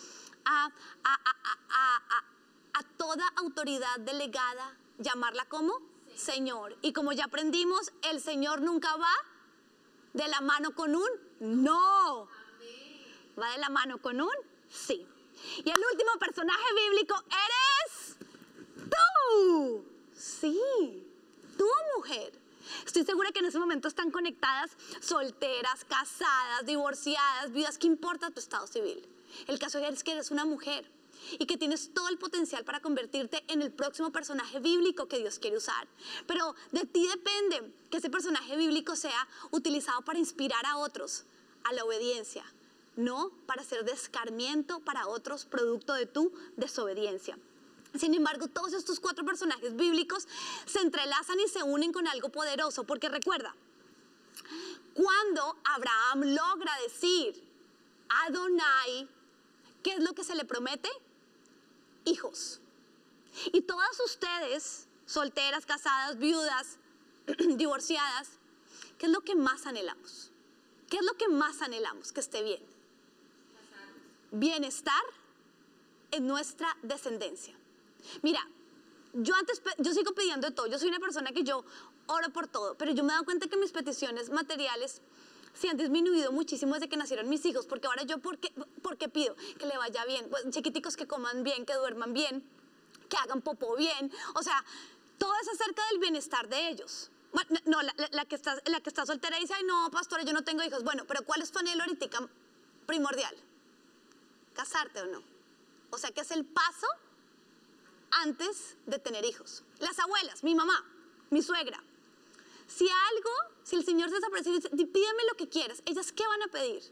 a, 0.44 0.66
a, 0.66 0.70
a, 1.04 2.24
a 2.78 2.82
toda 2.96 3.26
autoridad 3.36 3.98
delegada, 3.98 4.76
llamarla 4.98 5.44
como 5.46 5.74
Señor. 6.14 6.76
Y 6.82 6.92
como 6.92 7.12
ya 7.12 7.24
aprendimos, 7.24 7.92
el 8.02 8.20
Señor 8.20 8.60
nunca 8.60 8.96
va 8.96 9.12
de 10.12 10.26
la 10.28 10.40
mano 10.40 10.74
con 10.74 10.94
un 10.94 11.08
no. 11.40 12.28
Va 13.40 13.52
de 13.52 13.58
la 13.58 13.68
mano 13.68 13.98
con 13.98 14.20
un 14.20 14.34
sí. 14.68 15.06
Y 15.64 15.70
el 15.70 15.80
último 15.92 16.18
personaje 16.18 16.64
bíblico 16.74 17.14
eres 17.28 18.16
tú. 18.74 19.84
Sí, 20.14 20.60
tú 21.56 21.66
mujer. 21.96 22.32
Estoy 22.84 23.04
segura 23.04 23.30
que 23.32 23.38
en 23.38 23.46
ese 23.46 23.58
momento 23.58 23.88
están 23.88 24.10
conectadas 24.10 24.70
solteras, 25.00 25.84
casadas, 25.84 26.66
divorciadas, 26.66 27.52
viudas. 27.52 27.78
¿Qué 27.78 27.86
importa 27.86 28.30
tu 28.30 28.40
estado 28.40 28.66
civil? 28.66 29.08
El 29.46 29.58
caso 29.58 29.78
es 29.78 30.02
que 30.02 30.12
eres 30.12 30.30
una 30.30 30.44
mujer 30.44 30.90
y 31.38 31.46
que 31.46 31.56
tienes 31.56 31.92
todo 31.92 32.08
el 32.08 32.18
potencial 32.18 32.64
para 32.64 32.80
convertirte 32.80 33.44
en 33.48 33.62
el 33.62 33.70
próximo 33.70 34.10
personaje 34.10 34.60
bíblico 34.60 35.08
que 35.08 35.18
Dios 35.18 35.38
quiere 35.38 35.56
usar. 35.56 35.86
Pero 36.26 36.54
de 36.72 36.84
ti 36.86 37.06
depende 37.06 37.72
que 37.90 37.98
ese 37.98 38.10
personaje 38.10 38.56
bíblico 38.56 38.96
sea 38.96 39.28
utilizado 39.50 40.02
para 40.02 40.18
inspirar 40.18 40.64
a 40.66 40.78
otros 40.78 41.24
a 41.64 41.72
la 41.72 41.84
obediencia, 41.84 42.44
no 42.96 43.30
para 43.46 43.62
hacer 43.62 43.84
descarmiento 43.84 44.80
para 44.80 45.06
otros 45.06 45.44
producto 45.44 45.94
de 45.94 46.06
tu 46.06 46.32
desobediencia. 46.56 47.38
Sin 47.98 48.14
embargo, 48.14 48.48
todos 48.48 48.72
estos 48.74 49.00
cuatro 49.00 49.24
personajes 49.24 49.74
bíblicos 49.74 50.28
se 50.66 50.80
entrelazan 50.80 51.40
y 51.40 51.48
se 51.48 51.62
unen 51.62 51.92
con 51.92 52.06
algo 52.06 52.28
poderoso, 52.28 52.84
porque 52.84 53.08
recuerda, 53.08 53.54
cuando 54.94 55.56
Abraham 55.64 56.34
logra 56.34 56.72
decir 56.82 57.42
Adonai, 58.26 59.08
¿qué 59.82 59.92
es 59.92 60.00
lo 60.00 60.12
que 60.14 60.24
se 60.24 60.34
le 60.34 60.44
promete? 60.44 60.88
Hijos. 62.08 62.60
Y 63.52 63.60
todas 63.62 64.00
ustedes, 64.00 64.86
solteras, 65.06 65.66
casadas, 65.66 66.18
viudas, 66.18 66.78
divorciadas, 67.56 68.30
¿qué 68.98 69.06
es 69.06 69.12
lo 69.12 69.20
que 69.20 69.34
más 69.34 69.66
anhelamos? 69.66 70.30
¿Qué 70.88 70.96
es 70.96 71.04
lo 71.04 71.14
que 71.14 71.28
más 71.28 71.60
anhelamos? 71.60 72.12
Que 72.12 72.20
esté 72.20 72.42
bien. 72.42 72.62
Bienestar 74.30 75.02
en 76.10 76.26
nuestra 76.26 76.76
descendencia. 76.82 77.54
Mira, 78.22 78.40
yo 79.12 79.34
antes, 79.34 79.60
yo 79.78 79.92
sigo 79.92 80.14
pidiendo 80.14 80.50
todo. 80.52 80.66
Yo 80.66 80.78
soy 80.78 80.88
una 80.88 81.00
persona 81.00 81.32
que 81.32 81.44
yo 81.44 81.64
oro 82.06 82.30
por 82.30 82.48
todo, 82.48 82.74
pero 82.76 82.92
yo 82.92 83.04
me 83.04 83.10
he 83.10 83.12
dado 83.12 83.24
cuenta 83.24 83.48
que 83.48 83.56
mis 83.56 83.72
peticiones 83.72 84.30
materiales 84.30 85.02
se 85.58 85.68
han 85.68 85.76
disminuido 85.76 86.30
muchísimo 86.30 86.74
desde 86.74 86.88
que 86.88 86.96
nacieron 86.96 87.28
mis 87.28 87.44
hijos, 87.44 87.66
porque 87.66 87.88
ahora 87.88 88.04
yo, 88.04 88.18
¿por 88.18 88.38
qué, 88.38 89.08
pido? 89.08 89.34
Que 89.58 89.66
le 89.66 89.76
vaya 89.76 90.04
bien, 90.04 90.28
pues, 90.30 90.48
chiquiticos 90.50 90.96
que 90.96 91.06
coman 91.06 91.42
bien, 91.42 91.66
que 91.66 91.74
duerman 91.74 92.12
bien, 92.12 92.48
que 93.08 93.16
hagan 93.16 93.40
popó 93.40 93.74
bien, 93.76 94.12
o 94.34 94.42
sea, 94.42 94.64
todo 95.18 95.32
es 95.42 95.48
acerca 95.48 95.82
del 95.90 95.98
bienestar 95.98 96.48
de 96.48 96.68
ellos. 96.68 97.10
no, 97.64 97.82
la, 97.82 98.24
que 98.26 98.36
está, 98.36 98.56
la 98.66 98.80
que 98.80 98.88
está 98.88 99.04
soltera 99.04 99.36
dice, 99.38 99.54
ay, 99.54 99.64
no, 99.64 99.90
pastora, 99.90 100.22
yo 100.22 100.32
no 100.32 100.44
tengo 100.44 100.62
hijos. 100.62 100.84
Bueno, 100.84 101.04
pero 101.06 101.24
¿cuál 101.24 101.42
es 101.42 101.50
tu 101.50 101.58
anhelo 101.58 101.82
ahorita 101.82 102.08
primordial? 102.86 103.34
¿Casarte 104.54 105.02
o 105.02 105.06
no? 105.06 105.22
O 105.90 105.98
sea, 105.98 106.10
que 106.12 106.20
es 106.20 106.30
el 106.30 106.44
paso 106.44 106.86
antes 108.22 108.76
de 108.86 108.98
tener 108.98 109.24
hijos. 109.24 109.64
Las 109.80 109.98
abuelas, 109.98 110.44
mi 110.44 110.54
mamá, 110.54 110.84
mi 111.30 111.42
suegra. 111.42 111.82
Si 112.68 112.86
algo, 112.88 113.30
si 113.64 113.76
el 113.76 113.84
Señor 113.84 114.10
se 114.10 114.16
desaparece 114.16 114.50
y 114.50 114.52
dice, 114.54 114.68
pídeme 114.68 115.24
lo 115.28 115.36
que 115.36 115.48
quieras, 115.48 115.82
ellas 115.86 116.12
qué 116.12 116.26
van 116.26 116.42
a 116.42 116.48
pedir? 116.48 116.82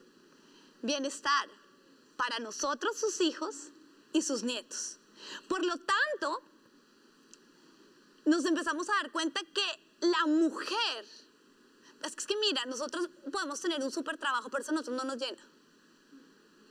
Bienestar 0.83 1.49
para 2.17 2.39
nosotros, 2.39 2.97
sus 2.97 3.21
hijos 3.21 3.69
y 4.13 4.23
sus 4.23 4.43
nietos. 4.43 4.99
Por 5.49 5.65
lo 5.65 5.77
tanto, 5.77 6.43
nos 8.25 8.45
empezamos 8.47 8.89
a 8.89 8.95
dar 8.95 9.13
cuenta 9.13 9.41
que 9.43 10.07
la 10.07 10.27
mujer, 10.27 11.05
es 12.03 12.27
que 12.27 12.37
mira, 12.37 12.65
nosotros 12.65 13.09
podemos 13.31 13.61
tener 13.61 13.83
un 13.83 13.91
súper 13.91 14.17
trabajo, 14.17 14.49
pero 14.49 14.63
eso 14.63 14.73
a 14.73 14.75
nosotros 14.75 14.97
no 14.97 15.05
nos 15.05 15.21
llena. 15.21 15.43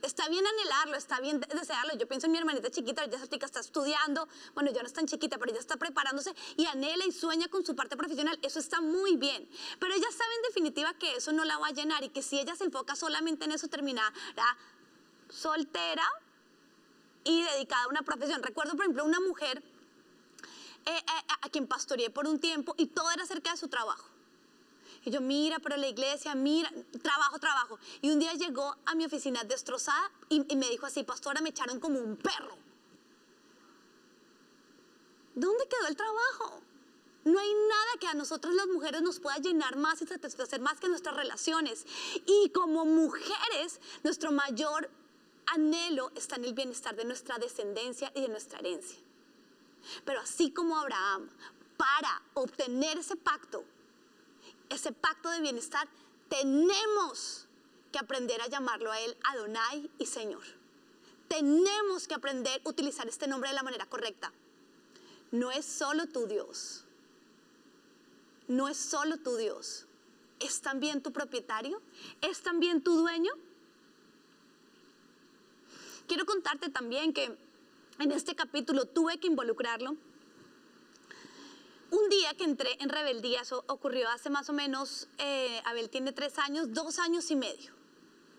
Está 0.02 0.30
bien 0.30 0.46
anhelarlo, 0.46 0.98
está 0.98 1.20
bien 1.20 1.40
desearlo. 1.40 1.96
Yo 1.98 2.08
pienso 2.08 2.28
en 2.28 2.34
mi 2.34 2.38
hermanita 2.38 2.70
chiquita, 2.70 3.04
ella 3.04 3.18
está 3.18 3.60
estudiando, 3.60 4.28
bueno, 4.54 4.72
ya 4.72 4.82
no 4.82 4.88
es 4.88 4.94
tan 4.94 5.08
chiquita, 5.08 5.38
pero 5.38 5.52
ella 5.52 5.60
está 5.60 5.78
preparándose 5.78 6.36
y 6.58 6.66
anhela 6.66 7.06
y 7.06 7.12
sueña 7.12 7.48
con 7.48 7.66
su 7.66 7.76
parte 7.76 7.98
profesional. 7.98 8.38
Eso 8.42 8.60
está 8.60 8.82
muy 8.82 9.18
bien. 9.18 9.50
Pero 9.80 9.94
ella 9.94 10.08
sabe 10.12 10.36
en 10.36 10.42
definitiva 10.44 10.94
que 10.94 11.16
eso 11.16 11.32
no 11.32 11.44
la 11.44 11.58
va 11.58 11.68
a 11.68 11.72
llenar 11.72 12.04
y 12.04 12.10
que 12.10 12.22
si 12.22 12.40
ella 12.40 12.56
se 12.56 12.66
enfoca 12.66 12.96
solamente 12.96 13.46
en 13.46 13.52
eso, 13.52 13.68
terminará 13.68 14.14
soltera 15.30 16.08
y 17.24 17.42
dedicada 17.42 17.86
a 17.86 17.88
una 17.88 18.04
profesión. 18.04 18.44
Recuerdo, 18.44 18.74
por 18.74 18.82
ejemplo, 18.82 19.06
una 19.06 19.20
mujer 19.20 19.64
eh, 20.86 20.92
eh, 20.92 21.02
a 21.42 21.50
quien 21.50 21.68
pastoreé 21.68 22.12
por 22.12 22.28
un 22.28 22.40
tiempo 22.40 22.76
y 22.78 22.88
todo 22.88 23.10
era 23.12 23.24
acerca 23.24 23.52
de 23.52 23.58
su 23.58 23.68
trabajo. 23.68 24.15
Y 25.06 25.12
yo, 25.12 25.22
mira, 25.22 25.60
pero 25.60 25.78
la 25.78 25.88
iglesia, 25.88 26.34
mira, 26.34 26.72
trabajo, 27.04 27.38
trabajo. 27.38 27.80
Y 28.02 28.10
un 28.10 28.20
día 28.20 28.34
llegó 28.34 28.76
a 28.86 28.96
mi 28.96 29.06
oficina 29.06 29.44
destrozada 29.44 30.12
y, 30.30 30.40
me 30.56 30.68
dijo 30.68 30.88
así, 30.88 31.04
pastora, 31.04 31.42
me 31.42 31.50
echaron 31.50 31.80
como 31.80 32.00
un 32.00 32.18
perro. 32.18 32.58
¿Dónde 35.36 35.68
quedó 35.68 35.88
el 35.88 35.96
trabajo? 35.96 36.62
No 37.24 37.40
hay 37.40 37.54
nada 37.54 38.00
que 38.00 38.08
a 38.08 38.16
nosotros 38.16 38.56
las 38.56 38.68
mujeres 38.68 39.04
nos 39.04 39.20
pueda 39.20 39.38
llenar 39.38 39.76
más 39.76 40.02
y 40.02 40.08
satisfacer 40.08 40.60
más 40.60 40.80
que 40.80 40.90
nuestras 40.90 41.16
relaciones. 41.16 41.86
Y 42.26 42.50
como 42.50 42.86
mujeres, 42.86 43.80
nuestro 44.04 44.32
mayor 44.32 44.90
anhelo 45.46 46.12
está 46.16 46.38
en 46.38 46.46
el 46.46 46.54
bienestar 46.54 46.96
de 46.96 47.06
nuestra 47.06 47.38
descendencia 47.38 48.12
y 48.16 48.22
de 48.22 48.30
nuestra 48.30 48.58
herencia. 48.60 48.98
Pero 50.04 50.22
así 50.22 50.50
como 50.50 50.78
Abraham, 50.78 51.30
para 51.78 52.24
obtener 52.34 52.98
ese 52.98 53.16
pacto, 53.16 53.64
ese 54.70 54.92
pacto 54.92 55.30
de 55.30 55.42
bienestar, 55.42 55.88
tenemos 56.30 57.48
que 57.92 58.00
aprender 58.00 58.42
a 58.42 58.48
llamarlo 58.48 58.92
a 58.92 59.00
Él 59.00 59.16
Adonai 59.24 59.90
y 60.00 60.06
Señor. 60.06 60.44
Tenemos 61.28 62.08
que 62.08 62.14
aprender 62.14 62.62
a 62.64 62.70
utilizar 62.70 63.08
este 63.08 63.28
nombre 63.28 63.50
de 63.50 63.56
la 63.56 63.64
manera 63.64 63.86
correcta. 63.86 64.32
No 65.32 65.52
es 65.52 65.66
solo 65.66 66.08
tu 66.08 66.28
Dios. 66.28 66.84
No 68.48 68.68
es 68.68 68.78
solo 68.78 69.18
tu 69.18 69.36
Dios. 69.38 69.86
¿Es 70.40 70.62
también 70.62 71.02
tu 71.02 71.12
propietario? 71.12 71.82
¿Es 72.22 72.42
también 72.42 72.82
tu 72.82 72.96
dueño? 72.98 73.32
Quiero 76.08 76.26
contarte 76.26 76.70
también 76.70 77.14
que 77.14 77.36
en 78.00 78.12
este 78.12 78.36
capítulo 78.36 78.86
tuve 78.86 79.18
que 79.18 79.28
involucrarlo. 79.28 79.96
Un 81.96 82.10
día 82.10 82.34
que 82.34 82.44
entré 82.44 82.76
en 82.82 82.90
rebeldía, 82.90 83.40
eso 83.40 83.64
ocurrió 83.68 84.10
hace 84.10 84.30
más 84.30 84.50
o 84.50 84.54
menos, 84.54 85.08
eh, 85.18 85.62
Abel 85.64 85.90
tiene 85.90 86.12
tres 86.12 86.38
años, 86.40 86.74
dos 86.74 87.00
años 87.00 87.32
y 87.32 87.38
medio. 87.38 87.72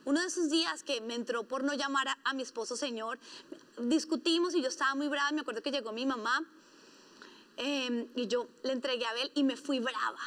Uno 0.04 0.20
de 0.20 0.26
esos 0.26 0.50
días 0.50 0.82
que 0.82 1.00
me 1.00 1.14
entró 1.14 1.42
por 1.44 1.64
no 1.64 1.72
llamar 1.72 2.06
a, 2.22 2.34
mi 2.34 2.42
esposo 2.42 2.76
Señor, 2.76 3.18
discutimos 3.78 4.54
y 4.54 4.60
yo 4.60 4.68
estaba 4.68 4.94
muy 4.94 5.08
brava, 5.08 5.32
me 5.32 5.40
acuerdo 5.40 5.62
que 5.62 5.70
llegó 5.70 5.90
mi 5.92 6.04
mamá 6.04 6.44
em, 7.56 8.06
y 8.14 8.26
yo 8.26 8.46
le 8.62 8.72
entregué 8.72 9.06
a 9.06 9.10
Abel 9.10 9.32
y 9.34 9.42
me 9.42 9.56
fui 9.56 9.78
brava, 9.78 10.20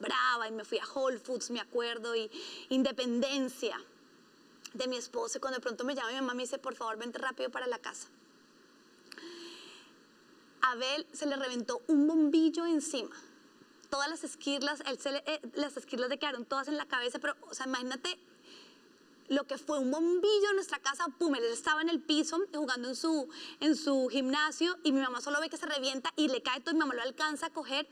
brava 0.00 0.48
y 0.48 0.52
me 0.52 0.64
fui 0.64 0.78
a 0.78 0.86
Whole 0.90 1.18
Foods, 1.18 1.50
me 1.50 1.60
acuerdo, 1.60 2.16
y 2.16 2.30
Independencia 2.70 3.78
de 4.72 4.88
mi 4.88 4.96
esposo 4.96 5.36
y 5.36 5.40
cuando 5.42 5.58
de 5.58 5.62
pronto 5.62 5.84
me 5.84 5.94
llama 5.94 6.08
mi 6.08 6.14
mamá 6.14 6.32
me 6.32 6.44
dice, 6.44 6.56
por 6.56 6.74
favor, 6.74 6.96
vente 6.96 7.18
rápido 7.18 7.50
para 7.50 7.66
la 7.66 7.78
casa. 7.78 8.08
Abel 10.60 11.06
se 11.12 11.26
le 11.26 11.36
reventó 11.36 11.82
un 11.86 12.06
bombillo 12.06 12.66
encima. 12.66 13.14
Todas 13.90 14.08
las 14.08 14.24
esquirlas, 14.24 14.80
eh, 14.80 15.40
las 15.54 15.76
esquirlas 15.76 16.10
le 16.10 16.18
quedaron 16.18 16.44
todas 16.44 16.68
en 16.68 16.76
la 16.76 16.86
cabeza, 16.86 17.18
pero, 17.18 17.36
o 17.48 17.54
sea, 17.54 17.66
imagínate 17.66 18.18
lo 19.28 19.46
que 19.46 19.58
fue 19.58 19.78
un 19.78 19.90
bombillo 19.90 20.50
en 20.50 20.56
nuestra 20.56 20.78
casa, 20.78 21.06
pum, 21.18 21.34
él 21.34 21.44
estaba 21.44 21.82
en 21.82 21.90
el 21.90 22.00
piso 22.00 22.38
jugando 22.54 22.88
en 22.88 22.96
su, 22.96 23.28
en 23.60 23.76
su 23.76 24.08
gimnasio 24.10 24.78
y 24.82 24.92
mi 24.92 25.00
mamá 25.00 25.20
solo 25.20 25.40
ve 25.40 25.50
que 25.50 25.58
se 25.58 25.66
revienta 25.66 26.12
y 26.16 26.28
le 26.28 26.42
cae 26.42 26.60
todo 26.60 26.70
y 26.70 26.74
mi 26.74 26.80
mamá 26.80 26.94
lo 26.94 27.02
alcanza 27.02 27.46
a 27.46 27.50
coger. 27.50 27.86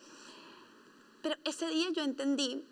Pero 1.22 1.36
ese 1.44 1.68
día 1.68 1.90
yo 1.90 2.02
entendí 2.02 2.64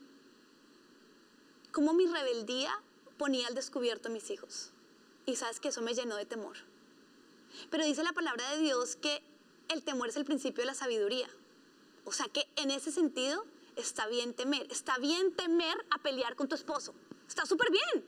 cómo 1.72 1.92
mi 1.92 2.06
rebeldía 2.06 2.72
ponía 3.18 3.46
al 3.48 3.54
descubierto 3.54 4.08
a 4.08 4.12
mis 4.12 4.30
hijos. 4.30 4.70
Y 5.26 5.36
sabes 5.36 5.60
que 5.60 5.68
eso 5.68 5.82
me 5.82 5.94
llenó 5.94 6.16
de 6.16 6.24
temor. 6.24 6.56
Pero 7.70 7.84
dice 7.84 8.02
la 8.02 8.12
palabra 8.12 8.50
de 8.52 8.58
Dios 8.58 8.96
que 8.96 9.22
el 9.68 9.82
temor 9.82 10.08
es 10.08 10.16
el 10.16 10.24
principio 10.24 10.62
de 10.62 10.66
la 10.66 10.74
sabiduría. 10.74 11.28
O 12.04 12.12
sea 12.12 12.26
que 12.26 12.46
en 12.56 12.70
ese 12.70 12.92
sentido 12.92 13.44
está 13.76 14.06
bien 14.06 14.34
temer. 14.34 14.66
Está 14.70 14.98
bien 14.98 15.34
temer 15.34 15.86
a 15.90 15.98
pelear 15.98 16.36
con 16.36 16.48
tu 16.48 16.54
esposo. 16.54 16.94
Está 17.26 17.46
súper 17.46 17.70
bien. 17.70 18.04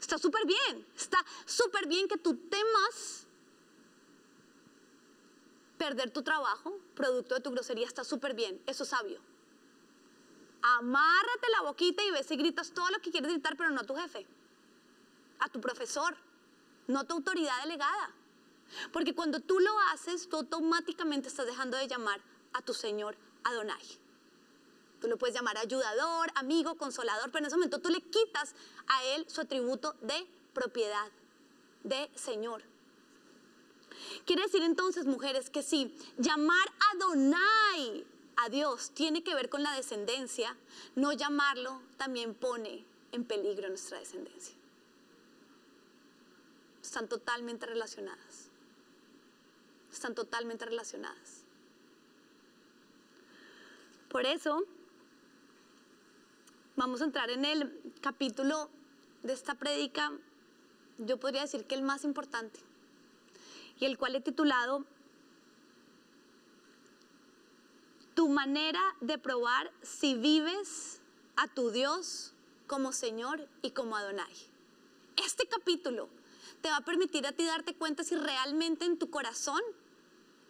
Está 0.00 0.18
súper 0.18 0.46
bien. 0.46 0.86
Está 0.96 1.18
súper 1.44 1.86
bien 1.86 2.08
que 2.08 2.16
tú 2.16 2.36
temas 2.36 3.26
perder 5.78 6.10
tu 6.10 6.22
trabajo 6.22 6.78
producto 6.94 7.34
de 7.34 7.40
tu 7.40 7.50
grosería. 7.50 7.86
Está 7.86 8.04
súper 8.04 8.34
bien. 8.34 8.60
Eso 8.66 8.84
es 8.84 8.90
sabio. 8.90 9.20
Amárrate 10.78 11.48
la 11.52 11.62
boquita 11.62 12.02
y 12.02 12.10
ves 12.10 12.30
y 12.30 12.36
gritas 12.36 12.72
todo 12.72 12.88
lo 12.90 12.98
que 13.00 13.10
quieres 13.10 13.30
gritar, 13.30 13.54
pero 13.54 13.68
no 13.68 13.82
a 13.82 13.84
tu 13.84 13.94
jefe, 13.94 14.26
a 15.38 15.50
tu 15.50 15.60
profesor, 15.60 16.16
no 16.86 17.00
a 17.00 17.04
tu 17.04 17.12
autoridad 17.12 17.60
delegada. 17.62 18.14
Porque 18.92 19.14
cuando 19.14 19.40
tú 19.40 19.58
lo 19.60 19.72
haces, 19.92 20.28
tú 20.28 20.36
automáticamente 20.36 21.28
estás 21.28 21.46
dejando 21.46 21.76
de 21.76 21.88
llamar 21.88 22.20
a 22.52 22.62
tu 22.62 22.74
Señor 22.74 23.16
Adonai. 23.44 23.82
Tú 25.00 25.08
lo 25.08 25.18
puedes 25.18 25.34
llamar 25.34 25.58
ayudador, 25.58 26.30
amigo, 26.34 26.76
consolador, 26.76 27.30
pero 27.30 27.40
en 27.40 27.46
ese 27.46 27.56
momento 27.56 27.80
tú 27.80 27.90
le 27.90 28.00
quitas 28.00 28.54
a 28.86 29.04
él 29.04 29.26
su 29.28 29.42
atributo 29.42 29.94
de 30.00 30.26
propiedad, 30.54 31.10
de 31.82 32.10
Señor. 32.14 32.62
Quiere 34.24 34.42
decir 34.42 34.62
entonces, 34.62 35.06
mujeres, 35.06 35.50
que 35.50 35.62
si 35.62 35.94
llamar 36.16 36.66
Adonai 36.94 38.06
a 38.36 38.48
Dios 38.48 38.90
tiene 38.92 39.22
que 39.22 39.34
ver 39.34 39.48
con 39.48 39.62
la 39.62 39.72
descendencia, 39.76 40.56
no 40.94 41.12
llamarlo 41.12 41.80
también 41.96 42.34
pone 42.34 42.84
en 43.12 43.24
peligro 43.24 43.68
nuestra 43.68 43.98
descendencia. 43.98 44.54
Están 46.82 47.08
totalmente 47.08 47.66
relacionadas. 47.66 48.43
Están 49.94 50.16
totalmente 50.16 50.64
relacionadas. 50.64 51.44
Por 54.08 54.26
eso, 54.26 54.64
vamos 56.74 57.00
a 57.00 57.04
entrar 57.04 57.30
en 57.30 57.44
el 57.44 57.80
capítulo 58.00 58.68
de 59.22 59.32
esta 59.32 59.54
prédica, 59.54 60.12
yo 60.98 61.18
podría 61.18 61.42
decir 61.42 61.64
que 61.64 61.76
el 61.76 61.82
más 61.82 62.02
importante, 62.02 62.58
y 63.78 63.84
el 63.84 63.96
cual 63.96 64.16
he 64.16 64.20
titulado 64.20 64.84
tu 68.14 68.28
manera 68.28 68.82
de 69.00 69.16
probar 69.16 69.72
si 69.82 70.16
vives 70.16 71.00
a 71.36 71.46
tu 71.46 71.70
Dios 71.70 72.32
como 72.66 72.92
Señor 72.92 73.48
y 73.62 73.70
como 73.70 73.96
Adonai. 73.96 74.34
Este 75.24 75.46
capítulo 75.46 76.08
te 76.62 76.70
va 76.70 76.78
a 76.78 76.84
permitir 76.84 77.26
a 77.28 77.32
ti 77.32 77.44
darte 77.44 77.74
cuenta 77.74 78.02
si 78.02 78.16
realmente 78.16 78.84
en 78.84 78.98
tu 78.98 79.08
corazón, 79.10 79.60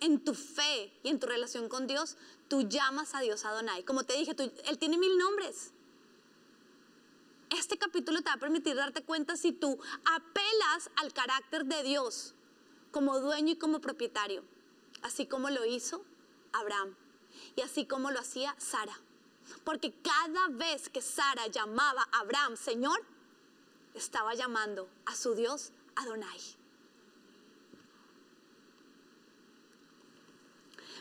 en 0.05 0.22
tu 0.22 0.34
fe 0.34 0.92
y 1.02 1.09
en 1.09 1.18
tu 1.18 1.26
relación 1.26 1.68
con 1.68 1.86
Dios, 1.86 2.16
tú 2.48 2.68
llamas 2.68 3.14
a 3.14 3.20
Dios 3.20 3.44
Adonai. 3.44 3.84
Como 3.84 4.05
te 4.05 4.14
dije, 4.14 4.34
Él 4.66 4.78
tiene 4.78 4.98
mil 4.98 5.16
nombres. 5.16 5.72
Este 7.50 7.78
capítulo 7.78 8.20
te 8.20 8.28
va 8.28 8.34
a 8.34 8.38
permitir 8.38 8.76
darte 8.76 9.02
cuenta 9.02 9.36
si 9.36 9.52
tú 9.52 9.78
apelas 10.05 10.90
al 10.96 11.12
carácter 11.12 11.64
de 11.64 11.82
Dios 11.82 12.34
como 12.90 13.18
dueño 13.18 13.52
y 13.52 13.57
como 13.57 13.80
propietario, 13.80 14.44
así 15.02 15.26
como 15.26 15.48
lo 15.48 15.64
hizo 15.64 16.05
Abraham 16.52 16.94
y 17.57 17.62
así 17.62 17.86
como 17.86 18.11
lo 18.11 18.20
hacía 18.20 18.55
Sara. 18.59 19.00
Porque 19.64 19.94
cada 20.02 20.48
vez 20.48 20.90
que 20.90 21.00
Sara 21.00 21.46
llamaba 21.46 22.07
a 22.12 22.20
Abraham 22.20 22.57
Señor, 22.57 23.00
estaba 23.94 24.34
llamando 24.34 24.88
a 25.07 25.14
su 25.14 25.34
Dios 25.34 25.72
Adonai. 25.96 26.40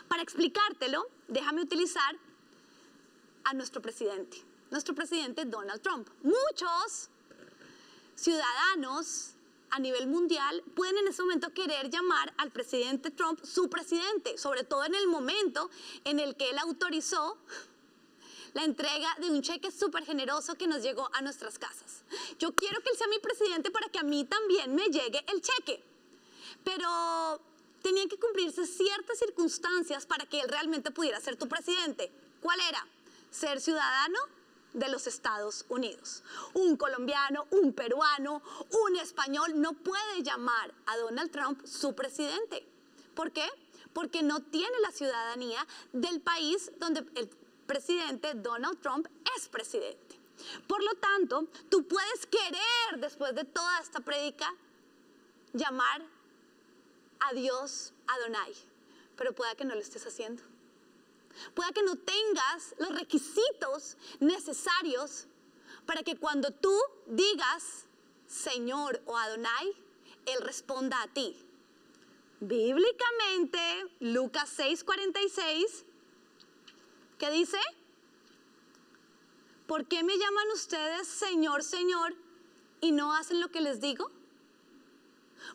Para 0.08 0.22
explicártelo, 0.22 1.08
déjame 1.28 1.62
utilizar 1.62 2.16
a 3.44 3.54
nuestro 3.54 3.82
presidente, 3.82 4.42
nuestro 4.70 4.94
presidente 4.94 5.44
Donald 5.44 5.82
Trump. 5.82 6.08
Muchos 6.22 7.10
ciudadanos 8.14 9.32
a 9.70 9.78
nivel 9.80 10.06
mundial 10.06 10.62
pueden 10.74 10.98
en 10.98 11.08
ese 11.08 11.22
momento 11.22 11.52
querer 11.52 11.90
llamar 11.90 12.32
al 12.38 12.52
presidente 12.52 13.10
Trump 13.10 13.44
su 13.44 13.68
presidente, 13.68 14.38
sobre 14.38 14.62
todo 14.62 14.84
en 14.84 14.94
el 14.94 15.08
momento 15.08 15.68
en 16.04 16.20
el 16.20 16.36
que 16.36 16.50
él 16.50 16.58
autorizó 16.58 17.36
la 18.52 18.62
entrega 18.62 19.08
de 19.20 19.30
un 19.30 19.42
cheque 19.42 19.72
súper 19.72 20.04
generoso 20.04 20.54
que 20.54 20.68
nos 20.68 20.80
llegó 20.82 21.10
a 21.12 21.22
nuestras 21.22 21.58
casas. 21.58 22.04
Yo 22.38 22.54
quiero 22.54 22.80
que 22.82 22.90
él 22.90 22.96
sea 22.96 23.08
mi 23.08 23.18
presidente 23.18 23.72
para 23.72 23.88
que 23.88 23.98
a 23.98 24.04
mí 24.04 24.24
también 24.24 24.74
me 24.74 24.84
llegue 24.86 25.24
el 25.32 25.42
cheque. 25.42 25.82
Pero 26.62 27.40
tenían 27.84 28.08
que 28.08 28.18
cumplirse 28.18 28.66
ciertas 28.66 29.18
circunstancias 29.18 30.06
para 30.06 30.24
que 30.24 30.40
él 30.40 30.48
realmente 30.48 30.90
pudiera 30.90 31.20
ser 31.20 31.36
tu 31.36 31.46
presidente. 31.46 32.10
¿Cuál 32.40 32.58
era? 32.66 32.82
Ser 33.30 33.60
ciudadano 33.60 34.18
de 34.72 34.88
los 34.88 35.06
Estados 35.06 35.66
Unidos. 35.68 36.22
Un 36.54 36.78
colombiano, 36.78 37.46
un 37.50 37.74
peruano, 37.74 38.40
un 38.70 38.96
español 38.96 39.60
no 39.60 39.74
puede 39.74 40.22
llamar 40.22 40.72
a 40.86 40.96
Donald 40.96 41.30
Trump 41.30 41.62
su 41.66 41.94
presidente. 41.94 42.66
¿Por 43.14 43.32
qué? 43.32 43.46
Porque 43.92 44.22
no 44.22 44.40
tiene 44.40 44.80
la 44.80 44.90
ciudadanía 44.90 45.66
del 45.92 46.22
país 46.22 46.72
donde 46.78 47.00
el 47.16 47.28
presidente 47.66 48.32
Donald 48.32 48.80
Trump 48.80 49.06
es 49.36 49.46
presidente. 49.48 50.18
Por 50.66 50.82
lo 50.82 50.94
tanto, 50.94 51.48
tú 51.68 51.86
puedes 51.86 52.24
querer, 52.26 52.98
después 52.98 53.34
de 53.34 53.44
toda 53.44 53.78
esta 53.80 54.00
prédica, 54.00 54.50
llamar 55.52 56.13
a 57.28 57.34
Dios 57.34 57.92
Adonai, 58.06 58.54
pero 59.16 59.34
pueda 59.34 59.54
que 59.54 59.64
no 59.64 59.74
lo 59.74 59.80
estés 59.80 60.06
haciendo. 60.06 60.42
Pueda 61.54 61.72
que 61.72 61.82
no 61.82 61.96
tengas 61.96 62.74
los 62.78 62.90
requisitos 62.90 63.96
necesarios 64.20 65.26
para 65.86 66.02
que 66.02 66.16
cuando 66.16 66.50
tú 66.50 66.76
digas 67.06 67.86
Señor 68.26 69.02
o 69.06 69.16
Adonai, 69.16 69.72
Él 70.26 70.40
responda 70.42 71.02
a 71.02 71.08
ti. 71.08 71.36
Bíblicamente, 72.40 73.86
Lucas 74.00 74.50
6:46, 74.58 75.84
¿qué 77.18 77.30
dice? 77.30 77.58
¿Por 79.66 79.86
qué 79.86 80.02
me 80.02 80.18
llaman 80.18 80.50
ustedes 80.52 81.08
Señor, 81.08 81.62
Señor 81.62 82.14
y 82.80 82.92
no 82.92 83.14
hacen 83.14 83.40
lo 83.40 83.48
que 83.50 83.60
les 83.60 83.80
digo? 83.80 84.10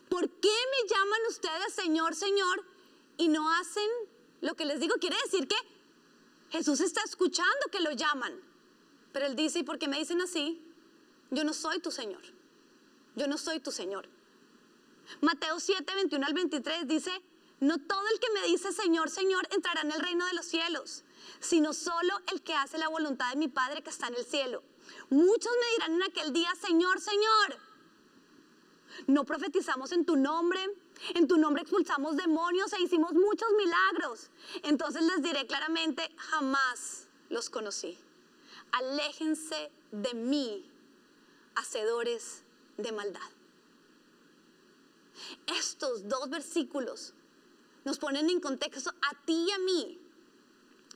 ¿Por 0.08 0.28
qué 0.28 0.48
me 0.48 0.88
llaman 0.88 1.20
ustedes 1.28 1.74
Señor, 1.74 2.14
Señor 2.14 2.64
y 3.16 3.28
no 3.28 3.52
hacen 3.54 3.88
lo 4.40 4.54
que 4.54 4.64
les 4.64 4.80
digo? 4.80 4.94
Quiere 5.00 5.16
decir 5.24 5.46
que 5.46 5.56
Jesús 6.50 6.80
está 6.80 7.02
escuchando 7.02 7.66
que 7.70 7.80
lo 7.80 7.92
llaman. 7.92 8.40
Pero 9.12 9.26
él 9.26 9.36
dice, 9.36 9.60
¿y 9.60 9.62
por 9.62 9.78
qué 9.78 9.88
me 9.88 9.98
dicen 9.98 10.20
así? 10.20 10.62
Yo 11.30 11.44
no 11.44 11.52
soy 11.52 11.80
tu 11.80 11.90
Señor. 11.90 12.22
Yo 13.16 13.26
no 13.26 13.38
soy 13.38 13.60
tu 13.60 13.70
Señor. 13.72 14.08
Mateo 15.20 15.58
7, 15.58 15.94
21 15.94 16.26
al 16.26 16.34
23 16.34 16.86
dice, 16.86 17.10
no 17.60 17.78
todo 17.78 18.06
el 18.12 18.18
que 18.20 18.30
me 18.30 18.46
dice 18.46 18.72
Señor, 18.72 19.10
Señor 19.10 19.46
entrará 19.50 19.82
en 19.82 19.92
el 19.92 20.00
reino 20.00 20.24
de 20.26 20.32
los 20.34 20.46
cielos, 20.46 21.04
sino 21.40 21.72
solo 21.72 22.20
el 22.32 22.42
que 22.42 22.54
hace 22.54 22.78
la 22.78 22.88
voluntad 22.88 23.30
de 23.30 23.36
mi 23.36 23.48
Padre 23.48 23.82
que 23.82 23.90
está 23.90 24.08
en 24.08 24.14
el 24.14 24.24
cielo. 24.24 24.62
Muchos 25.10 25.52
me 25.60 25.72
dirán 25.74 25.94
en 25.94 26.02
aquel 26.04 26.32
día, 26.32 26.50
Señor, 26.60 27.00
Señor, 27.00 27.58
no 29.06 29.24
profetizamos 29.24 29.92
en 29.92 30.04
tu 30.04 30.16
nombre, 30.16 30.60
en 31.14 31.26
tu 31.26 31.38
nombre 31.38 31.62
expulsamos 31.62 32.16
demonios 32.16 32.72
e 32.72 32.82
hicimos 32.82 33.12
muchos 33.12 33.48
milagros. 33.56 34.30
Entonces 34.62 35.02
les 35.02 35.22
diré 35.22 35.46
claramente, 35.46 36.10
jamás 36.16 37.08
los 37.28 37.50
conocí. 37.50 37.98
Aléjense 38.72 39.70
de 39.90 40.14
mí, 40.14 40.70
hacedores 41.54 42.44
de 42.76 42.92
maldad. 42.92 43.20
Estos 45.46 46.08
dos 46.08 46.30
versículos 46.30 47.14
nos 47.84 47.98
ponen 47.98 48.30
en 48.30 48.40
contexto 48.40 48.90
a 48.90 49.14
ti 49.24 49.46
y 49.48 49.50
a 49.50 49.58
mí 49.58 49.98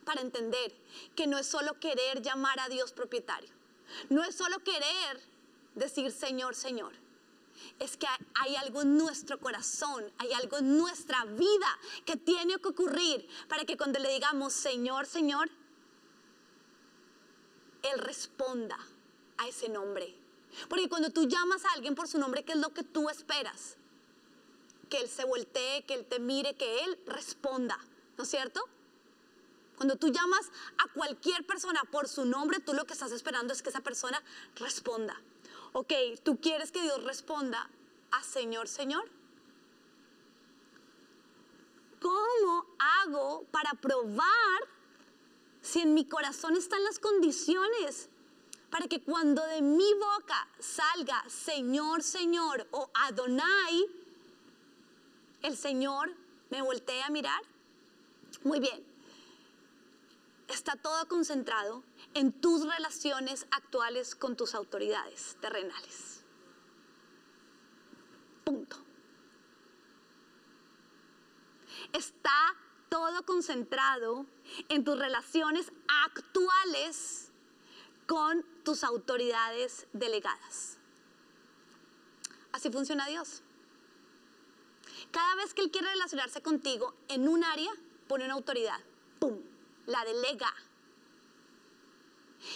para 0.03 0.21
entender 0.21 0.73
que 1.15 1.27
no 1.27 1.37
es 1.37 1.47
solo 1.47 1.79
querer 1.79 2.21
llamar 2.21 2.59
a 2.59 2.69
Dios 2.69 2.93
propietario, 2.93 3.49
no 4.09 4.23
es 4.23 4.35
solo 4.35 4.59
querer 4.59 5.21
decir 5.73 6.11
Señor, 6.11 6.55
Señor. 6.55 6.93
Es 7.79 7.97
que 7.97 8.07
hay 8.35 8.55
algo 8.55 8.81
en 8.81 8.97
nuestro 8.97 9.39
corazón, 9.39 10.11
hay 10.17 10.33
algo 10.33 10.57
en 10.57 10.77
nuestra 10.77 11.25
vida 11.25 11.79
que 12.05 12.15
tiene 12.15 12.57
que 12.57 12.69
ocurrir 12.69 13.27
para 13.47 13.65
que 13.65 13.77
cuando 13.77 13.99
le 13.99 14.09
digamos 14.13 14.53
Señor, 14.53 15.05
Señor, 15.05 15.49
Él 17.83 17.99
responda 17.99 18.77
a 19.37 19.47
ese 19.47 19.69
nombre. 19.69 20.15
Porque 20.69 20.87
cuando 20.87 21.09
tú 21.09 21.27
llamas 21.27 21.65
a 21.65 21.73
alguien 21.73 21.95
por 21.95 22.07
su 22.07 22.17
nombre, 22.17 22.43
¿qué 22.43 22.53
es 22.53 22.59
lo 22.59 22.73
que 22.73 22.83
tú 22.83 23.09
esperas? 23.09 23.75
Que 24.89 24.99
Él 24.99 25.09
se 25.09 25.25
voltee, 25.25 25.83
que 25.83 25.95
Él 25.95 26.05
te 26.05 26.19
mire, 26.19 26.55
que 26.55 26.83
Él 26.83 26.97
responda, 27.07 27.77
¿no 28.17 28.23
es 28.23 28.29
cierto? 28.29 28.61
Cuando 29.75 29.97
tú 29.97 30.07
llamas 30.07 30.49
a 30.77 30.87
cualquier 30.93 31.45
persona 31.45 31.83
por 31.91 32.07
su 32.07 32.25
nombre, 32.25 32.59
tú 32.59 32.73
lo 32.73 32.85
que 32.85 32.93
estás 32.93 33.11
esperando 33.11 33.53
es 33.53 33.61
que 33.61 33.69
esa 33.69 33.81
persona 33.81 34.21
responda. 34.55 35.21
Ok, 35.77 35.91
¿tú 36.23 36.39
quieres 36.39 36.71
que 36.71 36.81
Dios 36.81 37.03
responda 37.03 37.69
a 38.11 38.23
Señor, 38.23 38.69
Señor? 38.69 39.11
¿Cómo 42.01 42.65
hago 42.79 43.43
para 43.51 43.71
probar 43.73 44.61
si 45.61 45.81
en 45.81 45.93
mi 45.93 46.05
corazón 46.05 46.55
están 46.55 46.81
las 46.85 46.97
condiciones 46.97 48.07
para 48.69 48.87
que 48.87 49.03
cuando 49.03 49.45
de 49.47 49.61
mi 49.61 49.93
boca 49.95 50.47
salga 50.59 51.21
Señor, 51.27 52.03
Señor 52.03 52.65
o 52.71 52.89
Adonai, 52.93 53.85
el 55.41 55.57
Señor 55.57 56.09
me 56.51 56.61
voltee 56.61 57.03
a 57.03 57.09
mirar? 57.09 57.41
Muy 58.45 58.61
bien, 58.61 58.81
está 60.47 60.77
todo 60.77 61.05
concentrado 61.09 61.83
en 62.15 62.31
tus 62.31 62.65
relaciones 62.65 63.45
actuales 63.51 64.15
con 64.15 64.35
tus 64.35 64.55
autoridades 64.55 65.37
terrenales. 65.41 66.23
Punto. 68.43 68.77
Está 71.93 72.55
todo 72.89 73.23
concentrado 73.25 74.25
en 74.69 74.83
tus 74.83 74.97
relaciones 74.97 75.71
actuales 76.05 77.31
con 78.07 78.45
tus 78.63 78.83
autoridades 78.83 79.87
delegadas. 79.91 80.77
Así 82.53 82.71
funciona 82.71 83.07
Dios. 83.07 83.43
Cada 85.11 85.35
vez 85.35 85.53
que 85.53 85.61
Él 85.61 85.71
quiere 85.71 85.89
relacionarse 85.89 86.41
contigo 86.41 86.93
en 87.09 87.27
un 87.27 87.43
área, 87.43 87.71
pone 88.07 88.23
una 88.23 88.35
autoridad. 88.35 88.79
¡Pum! 89.19 89.37
La 89.85 90.05
delega. 90.05 90.53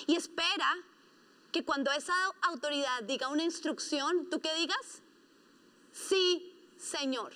Y 0.08 0.16
espera 0.16 0.76
que 1.52 1.64
cuando 1.64 1.92
esa 1.92 2.14
autoridad 2.42 3.04
diga 3.04 3.30
una 3.30 3.44
instrucción, 3.44 4.30
¿tú 4.30 4.40
qué 4.40 4.54
digas? 4.56 5.02
Sí, 5.92 6.54
Señor. 6.78 7.34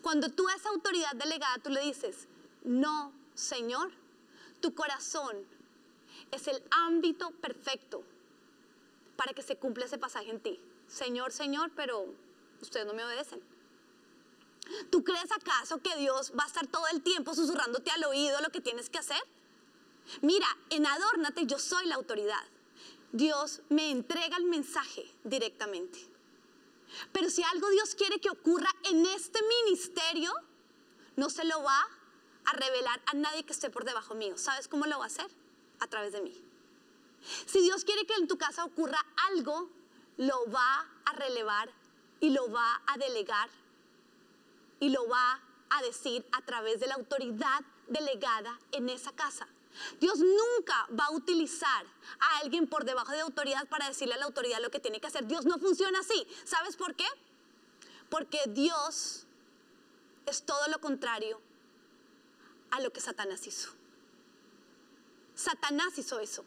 Cuando 0.00 0.28
tú 0.30 0.48
a 0.48 0.54
esa 0.54 0.70
autoridad 0.70 1.14
delegada, 1.14 1.58
tú 1.58 1.70
le 1.70 1.80
dices, 1.80 2.28
no, 2.64 3.12
Señor, 3.34 3.92
tu 4.60 4.74
corazón 4.74 5.36
es 6.30 6.48
el 6.48 6.62
ámbito 6.70 7.30
perfecto 7.32 8.02
para 9.16 9.32
que 9.32 9.42
se 9.42 9.56
cumpla 9.56 9.84
ese 9.84 9.98
pasaje 9.98 10.30
en 10.30 10.40
ti. 10.40 10.60
Señor, 10.88 11.32
Señor, 11.32 11.70
pero 11.76 12.06
ustedes 12.60 12.86
no 12.86 12.94
me 12.94 13.04
obedecen. 13.04 13.40
¿Tú 14.90 15.04
crees 15.04 15.30
acaso 15.32 15.78
que 15.78 15.96
Dios 15.96 16.32
va 16.38 16.44
a 16.44 16.46
estar 16.46 16.66
todo 16.66 16.86
el 16.88 17.02
tiempo 17.02 17.34
susurrándote 17.34 17.90
al 17.90 18.04
oído 18.04 18.40
lo 18.40 18.50
que 18.50 18.60
tienes 18.60 18.88
que 18.88 18.98
hacer? 18.98 19.22
Mira, 20.20 20.46
en 20.70 20.86
Adórnate 20.86 21.46
yo 21.46 21.58
soy 21.58 21.86
la 21.86 21.96
autoridad. 21.96 22.42
Dios 23.12 23.60
me 23.68 23.90
entrega 23.90 24.36
el 24.36 24.44
mensaje 24.44 25.04
directamente. 25.24 25.98
Pero 27.12 27.30
si 27.30 27.42
algo 27.42 27.68
Dios 27.70 27.94
quiere 27.94 28.20
que 28.20 28.30
ocurra 28.30 28.70
en 28.90 29.06
este 29.06 29.40
ministerio, 29.42 30.32
no 31.16 31.30
se 31.30 31.44
lo 31.44 31.62
va 31.62 31.88
a 32.44 32.52
revelar 32.52 33.00
a 33.06 33.14
nadie 33.14 33.44
que 33.44 33.52
esté 33.52 33.70
por 33.70 33.84
debajo 33.84 34.14
mío. 34.14 34.36
¿Sabes 34.36 34.68
cómo 34.68 34.86
lo 34.86 34.98
va 34.98 35.04
a 35.04 35.08
hacer? 35.08 35.30
A 35.80 35.86
través 35.86 36.12
de 36.12 36.22
mí. 36.22 36.34
Si 37.46 37.60
Dios 37.60 37.84
quiere 37.84 38.04
que 38.06 38.14
en 38.14 38.26
tu 38.26 38.36
casa 38.36 38.64
ocurra 38.64 38.98
algo, 39.30 39.70
lo 40.16 40.50
va 40.50 40.86
a 41.04 41.12
relevar 41.12 41.70
y 42.20 42.30
lo 42.30 42.50
va 42.50 42.82
a 42.86 42.98
delegar 42.98 43.48
y 44.80 44.90
lo 44.90 45.08
va 45.08 45.40
a 45.70 45.82
decir 45.82 46.24
a 46.32 46.42
través 46.42 46.80
de 46.80 46.86
la 46.86 46.94
autoridad 46.94 47.60
delegada 47.88 48.58
en 48.72 48.88
esa 48.88 49.12
casa. 49.12 49.46
Dios 50.00 50.18
nunca 50.18 50.86
va 50.98 51.06
a 51.06 51.12
utilizar 51.12 51.86
a 52.20 52.38
alguien 52.38 52.66
por 52.66 52.84
debajo 52.84 53.12
de 53.12 53.20
autoridad 53.20 53.66
para 53.68 53.88
decirle 53.88 54.14
a 54.14 54.18
la 54.18 54.26
autoridad 54.26 54.60
lo 54.60 54.70
que 54.70 54.80
tiene 54.80 55.00
que 55.00 55.06
hacer. 55.06 55.26
Dios 55.26 55.44
no 55.44 55.58
funciona 55.58 56.00
así. 56.00 56.26
¿Sabes 56.44 56.76
por 56.76 56.94
qué? 56.94 57.06
Porque 58.10 58.38
Dios 58.48 59.26
es 60.26 60.42
todo 60.44 60.68
lo 60.68 60.80
contrario 60.80 61.40
a 62.70 62.80
lo 62.80 62.92
que 62.92 63.00
Satanás 63.00 63.46
hizo. 63.46 63.70
Satanás 65.34 65.96
hizo 65.98 66.20
eso. 66.20 66.44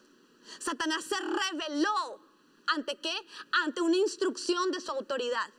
Satanás 0.60 1.04
se 1.04 1.16
reveló 1.20 2.20
ante 2.68 2.98
qué? 2.98 3.16
Ante 3.64 3.82
una 3.82 3.98
instrucción 3.98 4.72
de 4.72 4.80
su 4.80 4.92
autoridad. 4.92 5.50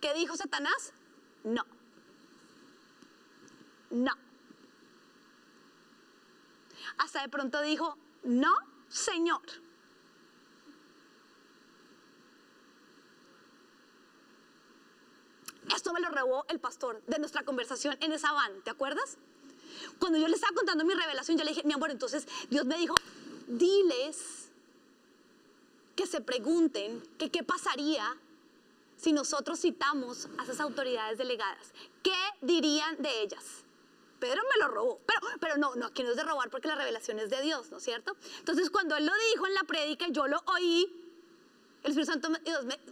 ¿Qué 0.00 0.14
dijo 0.14 0.36
Satanás? 0.36 0.92
No. 1.44 1.64
No 3.90 4.21
hasta 6.98 7.22
de 7.22 7.28
pronto 7.28 7.60
dijo, 7.62 7.96
no, 8.22 8.54
Señor. 8.88 9.42
Esto 15.74 15.92
me 15.92 16.00
lo 16.00 16.10
robó 16.10 16.44
el 16.48 16.60
pastor 16.60 17.02
de 17.06 17.18
nuestra 17.18 17.44
conversación 17.44 17.96
en 18.00 18.12
esa 18.12 18.32
van, 18.32 18.62
¿te 18.62 18.70
acuerdas? 18.70 19.16
Cuando 19.98 20.18
yo 20.18 20.28
le 20.28 20.34
estaba 20.34 20.54
contando 20.54 20.84
mi 20.84 20.94
revelación, 20.94 21.38
yo 21.38 21.44
le 21.44 21.50
dije, 21.50 21.62
mi 21.64 21.72
amor, 21.72 21.90
entonces 21.90 22.26
Dios 22.50 22.66
me 22.66 22.76
dijo, 22.76 22.94
diles 23.46 24.50
que 25.96 26.06
se 26.06 26.20
pregunten 26.20 27.02
que 27.18 27.30
qué 27.30 27.42
pasaría 27.42 28.16
si 28.96 29.12
nosotros 29.12 29.60
citamos 29.60 30.28
a 30.38 30.44
esas 30.44 30.60
autoridades 30.60 31.18
delegadas. 31.18 31.72
¿Qué 32.02 32.14
dirían 32.40 32.96
de 33.02 33.22
ellas? 33.22 33.64
Pedro 34.22 34.40
me 34.54 34.64
lo 34.64 34.68
robó. 34.68 35.00
Pero, 35.04 35.20
pero 35.40 35.56
no, 35.56 35.74
no, 35.74 35.86
aquí 35.86 36.04
no 36.04 36.10
es 36.10 36.16
de 36.16 36.22
robar 36.22 36.48
porque 36.48 36.68
la 36.68 36.76
revelación 36.76 37.18
es 37.18 37.28
de 37.28 37.42
Dios, 37.42 37.72
¿no 37.72 37.78
es 37.78 37.82
cierto? 37.82 38.16
Entonces, 38.38 38.70
cuando 38.70 38.94
él 38.94 39.04
lo 39.04 39.12
dijo 39.32 39.48
en 39.48 39.54
la 39.54 39.64
prédica 39.64 40.06
yo 40.10 40.28
lo 40.28 40.40
oí, 40.46 40.84
el 41.82 41.90
Espíritu 41.90 42.12
Santo 42.12 42.30
me, 42.30 42.40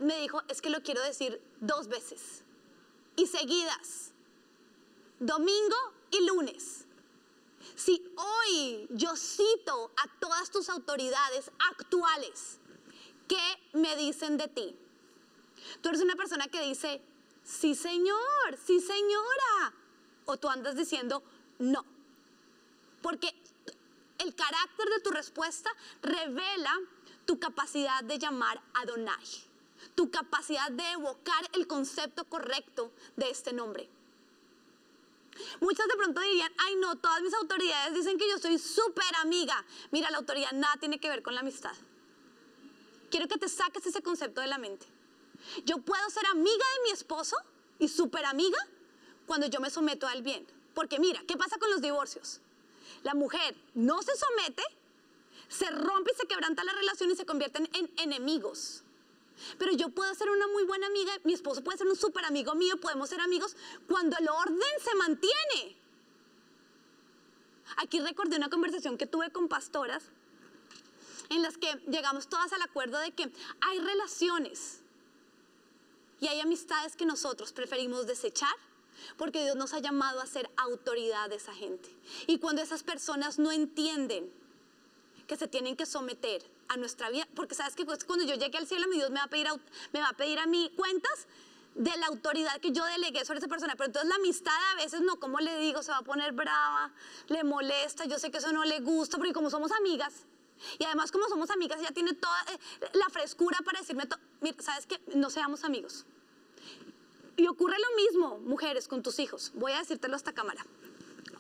me 0.01 0.21
dijo, 0.23 0.43
es 0.49 0.61
que 0.61 0.71
lo 0.71 0.83
quiero 0.83 1.01
decir 1.03 1.41
dos 1.61 1.87
veces 1.87 2.43
y 3.15 3.29
seguidas, 3.29 4.11
domingo 5.21 5.77
y 6.11 6.27
lunes. 6.27 6.87
Si 7.77 8.13
hoy 8.17 8.89
yo 8.91 9.15
cito 9.15 9.93
a 10.03 10.19
todas 10.19 10.51
tus 10.51 10.69
autoridades 10.69 11.53
actuales, 11.71 12.59
¿qué 13.29 13.79
me 13.79 13.95
dicen 13.95 14.37
de 14.37 14.49
ti? 14.49 14.77
Tú 15.81 15.91
eres 15.91 16.03
una 16.03 16.17
persona 16.17 16.49
que 16.49 16.61
dice, 16.63 17.01
sí 17.45 17.77
señor, 17.77 18.59
sí 18.67 18.81
señora, 18.81 19.75
o 20.31 20.37
tú 20.37 20.49
andas 20.49 20.77
diciendo 20.77 21.23
no. 21.59 21.85
Porque 23.03 23.35
el 24.19 24.35
carácter 24.35 24.89
de 24.89 25.01
tu 25.01 25.11
respuesta 25.11 25.71
revela 26.03 26.79
tu 27.27 27.39
capacidad 27.39 28.03
de 28.05 28.19
llamar 28.19 28.63
a 28.75 28.81
Adonai. 28.81 29.25
tu 29.95 30.11
capacidad 30.11 30.71
de 30.71 30.91
evocar 30.93 31.49
el 31.55 31.67
concepto 31.67 32.25
correcto 32.25 32.93
de 33.17 33.31
este 33.31 33.53
nombre. 33.53 33.89
Muchas 35.61 35.89
de 35.89 35.97
pronto 35.97 36.21
dirían, 36.21 36.53
ay 36.59 36.77
no, 36.77 36.97
todas 36.97 37.23
mis 37.23 37.33
autoridades 37.35 37.95
dicen 37.95 38.19
que 38.19 38.29
yo 38.29 38.39
soy 38.39 38.59
súper 38.59 39.15
amiga. 39.23 39.65
Mira, 39.91 40.11
la 40.11 40.19
autoridad 40.19 40.53
nada 40.53 40.77
tiene 40.79 41.01
que 41.01 41.09
ver 41.09 41.23
con 41.23 41.35
la 41.35 41.41
amistad. 41.41 41.73
Quiero 43.11 43.27
que 43.27 43.39
te 43.39 43.49
saques 43.49 43.87
ese 43.87 44.03
concepto 44.03 44.41
de 44.41 44.49
la 44.49 44.59
mente. 44.59 44.87
Yo 45.65 45.79
puedo 45.79 46.11
ser 46.11 46.27
amiga 46.27 46.65
de 46.77 46.83
mi 46.85 46.91
esposo 46.91 47.37
y 47.79 47.89
súper 47.89 48.27
amiga 48.27 48.59
cuando 49.31 49.47
yo 49.47 49.61
me 49.61 49.71
someto 49.71 50.09
al 50.09 50.23
bien. 50.23 50.45
Porque 50.75 50.99
mira, 50.99 51.23
¿qué 51.25 51.37
pasa 51.37 51.57
con 51.59 51.71
los 51.71 51.81
divorcios? 51.81 52.41
La 53.05 53.15
mujer 53.15 53.55
no 53.75 54.03
se 54.03 54.11
somete, 54.17 54.65
se 55.49 55.71
rompe 55.71 56.11
y 56.13 56.17
se 56.17 56.27
quebranta 56.27 56.65
la 56.65 56.73
relación 56.73 57.13
y 57.13 57.15
se 57.15 57.25
convierten 57.25 57.71
en 57.75 57.89
enemigos. 57.99 58.83
Pero 59.57 59.71
yo 59.71 59.91
puedo 59.91 60.13
ser 60.17 60.31
una 60.31 60.49
muy 60.49 60.65
buena 60.65 60.89
amiga, 60.89 61.13
mi 61.23 61.33
esposo 61.33 61.63
puede 61.63 61.79
ser 61.79 61.87
un 61.87 61.95
súper 61.95 62.25
amigo 62.25 62.57
mío, 62.57 62.81
podemos 62.81 63.09
ser 63.09 63.21
amigos 63.21 63.57
cuando 63.87 64.17
el 64.19 64.29
orden 64.29 64.75
se 64.83 64.97
mantiene. 64.97 65.77
Aquí 67.77 68.01
recordé 68.01 68.37
una 68.37 68.51
conversación 68.51 68.99
que 68.99 69.07
tuve 69.07 69.31
con 69.31 69.47
pastoras 69.47 70.03
en 71.29 71.43
las 71.43 71.57
que 71.57 71.73
llegamos 71.87 72.27
todas 72.27 72.53
al 72.53 72.63
acuerdo 72.63 72.99
de 72.99 73.13
que 73.13 73.31
hay 73.61 73.79
relaciones 73.79 74.81
y 76.19 76.27
hay 76.27 76.41
amistades 76.41 76.97
que 76.97 77.07
nosotros 77.07 77.53
preferimos 77.53 78.09
desechar 78.09 78.57
porque 79.17 79.43
Dios 79.43 79.57
nos 79.57 79.73
ha 79.75 79.79
llamado 79.79 80.21
a 80.21 80.27
ser 80.27 80.51
autoridad 80.57 81.29
de 81.29 81.37
esa 81.37 81.55
gente. 81.55 81.89
Y 82.27 82.39
cuando 82.39 82.63
esas 82.63 82.83
personas 82.83 83.39
no 83.39 83.53
entienden 83.53 84.31
que 85.27 85.37
se 85.37 85.49
tienen 85.49 85.77
que 85.77 85.87
someter 85.87 86.43
a 86.69 86.77
nuestra 86.77 87.11
vida, 87.11 87.27
porque 87.35 87.55
sabes 87.55 87.75
que 87.75 87.85
pues, 87.85 88.05
cuando 88.05 88.25
yo 88.25 88.35
llegue 88.35 88.59
al 88.59 88.67
cielo, 88.67 88.89
mi 88.89 88.97
Dios 88.97 89.11
me 89.11 89.19
va 89.19 89.25
a 89.25 89.29
pedir 89.29 89.49
a, 89.49 89.55
me 89.93 90.01
va 90.01 90.09
a 90.09 90.17
pedir 90.17 90.39
a 90.39 90.47
mí 90.47 90.73
cuentas 90.77 91.27
de 91.75 91.97
la 91.97 92.07
autoridad 92.07 92.61
que 92.61 92.73
yo 92.73 92.85
delegué 92.85 93.25
sobre 93.25 93.39
esa 93.39 93.49
persona. 93.49 93.75
Pero 93.77 93.87
entonces 93.87 94.09
la 94.09 94.17
amistad 94.17 94.55
a 94.73 94.77
veces 94.77 95.01
no, 95.01 95.19
como 95.21 95.39
le 95.41 95.57
digo, 95.59 95.83
se 95.83 95.91
va 95.91 95.99
a 95.99 96.03
poner 96.03 96.33
brava, 96.33 96.93
le 97.29 97.45
molesta, 97.45 98.05
yo 98.05 98.19
sé 98.19 98.31
que 98.31 98.39
eso 98.39 98.53
no 98.53 98.65
le 98.65 98.81
gusta, 98.81 99.17
porque 99.17 99.33
como 99.33 99.51
somos 99.51 99.73
amigas, 99.73 100.25
y 100.79 100.85
además 100.85 101.11
como 101.11 101.29
somos 101.29 101.51
amigas, 101.51 101.81
ella 101.81 101.93
tiene 101.93 102.13
toda 102.15 102.37
eh, 102.53 102.89
la 102.95 103.09
frescura 103.09 103.59
para 103.65 103.81
decirme, 103.81 104.05
mira, 104.41 104.57
sabes 104.63 104.87
que 104.87 105.01
no 105.15 105.31
seamos 105.31 105.65
amigos. 105.65 106.05
Y 107.41 107.49
ocurre 107.49 107.77
lo 107.79 107.97
mismo, 107.97 108.39
mujeres, 108.41 108.87
con 108.87 109.03
tus 109.03 109.19
hijos. 109.19 109.53
Voy 109.55 109.73
a 109.73 109.79
decírtelo 109.79 110.13
a 110.13 110.19
esta 110.19 110.35
cámara. 110.35 110.63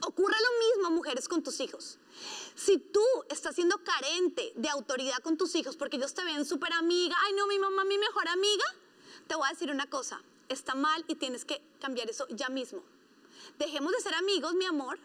Ocurre 0.07 0.34
lo 0.34 0.78
mismo, 0.78 0.96
mujeres, 0.96 1.28
con 1.28 1.42
tus 1.42 1.61
hijos. 1.61 1.98
Si 2.55 2.78
tú 2.78 3.05
estás 3.28 3.55
siendo 3.55 3.76
carente 3.84 4.55
de 4.57 4.70
autoridad 4.70 5.18
con 5.18 5.36
tus 5.36 5.55
hijos 5.57 5.76
porque 5.76 5.98
ellos 5.98 6.14
te 6.14 6.24
ven 6.24 6.46
súper 6.46 6.72
amiga, 6.72 7.14
ay 7.26 7.34
no, 7.34 7.46
mi 7.46 7.59
mamá, 7.59 7.84
mi 7.84 7.98
mejor 7.98 8.28
amiga, 8.28 8.64
te 9.26 9.34
voy 9.34 9.46
a 9.46 9.51
decir 9.51 9.70
una 9.70 9.90
cosa, 9.90 10.22
está 10.48 10.74
mal 10.74 11.05
y 11.07 11.16
tienes 11.16 11.44
que 11.44 11.61
cambiar 11.82 12.09
eso 12.09 12.26
ya 12.30 12.48
mismo. 12.48 12.82
Dejemos 13.59 13.92
de 13.92 14.01
ser 14.01 14.14
amigos, 14.14 14.55
mi 14.55 14.64
amor, 14.64 14.98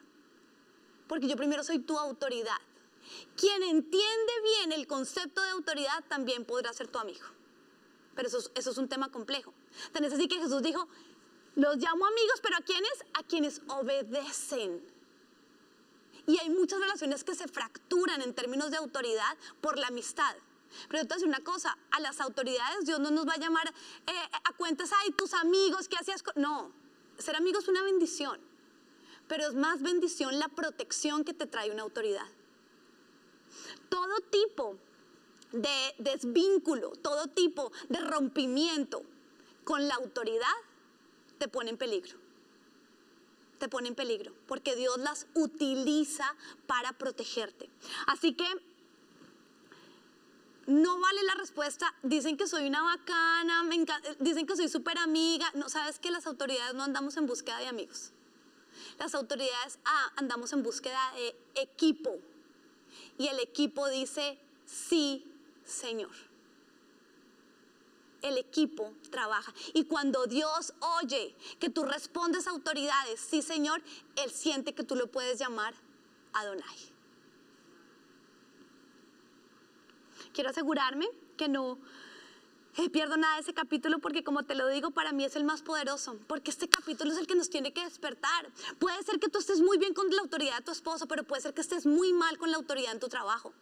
porque 1.09 1.27
yo 1.27 1.35
primero 1.35 1.65
soy 1.65 1.79
tu 1.79 1.99
autoridad. 1.99 2.61
Quien 3.35 3.63
entiende 3.63 4.33
bien 4.43 4.71
el 4.71 4.87
concepto 4.87 5.41
de 5.41 5.49
autoridad 5.49 6.05
también 6.07 6.45
podrá 6.45 6.71
ser 6.71 6.87
tu 6.87 6.99
amigo. 6.99 7.25
Pero 8.15 8.29
eso 8.29 8.49
es 8.55 8.77
un 8.77 8.87
tema 8.87 9.11
complejo. 9.11 9.53
Tan 9.91 10.03
es 10.03 10.13
así 10.13 10.27
que 10.27 10.39
Jesús 10.39 10.61
dijo, 10.61 10.87
los 11.55 11.77
llamo 11.77 12.05
amigos, 12.05 12.39
pero 12.41 12.57
¿a 12.57 12.61
quiénes? 12.61 13.05
A 13.13 13.23
quienes 13.23 13.61
obedecen. 13.67 14.83
Y 16.27 16.37
hay 16.39 16.49
muchas 16.49 16.79
relaciones 16.79 17.23
que 17.23 17.35
se 17.35 17.47
fracturan 17.47 18.21
en 18.21 18.33
términos 18.33 18.71
de 18.71 18.77
autoridad 18.77 19.37
por 19.61 19.77
la 19.77 19.87
amistad. 19.87 20.35
Pero 20.89 21.01
entonces 21.01 21.25
una 21.25 21.39
cosa, 21.41 21.77
a 21.91 21.99
las 22.01 22.19
autoridades 22.19 22.85
Dios 22.85 22.99
no 22.99 23.11
nos 23.11 23.27
va 23.27 23.33
a 23.33 23.37
llamar 23.37 23.67
eh, 23.67 24.11
a 24.43 24.53
cuentas, 24.53 24.91
ay, 25.03 25.11
tus 25.11 25.33
amigos, 25.33 25.87
¿qué 25.87 25.95
hacías? 25.95 26.23
No, 26.35 26.71
ser 27.17 27.35
amigo 27.35 27.59
es 27.59 27.67
una 27.67 27.83
bendición, 27.83 28.41
pero 29.27 29.47
es 29.47 29.53
más 29.53 29.81
bendición 29.81 30.37
la 30.39 30.49
protección 30.49 31.23
que 31.23 31.33
te 31.33 31.45
trae 31.45 31.71
una 31.71 31.83
autoridad. 31.83 32.27
Todo 33.87 34.19
tipo 34.29 34.77
de 35.53 35.95
desvínculo, 35.99 36.91
todo 37.01 37.27
tipo 37.27 37.71
de 37.87 37.99
rompimiento 37.99 39.03
con 39.65 39.87
la 39.87 39.95
autoridad 39.95 40.55
te 41.37 41.49
pone 41.49 41.71
en 41.71 41.77
peligro. 41.77 42.17
Te 43.59 43.67
pone 43.67 43.89
en 43.89 43.95
peligro, 43.95 44.33
porque 44.47 44.75
Dios 44.75 44.97
las 44.99 45.27
utiliza 45.33 46.35
para 46.67 46.93
protegerte. 46.93 47.69
Así 48.07 48.33
que 48.33 48.47
no 50.67 50.99
vale 50.99 51.23
la 51.23 51.35
respuesta, 51.35 51.93
dicen 52.03 52.37
que 52.37 52.47
soy 52.47 52.67
una 52.67 52.81
bacana, 52.81 53.63
me 53.63 53.85
dicen 54.19 54.45
que 54.45 54.55
soy 54.55 54.69
súper 54.69 54.97
amiga. 54.97 55.49
No, 55.55 55.69
sabes 55.69 55.99
que 55.99 56.11
las 56.11 56.27
autoridades 56.27 56.75
no 56.75 56.83
andamos 56.83 57.17
en 57.17 57.27
búsqueda 57.27 57.59
de 57.59 57.67
amigos. 57.67 58.11
Las 58.99 59.15
autoridades 59.15 59.79
ah, 59.85 60.11
andamos 60.15 60.53
en 60.53 60.63
búsqueda 60.63 60.99
de 61.15 61.35
equipo. 61.61 62.17
Y 63.17 63.27
el 63.27 63.39
equipo 63.39 63.87
dice, 63.89 64.37
sí, 64.65 65.25
Señor 65.65 66.34
el 68.25 68.37
equipo 68.37 68.93
trabaja. 69.11 69.53
Y 69.73 69.85
cuando 69.85 70.25
Dios 70.25 70.73
oye 71.01 71.35
que 71.59 71.69
tú 71.69 71.83
respondes 71.83 72.47
a 72.47 72.51
autoridades, 72.51 73.19
sí 73.19 73.41
Señor, 73.41 73.81
Él 74.15 74.31
siente 74.31 74.73
que 74.73 74.83
tú 74.83 74.95
lo 74.95 75.07
puedes 75.07 75.39
llamar 75.39 75.73
Adonai. 76.33 76.77
Quiero 80.33 80.49
asegurarme 80.49 81.07
que 81.37 81.47
no 81.47 81.77
eh, 82.77 82.89
pierdo 82.89 83.15
nada 83.15 83.35
de 83.35 83.41
ese 83.41 83.53
capítulo 83.53 83.99
porque 83.99 84.23
como 84.23 84.43
te 84.43 84.55
lo 84.55 84.67
digo, 84.67 84.91
para 84.91 85.13
mí 85.13 85.23
es 85.23 85.35
el 85.37 85.45
más 85.45 85.61
poderoso, 85.61 86.17
porque 86.27 86.51
este 86.51 86.67
capítulo 86.67 87.13
es 87.13 87.17
el 87.17 87.27
que 87.27 87.35
nos 87.35 87.49
tiene 87.49 87.71
que 87.71 87.83
despertar. 87.83 88.51
Puede 88.79 89.01
ser 89.03 89.19
que 89.19 89.29
tú 89.29 89.39
estés 89.39 89.61
muy 89.61 89.77
bien 89.77 89.93
con 89.93 90.09
la 90.09 90.21
autoridad 90.21 90.57
de 90.57 90.63
tu 90.65 90.71
esposo, 90.71 91.07
pero 91.07 91.23
puede 91.23 91.41
ser 91.41 91.53
que 91.53 91.61
estés 91.61 91.85
muy 91.85 92.11
mal 92.11 92.37
con 92.37 92.51
la 92.51 92.57
autoridad 92.57 92.91
en 92.91 92.99
tu 92.99 93.07
trabajo. 93.07 93.53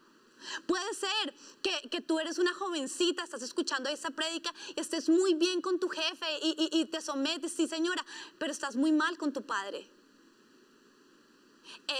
Puede 0.66 0.94
ser 0.94 1.34
que, 1.62 2.02
tú 2.02 2.20
eres 2.20 2.38
una 2.38 2.54
jovencita, 2.54 3.24
estás 3.24 3.42
escuchando 3.42 3.90
esa 3.90 4.10
prédica, 4.10 4.54
estés 4.76 5.10
muy 5.10 5.34
bien 5.34 5.62
con 5.62 5.80
tu 5.80 5.90
jefe 5.90 6.26
y, 6.42 6.70
y 6.72 6.86
te 6.86 7.02
sometes, 7.02 7.54
sí 7.54 7.68
señora, 7.68 8.06
pero 8.38 8.52
estás 8.52 8.76
muy 8.76 8.92
mal 8.92 9.18
con 9.18 9.32
tu 9.32 9.42
padre. 9.42 9.88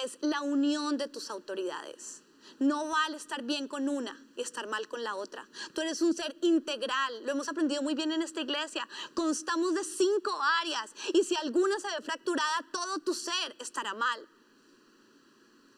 Es 0.04 0.18
la 0.22 0.42
unión 0.42 0.98
de 0.98 1.08
tus 1.08 1.30
autoridades. 1.30 2.24
No 2.60 2.88
vale 2.88 3.18
estar 3.18 3.42
bien 3.44 3.68
con 3.68 3.90
una 3.90 4.18
y 4.36 4.42
estar 4.42 4.68
mal 4.68 4.88
con 4.88 5.04
la 5.04 5.16
otra. 5.16 5.48
Tú 5.74 5.82
eres 5.82 6.02
un 6.02 6.14
ser 6.14 6.36
integral. 6.42 7.26
Lo 7.26 7.32
hemos 7.32 7.48
aprendido 7.48 7.82
muy 7.82 7.96
bien 7.96 8.12
en 8.12 8.22
esta 8.22 8.42
iglesia. 8.42 8.88
Constamos 9.14 9.74
de 9.74 9.84
cinco 9.84 10.38
áreas 10.62 10.92
y 11.14 11.24
si 11.24 11.36
alguna 11.36 11.80
se 11.80 11.88
ve 11.88 12.04
fracturada, 12.04 12.66
todo 12.72 13.00
tu 13.00 13.14
ser 13.14 13.56
estará 13.60 13.94
mal. 13.94 14.28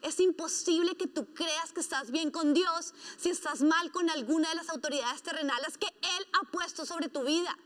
Es 0.01 0.19
imposible 0.19 0.95
que 0.95 1.07
tú 1.07 1.25
creas 1.33 1.71
que 1.73 1.79
estás 1.79 2.11
bien 2.11 2.29
con 2.31 2.53
Dios 2.53 2.93
si 3.17 3.29
estás 3.29 3.61
mal 3.61 3.91
con 3.91 4.09
alguna 4.09 4.49
de 4.49 4.55
las 4.55 4.69
autoridades 4.69 5.23
terrenales 5.23 5.77
que 5.77 5.87
Él 5.87 6.27
ha 6.33 6.51
puesto 6.51 6.85
sobre 6.85 7.09
tu 7.09 7.23
vida. 7.23 7.57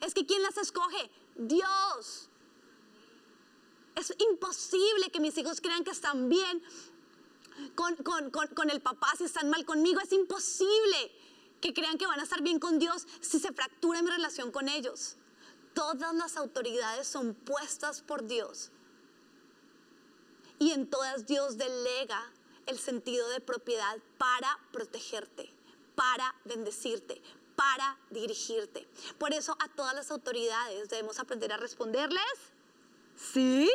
Es 0.00 0.14
que 0.14 0.26
¿quién 0.26 0.42
las 0.42 0.56
escoge? 0.58 1.10
Dios. 1.36 2.28
Es 3.94 4.14
imposible 4.30 5.10
que 5.10 5.20
mis 5.20 5.36
hijos 5.38 5.60
crean 5.60 5.84
que 5.84 5.90
están 5.90 6.28
bien 6.28 6.62
con, 7.74 7.96
con, 7.96 8.70
el 8.70 8.80
papá 8.80 9.08
si 9.16 9.24
están 9.24 9.48
mal 9.48 9.64
conmigo. 9.64 10.00
Es 10.00 10.12
imposible 10.12 11.12
que 11.60 11.72
crean 11.72 11.98
que 11.98 12.06
van 12.06 12.20
a 12.20 12.24
estar 12.24 12.42
bien 12.42 12.58
con 12.58 12.78
Dios 12.78 13.06
si 13.20 13.38
se 13.38 13.52
fractura 13.52 14.02
mi 14.02 14.10
relación 14.10 14.50
con 14.50 14.68
ellos. 14.68 15.16
Todas 15.74 16.14
las 16.14 16.36
autoridades 16.36 17.06
son 17.06 17.34
puestas 17.34 18.02
por 18.02 18.26
Dios 18.26 18.70
y 20.62 20.70
en 20.70 20.86
todas 20.86 21.26
Dios 21.26 21.58
delega 21.58 22.22
el 22.66 22.78
sentido 22.78 23.28
de 23.30 23.40
propiedad 23.40 23.98
para 24.16 24.60
protegerte, 24.70 25.52
para 25.96 26.36
bendecirte, 26.44 27.20
para 27.56 27.98
dirigirte. 28.10 28.86
Por 29.18 29.32
eso 29.32 29.56
a 29.58 29.66
todas 29.74 29.92
las 29.92 30.12
autoridades 30.12 30.88
debemos 30.88 31.18
aprender 31.18 31.52
a 31.52 31.56
responderles, 31.56 32.22
sí, 33.16 33.68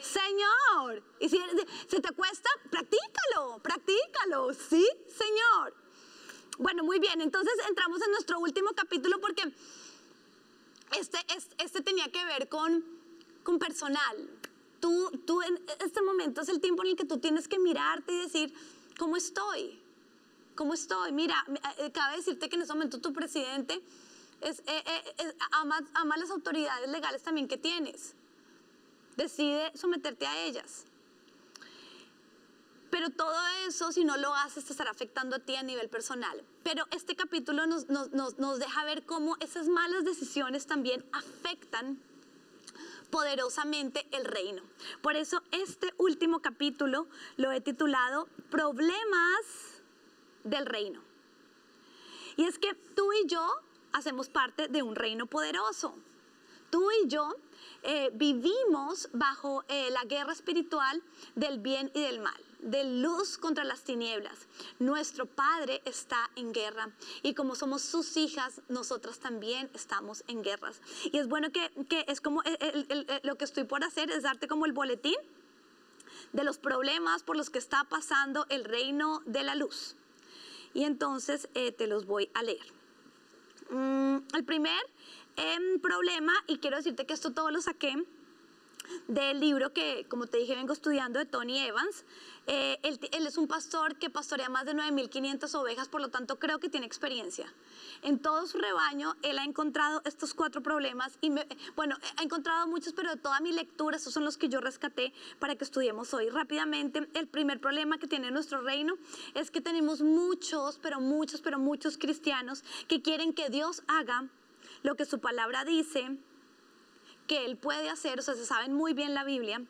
Señor. 0.00 1.02
Y 1.18 1.28
si 1.28 1.40
se 1.88 2.00
te 2.00 2.12
cuesta, 2.12 2.48
practícalo, 2.70 3.58
practícalo, 3.60 4.54
sí, 4.54 4.88
Señor. 5.08 5.74
Bueno, 6.58 6.84
muy 6.84 7.00
bien, 7.00 7.20
entonces 7.20 7.52
entramos 7.68 8.00
en 8.00 8.12
nuestro 8.12 8.38
último 8.38 8.70
capítulo 8.76 9.20
porque 9.20 9.42
este, 10.96 11.18
este 11.58 11.80
tenía 11.80 12.12
que 12.12 12.24
ver 12.26 12.48
con, 12.48 12.84
con 13.42 13.58
personal, 13.58 14.30
tú, 14.82 15.22
tú 15.24 15.40
en 15.42 15.64
este 15.78 16.02
momento 16.02 16.40
es 16.40 16.48
el 16.48 16.60
tiempo 16.60 16.82
en 16.82 16.90
el 16.90 16.96
que 16.96 17.04
tú 17.04 17.18
tienes 17.18 17.46
que 17.46 17.58
mirarte 17.58 18.12
y 18.12 18.18
decir, 18.18 18.52
¿cómo 18.98 19.16
estoy? 19.16 19.80
¿Cómo 20.56 20.74
estoy? 20.74 21.12
Mira, 21.12 21.36
eh, 21.78 21.92
cabe 21.92 22.16
decirte 22.16 22.48
que 22.48 22.56
en 22.56 22.62
ese 22.62 22.72
momento 22.74 23.00
tu 23.00 23.12
presidente 23.12 23.80
es, 24.40 24.58
eh, 24.66 24.82
eh, 24.86 25.34
ama, 25.52 25.80
ama 25.94 26.16
las 26.16 26.30
autoridades 26.30 26.90
legales 26.90 27.22
también 27.22 27.46
que 27.46 27.56
tienes. 27.56 28.14
Decide 29.16 29.70
someterte 29.76 30.26
a 30.26 30.44
ellas. 30.44 30.84
Pero 32.90 33.08
todo 33.10 33.38
eso, 33.68 33.92
si 33.92 34.04
no 34.04 34.16
lo 34.16 34.34
haces, 34.34 34.64
te 34.64 34.72
estará 34.72 34.90
afectando 34.90 35.36
a 35.36 35.38
ti 35.38 35.54
a 35.54 35.62
nivel 35.62 35.88
personal. 35.88 36.42
Pero 36.64 36.86
este 36.90 37.14
capítulo 37.14 37.66
nos, 37.66 37.88
nos, 37.88 38.10
nos, 38.10 38.38
nos 38.38 38.58
deja 38.58 38.84
ver 38.84 39.06
cómo 39.06 39.36
esas 39.38 39.68
malas 39.68 40.04
decisiones 40.04 40.66
también 40.66 41.04
afectan 41.12 42.02
poderosamente 43.12 44.06
el 44.10 44.24
reino. 44.24 44.62
Por 45.02 45.16
eso 45.16 45.42
este 45.52 45.92
último 45.98 46.40
capítulo 46.40 47.06
lo 47.36 47.52
he 47.52 47.60
titulado 47.60 48.26
Problemas 48.50 49.82
del 50.44 50.66
reino. 50.66 51.00
Y 52.36 52.44
es 52.44 52.58
que 52.58 52.74
tú 52.96 53.12
y 53.12 53.28
yo 53.28 53.46
hacemos 53.92 54.30
parte 54.30 54.66
de 54.68 54.82
un 54.82 54.96
reino 54.96 55.26
poderoso. 55.26 55.94
Tú 56.70 56.88
y 57.04 57.08
yo 57.08 57.36
eh, 57.82 58.10
vivimos 58.14 59.10
bajo 59.12 59.62
eh, 59.68 59.90
la 59.90 60.04
guerra 60.04 60.32
espiritual 60.32 61.02
del 61.34 61.58
bien 61.58 61.90
y 61.94 62.00
del 62.00 62.18
mal 62.18 62.42
de 62.62 62.84
luz 62.84 63.36
contra 63.36 63.64
las 63.64 63.82
tinieblas. 63.82 64.46
Nuestro 64.78 65.26
Padre 65.26 65.82
está 65.84 66.30
en 66.36 66.52
guerra 66.52 66.90
y 67.22 67.34
como 67.34 67.54
somos 67.54 67.82
sus 67.82 68.16
hijas, 68.16 68.62
nosotras 68.68 69.18
también 69.18 69.70
estamos 69.74 70.24
en 70.28 70.42
guerras. 70.42 70.80
Y 71.04 71.18
es 71.18 71.28
bueno 71.28 71.50
que, 71.50 71.70
es 72.06 72.20
como 72.20 72.42
lo 73.22 73.36
que 73.36 73.44
estoy 73.44 73.64
por 73.64 73.84
hacer 73.84 74.10
es 74.10 74.22
darte 74.22 74.48
como 74.48 74.64
el 74.66 74.72
boletín 74.72 75.16
de 76.32 76.44
los 76.44 76.58
problemas 76.58 77.22
por 77.22 77.36
los 77.36 77.50
que 77.50 77.58
está 77.58 77.84
pasando 77.84 78.46
el 78.48 78.64
reino 78.64 79.22
de 79.26 79.42
la 79.42 79.54
luz. 79.54 79.96
Y 80.74 80.84
entonces 80.84 81.48
eh, 81.54 81.72
te 81.72 81.86
los 81.86 82.06
voy 82.06 82.30
a 82.34 82.42
leer. 82.42 82.66
Mm, 83.70 84.18
el 84.34 84.44
primer 84.44 84.80
em, 85.36 85.80
problema, 85.80 86.32
y 86.46 86.58
quiero 86.58 86.76
decirte 86.76 87.06
que 87.06 87.14
esto 87.14 87.32
todo 87.32 87.50
lo 87.50 87.60
saqué 87.60 87.96
del 89.08 89.40
libro 89.40 89.72
que, 89.72 90.06
como 90.08 90.26
te 90.26 90.38
dije, 90.38 90.54
vengo 90.54 90.72
estudiando 90.72 91.18
de 91.18 91.26
Tony 91.26 91.58
Evans. 91.58 92.04
Eh, 92.46 92.78
él, 92.82 93.26
es 93.26 93.38
un 93.38 93.46
pastor 93.46 93.96
que 93.96 94.10
pastorea 94.10 94.48
más 94.48 94.64
de 94.64 94.74
9.500 94.74 95.54
ovejas, 95.54 95.88
por 95.88 96.00
lo 96.00 96.08
tanto 96.08 96.38
creo 96.38 96.58
que 96.58 96.68
tiene 96.68 96.86
experiencia. 96.86 97.52
En 98.02 98.18
todo 98.18 98.46
su 98.46 98.58
rebaño, 98.58 99.14
él 99.22 99.38
ha 99.38 99.44
encontrado 99.44 100.02
estos 100.04 100.34
cuatro 100.34 100.62
problemas 100.62 101.18
y, 101.20 101.30
bueno, 101.76 101.96
ha 102.16 102.22
encontrado 102.22 102.66
muchos, 102.66 102.92
pero 102.92 103.10
de 103.10 103.16
toda 103.16 103.40
mi 103.40 103.52
lectura, 103.52 103.96
estos 103.96 104.12
son 104.12 104.24
los 104.24 104.36
que 104.36 104.48
yo 104.48 104.60
rescaté 104.60 105.12
para 105.38 105.54
que 105.54 105.64
estudiemos 105.64 106.12
hoy. 106.14 106.30
Rápidamente, 106.30 107.08
el 107.14 107.28
primer 107.28 107.60
problema 107.60 107.98
que 107.98 108.08
tiene 108.08 108.30
nuestro 108.30 108.60
reino 108.60 108.94
es 109.34 109.50
que 109.50 109.60
tenemos 109.60 110.02
muchos, 110.02 110.78
pero 110.82 111.00
muchos, 111.00 111.40
pero 111.40 111.58
muchos 111.58 111.96
cristianos 111.96 112.64
que 112.88 113.02
quieren 113.02 113.32
que 113.32 113.50
Dios 113.50 113.82
haga 113.86 114.28
lo 114.82 114.96
que 114.96 115.04
su 115.04 115.20
palabra 115.20 115.64
dice 115.64 116.16
que 117.26 117.44
Él 117.44 117.56
puede 117.56 117.88
hacer, 117.88 118.18
o 118.18 118.22
sea, 118.22 118.34
se 118.34 118.46
saben 118.46 118.72
muy 118.72 118.94
bien 118.94 119.14
la 119.14 119.24
Biblia, 119.24 119.62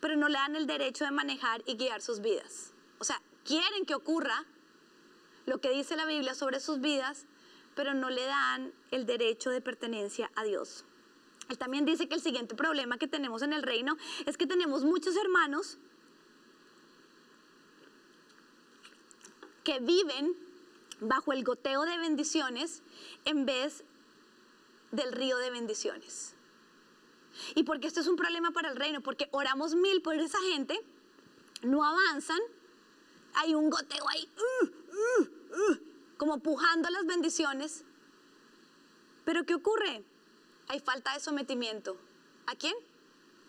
pero 0.00 0.16
no 0.16 0.28
le 0.28 0.38
dan 0.38 0.56
el 0.56 0.66
derecho 0.66 1.04
de 1.04 1.10
manejar 1.10 1.62
y 1.66 1.76
guiar 1.76 2.00
sus 2.02 2.20
vidas. 2.20 2.72
O 2.98 3.04
sea, 3.04 3.20
quieren 3.44 3.84
que 3.84 3.94
ocurra 3.94 4.44
lo 5.46 5.60
que 5.60 5.70
dice 5.70 5.96
la 5.96 6.06
Biblia 6.06 6.34
sobre 6.34 6.60
sus 6.60 6.80
vidas, 6.80 7.26
pero 7.74 7.94
no 7.94 8.10
le 8.10 8.24
dan 8.24 8.72
el 8.90 9.06
derecho 9.06 9.50
de 9.50 9.60
pertenencia 9.60 10.30
a 10.34 10.44
Dios. 10.44 10.84
Él 11.48 11.58
también 11.58 11.84
dice 11.84 12.08
que 12.08 12.16
el 12.16 12.20
siguiente 12.20 12.54
problema 12.54 12.98
que 12.98 13.06
tenemos 13.06 13.42
en 13.42 13.52
el 13.52 13.62
reino 13.62 13.96
es 14.24 14.36
que 14.36 14.46
tenemos 14.46 14.84
muchos 14.84 15.14
hermanos 15.16 15.78
que 19.62 19.78
viven 19.80 20.34
bajo 21.00 21.32
el 21.32 21.44
goteo 21.44 21.84
de 21.84 21.98
bendiciones 21.98 22.82
en 23.24 23.46
vez 23.46 23.84
del 24.92 25.12
río 25.12 25.36
de 25.38 25.50
bendiciones. 25.50 26.35
Y 27.54 27.64
porque 27.64 27.86
esto 27.86 28.00
es 28.00 28.06
un 28.06 28.16
problema 28.16 28.50
para 28.50 28.70
el 28.70 28.76
reino, 28.76 29.00
porque 29.00 29.28
oramos 29.32 29.74
mil 29.74 30.02
por 30.02 30.14
esa 30.14 30.38
gente, 30.52 30.78
no 31.62 31.84
avanzan, 31.84 32.40
hay 33.34 33.54
un 33.54 33.70
goteo 33.70 34.08
ahí, 34.08 34.28
uh, 34.38 34.64
uh, 34.64 35.22
uh, 35.22 35.78
como 36.16 36.38
pujando 36.38 36.88
las 36.90 37.06
bendiciones. 37.06 37.84
Pero 39.24 39.44
¿qué 39.44 39.54
ocurre? 39.54 40.04
Hay 40.68 40.80
falta 40.80 41.12
de 41.14 41.20
sometimiento. 41.20 41.96
¿A 42.46 42.54
quién? 42.54 42.74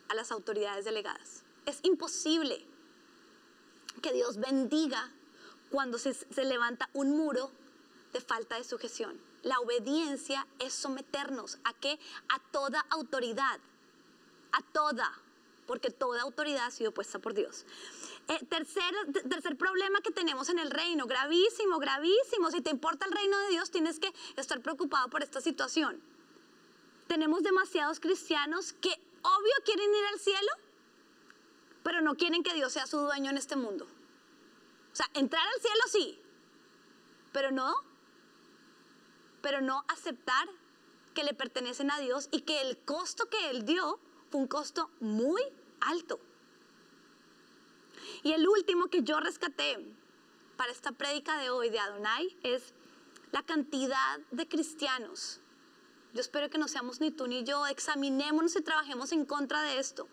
A 0.10 0.16
las 0.16 0.32
autoridades 0.32 0.86
delegadas. 0.86 1.44
Es 1.66 1.80
imposible 1.84 2.66
que 4.02 4.14
Dios 4.14 4.38
bendiga 4.38 5.12
cuando 5.70 5.98
se, 5.98 6.16
levanta 6.44 6.90
un 6.94 7.18
muro 7.18 7.52
de 8.14 8.22
falta 8.22 8.56
de 8.56 8.64
sujeción. 8.64 9.20
La 9.44 9.60
obediencia 9.60 10.48
es 10.60 10.74
someternos 10.74 11.58
a 11.64 11.74
qué? 11.74 12.00
A 12.30 12.40
toda 12.52 12.86
autoridad 12.90 13.60
a 14.52 14.62
toda, 14.74 15.12
porque 15.66 15.90
toda 15.90 16.22
autoridad 16.22 16.68
ha 16.68 16.72
sido 16.72 16.94
puesta 16.94 17.20
por 17.20 17.34
Dios. 17.34 17.66
Eh, 18.28 18.46
tercer, 18.50 18.94
tercer 19.30 19.58
problema 19.58 20.02
que 20.02 20.12
tenemos 20.12 20.50
en 20.50 20.60
el 20.60 20.72
reino, 20.72 21.06
gravísimo, 21.06 21.80
gravísimo. 21.80 22.52
Si 22.52 22.62
te 22.62 22.70
importa 22.70 23.06
el 23.06 23.12
reino 23.12 23.38
de 23.40 23.50
Dios, 23.50 23.72
tienes 23.72 24.00
que 24.00 24.14
estar 24.36 24.62
preocupado 24.62 25.10
por 25.10 25.24
esta 25.24 25.40
situación. 25.40 26.02
Tenemos 27.08 27.42
demasiados 27.44 28.00
cristianos 28.00 28.74
que 28.74 28.90
obvio 29.22 29.54
quieren 29.64 29.90
ir 29.94 30.06
al 30.12 30.20
cielo, 30.20 30.52
pero 31.84 32.02
no 32.02 32.16
quieren 32.16 32.44
que 32.44 32.54
Dios 32.54 32.74
sea 32.74 32.86
su 32.86 32.98
dueño 33.00 33.30
en 33.30 33.38
este 33.38 33.56
mundo. 33.56 33.88
O 34.92 34.96
sea, 34.96 35.10
entrar 35.14 35.46
al 35.48 35.62
cielo 35.62 35.82
sí, 35.90 36.20
pero 37.32 37.52
no, 37.52 37.76
pero 39.42 39.62
no 39.62 39.86
aceptar 39.88 40.50
que 41.14 41.24
le 41.24 41.34
pertenecen 41.34 41.92
a 41.92 42.00
Dios 42.00 42.28
y 42.32 42.42
que 42.42 42.62
el 42.62 42.78
costo 42.80 43.30
que 43.30 43.50
Él 43.50 43.64
dio 43.64 44.00
fue 44.30 44.42
un 44.42 44.48
costo 44.48 44.90
muy 45.00 45.42
alto. 45.80 46.20
Y 48.24 48.34
el 48.34 48.48
último 48.48 48.88
que 48.88 49.04
yo 49.04 49.20
rescaté 49.20 49.78
para 50.56 50.72
esta 50.72 50.92
prédica 50.92 51.38
de 51.38 51.50
hoy 51.50 51.70
de 51.70 51.80
Adonai 51.80 52.36
es 52.44 52.74
la 53.32 53.44
cantidad 53.44 54.20
de 54.32 54.48
cristianos. 54.48 55.40
Yo 56.14 56.22
espero 56.22 56.50
que 56.50 56.58
no 56.58 56.68
seamos 56.68 57.00
ni 57.00 57.12
tú 57.12 57.28
ni 57.28 57.44
yo, 57.44 57.68
examinémonos 57.68 58.56
y 58.56 58.62
trabajemos 58.62 59.12
en 59.12 59.26
contra 59.26 59.62
de 59.62 59.80
esto. 59.80 60.08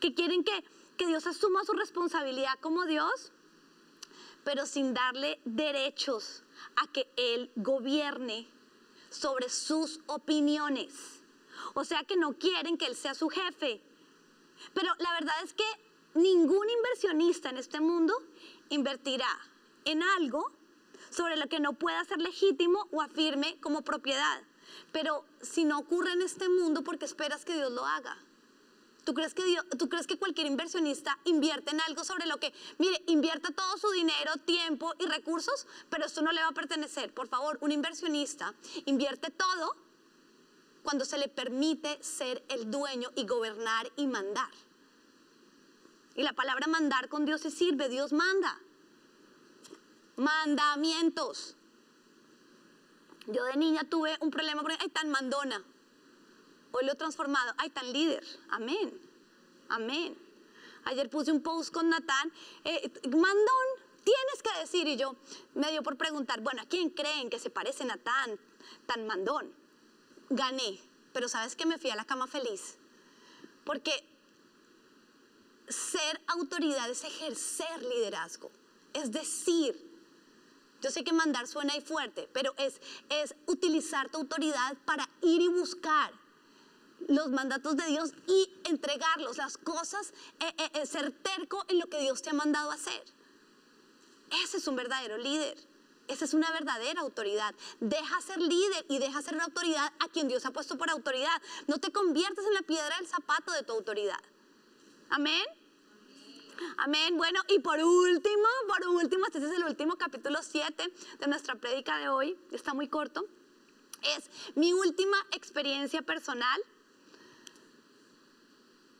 Que 0.00 0.14
quieren 0.14 0.42
que, 0.42 0.64
que 0.96 1.06
Dios 1.06 1.26
asuma 1.26 1.64
su 1.64 1.72
responsabilidad 1.72 2.58
como 2.60 2.84
Dios, 2.84 3.32
pero 4.44 4.66
sin 4.66 4.94
darle 4.94 5.38
derechos 5.44 6.42
a 6.76 6.90
que 6.90 7.08
Él 7.16 7.50
gobierne 7.56 8.48
sobre 9.10 9.48
sus 9.48 10.00
opiniones. 10.06 11.15
O 11.78 11.84
sea 11.84 12.04
que 12.04 12.16
no 12.16 12.32
quieren 12.32 12.78
que 12.78 12.86
él 12.86 12.96
sea 12.96 13.12
su 13.12 13.28
jefe. 13.28 13.82
Pero 14.72 14.88
la 14.98 15.12
verdad 15.12 15.34
es 15.44 15.52
que 15.52 15.64
ningún 16.14 16.66
inversionista 16.70 17.50
en 17.50 17.58
este 17.58 17.80
mundo 17.80 18.14
invertirá 18.70 19.28
en 19.84 20.02
algo 20.02 20.50
sobre 21.10 21.36
lo 21.36 21.48
que 21.48 21.60
no 21.60 21.74
pueda 21.74 22.02
ser 22.04 22.18
legítimo 22.22 22.88
o 22.92 23.02
afirme 23.02 23.58
como 23.60 23.82
propiedad. 23.82 24.42
Pero 24.90 25.26
si 25.42 25.66
no 25.66 25.78
ocurre 25.78 26.12
en 26.12 26.22
este 26.22 26.48
mundo, 26.48 26.82
¿por 26.82 26.98
qué 26.98 27.04
esperas 27.04 27.44
que 27.44 27.52
Dios 27.52 27.70
lo 27.70 27.84
haga? 27.84 28.16
¿Tú 29.04 29.12
crees, 29.12 29.34
que 29.34 29.42
¿Tú 29.78 29.90
crees 29.90 30.06
que 30.06 30.18
cualquier 30.18 30.46
inversionista 30.46 31.18
invierte 31.24 31.72
en 31.72 31.82
algo 31.82 32.04
sobre 32.04 32.24
lo 32.24 32.38
que, 32.38 32.54
mire, 32.78 33.02
invierta 33.06 33.50
todo 33.50 33.76
su 33.76 33.90
dinero, 33.90 34.32
tiempo 34.46 34.94
y 34.98 35.04
recursos, 35.04 35.66
pero 35.90 36.06
esto 36.06 36.22
no 36.22 36.32
le 36.32 36.40
va 36.40 36.48
a 36.48 36.52
pertenecer? 36.52 37.12
Por 37.12 37.28
favor, 37.28 37.58
un 37.60 37.70
inversionista 37.70 38.54
invierte 38.86 39.30
todo 39.30 39.85
cuando 40.86 41.04
se 41.04 41.18
le 41.18 41.26
permite 41.26 42.00
ser 42.00 42.44
el 42.48 42.70
dueño 42.70 43.10
y 43.16 43.26
gobernar 43.26 43.90
y 43.96 44.06
mandar. 44.06 44.52
Y 46.14 46.22
la 46.22 46.32
palabra 46.32 46.68
mandar 46.68 47.08
con 47.08 47.24
Dios 47.24 47.40
se 47.40 47.50
sirve, 47.50 47.88
Dios 47.88 48.12
manda. 48.12 48.60
Mandamientos. 50.14 51.56
Yo 53.26 53.42
de 53.46 53.56
niña 53.56 53.82
tuve 53.82 54.16
un 54.20 54.30
problema 54.30 54.62
con, 54.62 54.70
ay, 54.70 54.88
tan 54.90 55.10
mandona. 55.10 55.60
Hoy 56.70 56.86
lo 56.86 56.92
he 56.92 56.94
transformado, 56.94 57.52
ay, 57.58 57.70
tan 57.70 57.92
líder. 57.92 58.24
Amén. 58.50 58.96
Amén. 59.68 60.16
Ayer 60.84 61.10
puse 61.10 61.32
un 61.32 61.42
post 61.42 61.74
con 61.74 61.88
Natán, 61.88 62.32
eh, 62.62 62.92
mandón, 63.10 63.66
tienes 64.04 64.40
que 64.40 64.60
decir. 64.60 64.86
Y 64.86 64.96
yo 64.96 65.16
me 65.54 65.68
dio 65.72 65.82
por 65.82 65.96
preguntar, 65.96 66.42
bueno, 66.42 66.62
¿a 66.62 66.66
quién 66.66 66.90
creen 66.90 67.28
que 67.28 67.40
se 67.40 67.50
parece 67.50 67.84
Natán, 67.84 68.38
tan 68.86 69.04
mandón? 69.08 69.65
Gané, 70.30 70.80
pero 71.12 71.28
sabes 71.28 71.56
que 71.56 71.66
me 71.66 71.78
fui 71.78 71.90
a 71.90 71.96
la 71.96 72.04
cama 72.04 72.26
feliz. 72.26 72.76
Porque 73.64 73.92
ser 75.68 76.20
autoridad 76.26 76.88
es 76.90 77.04
ejercer 77.04 77.82
liderazgo. 77.82 78.50
Es 78.92 79.10
decir, 79.12 79.76
yo 80.80 80.90
sé 80.90 81.04
que 81.04 81.12
mandar 81.12 81.46
suena 81.46 81.72
ahí 81.72 81.80
fuerte, 81.80 82.28
pero 82.32 82.54
es, 82.58 82.80
es 83.08 83.34
utilizar 83.46 84.08
tu 84.10 84.18
autoridad 84.18 84.76
para 84.84 85.08
ir 85.22 85.40
y 85.40 85.48
buscar 85.48 86.12
los 87.08 87.28
mandatos 87.30 87.76
de 87.76 87.86
Dios 87.86 88.12
y 88.26 88.48
entregarlos, 88.64 89.36
las 89.36 89.58
cosas, 89.58 90.12
eh, 90.40 90.52
eh, 90.58 90.70
eh, 90.74 90.86
ser 90.86 91.12
terco 91.12 91.64
en 91.68 91.78
lo 91.78 91.86
que 91.88 92.00
Dios 92.00 92.22
te 92.22 92.30
ha 92.30 92.34
mandado 92.34 92.70
hacer. 92.70 93.02
Ese 94.42 94.56
es 94.58 94.66
un 94.66 94.76
verdadero 94.76 95.18
líder. 95.18 95.56
Esa 96.08 96.24
es 96.24 96.34
una 96.34 96.50
verdadera 96.52 97.00
autoridad. 97.00 97.54
Deja 97.80 98.20
ser 98.20 98.40
líder 98.40 98.86
y 98.88 98.98
deja 98.98 99.22
ser 99.22 99.34
una 99.34 99.44
autoridad 99.44 99.92
a 99.98 100.08
quien 100.08 100.28
Dios 100.28 100.46
ha 100.46 100.50
puesto 100.52 100.78
por 100.78 100.90
autoridad. 100.90 101.42
No 101.66 101.78
te 101.78 101.90
conviertas 101.90 102.44
en 102.46 102.54
la 102.54 102.62
piedra 102.62 102.96
del 102.98 103.06
zapato 103.06 103.52
de 103.52 103.62
tu 103.62 103.72
autoridad. 103.72 104.20
Amén. 105.10 105.44
Amén. 106.78 107.16
Bueno, 107.16 107.40
y 107.48 107.58
por 107.58 107.78
último, 107.82 108.48
por 108.68 108.88
último, 108.88 109.26
este 109.26 109.38
es 109.38 109.52
el 109.52 109.64
último 109.64 109.96
capítulo 109.96 110.42
7 110.42 110.92
de 111.18 111.26
nuestra 111.26 111.56
prédica 111.56 111.98
de 111.98 112.08
hoy. 112.08 112.38
Está 112.52 112.74
muy 112.74 112.88
corto. 112.88 113.26
Es 114.16 114.30
mi 114.54 114.72
última 114.72 115.16
experiencia 115.32 116.02
personal 116.02 116.60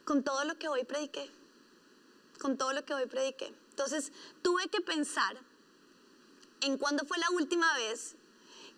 con 0.05 0.23
todo 0.23 0.45
lo 0.45 0.59
que 0.59 0.69
hoy 0.69 0.85
prediqué. 0.85 1.31
Con 2.41 2.57
todo 2.59 2.73
lo 2.73 2.85
que 2.85 2.95
hoy 2.95 3.07
prediqué. 3.07 3.53
Entonces, 3.71 4.13
tuve 4.43 4.69
que 4.69 4.81
pensar 4.81 5.37
en 6.61 6.79
cuándo 6.79 7.05
fue 7.05 7.19
la 7.19 7.31
última 7.31 7.73
vez 7.75 8.17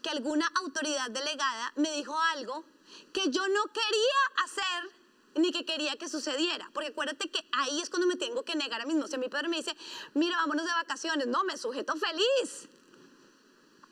que 0.03 0.11
alguna 0.11 0.51
autoridad 0.63 1.11
delegada 1.11 1.73
me 1.77 1.93
dijo 1.93 2.19
algo 2.33 2.65
que 3.13 3.31
yo 3.31 3.47
no 3.49 3.65
quería 3.67 4.45
hacer 4.45 4.91
ni 5.35 5.53
que 5.53 5.65
quería 5.65 5.97
que 5.97 6.09
sucediera. 6.09 6.69
Porque 6.73 6.91
acuérdate 6.91 7.31
que 7.31 7.45
ahí 7.53 7.81
es 7.81 7.91
cuando 7.91 8.07
me 8.07 8.17
tengo 8.17 8.45
que 8.45 8.57
negar 8.57 8.81
a 8.81 8.87
mí 8.87 8.95
mismo. 8.95 9.09
Si 9.09 9.19
mi 9.19 9.29
padre 9.29 9.49
me 9.49 9.57
dice, 9.57 9.77
mira, 10.15 10.37
vámonos 10.37 10.67
de 10.67 10.73
vacaciones, 10.73 11.27
no, 11.27 11.45
me 11.45 11.57
sujeto 11.57 11.95
feliz. 11.97 12.69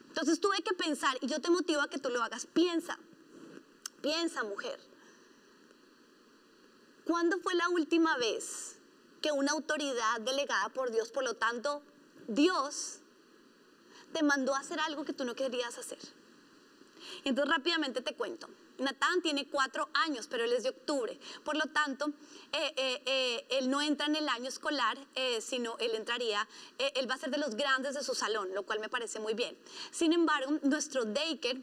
Entonces 0.08 0.40
tuve 0.40 0.62
que 0.62 0.74
pensar 0.74 1.16
y 1.20 1.26
yo 1.26 1.40
te 1.40 1.50
motivo 1.50 1.82
a 1.82 1.88
que 1.88 1.98
tú 1.98 2.08
lo 2.08 2.22
hagas. 2.22 2.46
Piensa, 2.46 2.98
piensa 4.00 4.44
mujer. 4.44 4.80
¿Cuándo 7.04 7.38
fue 7.38 7.54
la 7.54 7.68
última 7.68 8.16
vez 8.16 8.76
que 9.20 9.30
una 9.30 9.52
autoridad 9.52 10.20
delegada 10.20 10.68
por 10.70 10.90
Dios, 10.90 11.10
por 11.10 11.22
lo 11.22 11.34
tanto, 11.34 11.82
Dios 12.26 13.00
te 14.16 14.22
mandó 14.22 14.54
a 14.54 14.60
hacer 14.60 14.80
algo 14.80 15.04
que 15.04 15.12
tú 15.12 15.26
no 15.26 15.34
querías 15.34 15.76
hacer? 15.76 15.98
Entonces 17.24 17.54
rápidamente 17.54 18.00
te 18.00 18.14
cuento. 18.14 18.48
Natán 18.78 19.20
tiene 19.20 19.46
cuatro 19.46 19.90
años, 19.92 20.26
pero 20.26 20.44
él 20.44 20.52
es 20.52 20.62
de 20.62 20.70
octubre. 20.70 21.18
Por 21.44 21.56
lo 21.56 21.64
tanto, 21.66 22.08
eh, 22.52 22.72
eh, 22.76 23.02
eh, 23.04 23.46
él 23.50 23.68
no 23.68 23.82
entra 23.82 24.06
en 24.06 24.16
el 24.16 24.28
año 24.28 24.48
escolar, 24.48 24.96
sino 25.40 25.76
él 25.78 25.92
entraría, 25.94 26.46
él 26.94 27.10
va 27.10 27.14
a 27.14 27.18
ser 27.18 27.30
de 27.30 27.38
los 27.38 27.54
grandes 27.56 27.94
de 27.94 28.02
su 28.02 28.14
salón, 28.14 28.54
lo 28.54 28.62
cual 28.64 28.80
me 28.80 28.88
parece 28.88 29.20
muy 29.20 29.34
bien. 29.34 29.56
Sin 29.90 30.12
embargo, 30.12 30.58
nuestro 30.62 31.04
daycare 31.04 31.60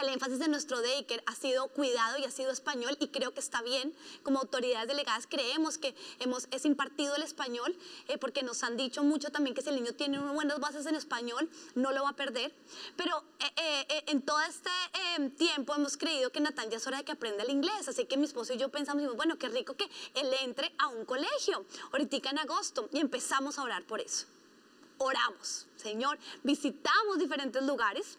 el 0.00 0.08
énfasis 0.08 0.38
de 0.38 0.48
nuestro 0.48 0.80
daycare 0.80 1.22
ha 1.26 1.34
sido 1.34 1.68
cuidado 1.68 2.18
y 2.18 2.24
ha 2.24 2.30
sido 2.30 2.50
español 2.50 2.96
y 3.00 3.08
creo 3.08 3.34
que 3.34 3.40
está 3.40 3.62
bien. 3.62 3.94
Como 4.22 4.38
autoridades 4.38 4.88
delegadas 4.88 5.26
creemos 5.26 5.78
que 5.78 5.94
hemos, 6.20 6.48
es 6.50 6.64
impartido 6.64 7.14
el 7.16 7.22
español 7.22 7.76
eh, 8.08 8.18
porque 8.18 8.42
nos 8.42 8.62
han 8.62 8.76
dicho 8.76 9.02
mucho 9.02 9.30
también 9.30 9.54
que 9.54 9.62
si 9.62 9.68
el 9.68 9.76
niño 9.76 9.92
tiene 9.94 10.18
unas 10.18 10.34
buenas 10.34 10.60
bases 10.60 10.86
en 10.86 10.94
español 10.94 11.48
no 11.74 11.92
lo 11.92 12.04
va 12.04 12.10
a 12.10 12.16
perder. 12.16 12.54
Pero 12.96 13.22
eh, 13.40 13.86
eh, 13.88 14.04
en 14.06 14.22
todo 14.22 14.40
este 14.42 14.70
tiempo 15.36 15.74
hemos 15.74 15.96
creído 15.96 16.30
que 16.30 16.40
Natán 16.40 16.70
ya 16.70 16.76
es 16.76 16.86
hora 16.86 16.98
de 16.98 17.04
que 17.04 17.12
aprenda 17.12 17.42
el 17.42 17.50
inglés. 17.50 17.88
Así 17.88 18.04
que 18.06 18.16
mi 18.16 18.24
esposo 18.24 18.54
y 18.54 18.58
yo 18.58 18.68
pensamos, 18.70 19.16
bueno, 19.16 19.38
qué 19.38 19.48
rico 19.48 19.74
que 19.74 19.88
él 20.14 20.30
entre 20.42 20.72
a 20.78 20.88
un 20.88 21.04
colegio 21.04 21.64
ahorita 21.92 22.30
en 22.30 22.38
agosto 22.38 22.88
y 22.92 22.98
empezamos 22.98 23.58
a 23.58 23.62
orar 23.62 23.84
por 23.84 24.00
eso. 24.00 24.26
Oramos, 24.98 25.66
Señor, 25.76 26.18
visitamos 26.42 27.18
diferentes 27.18 27.62
lugares 27.62 28.18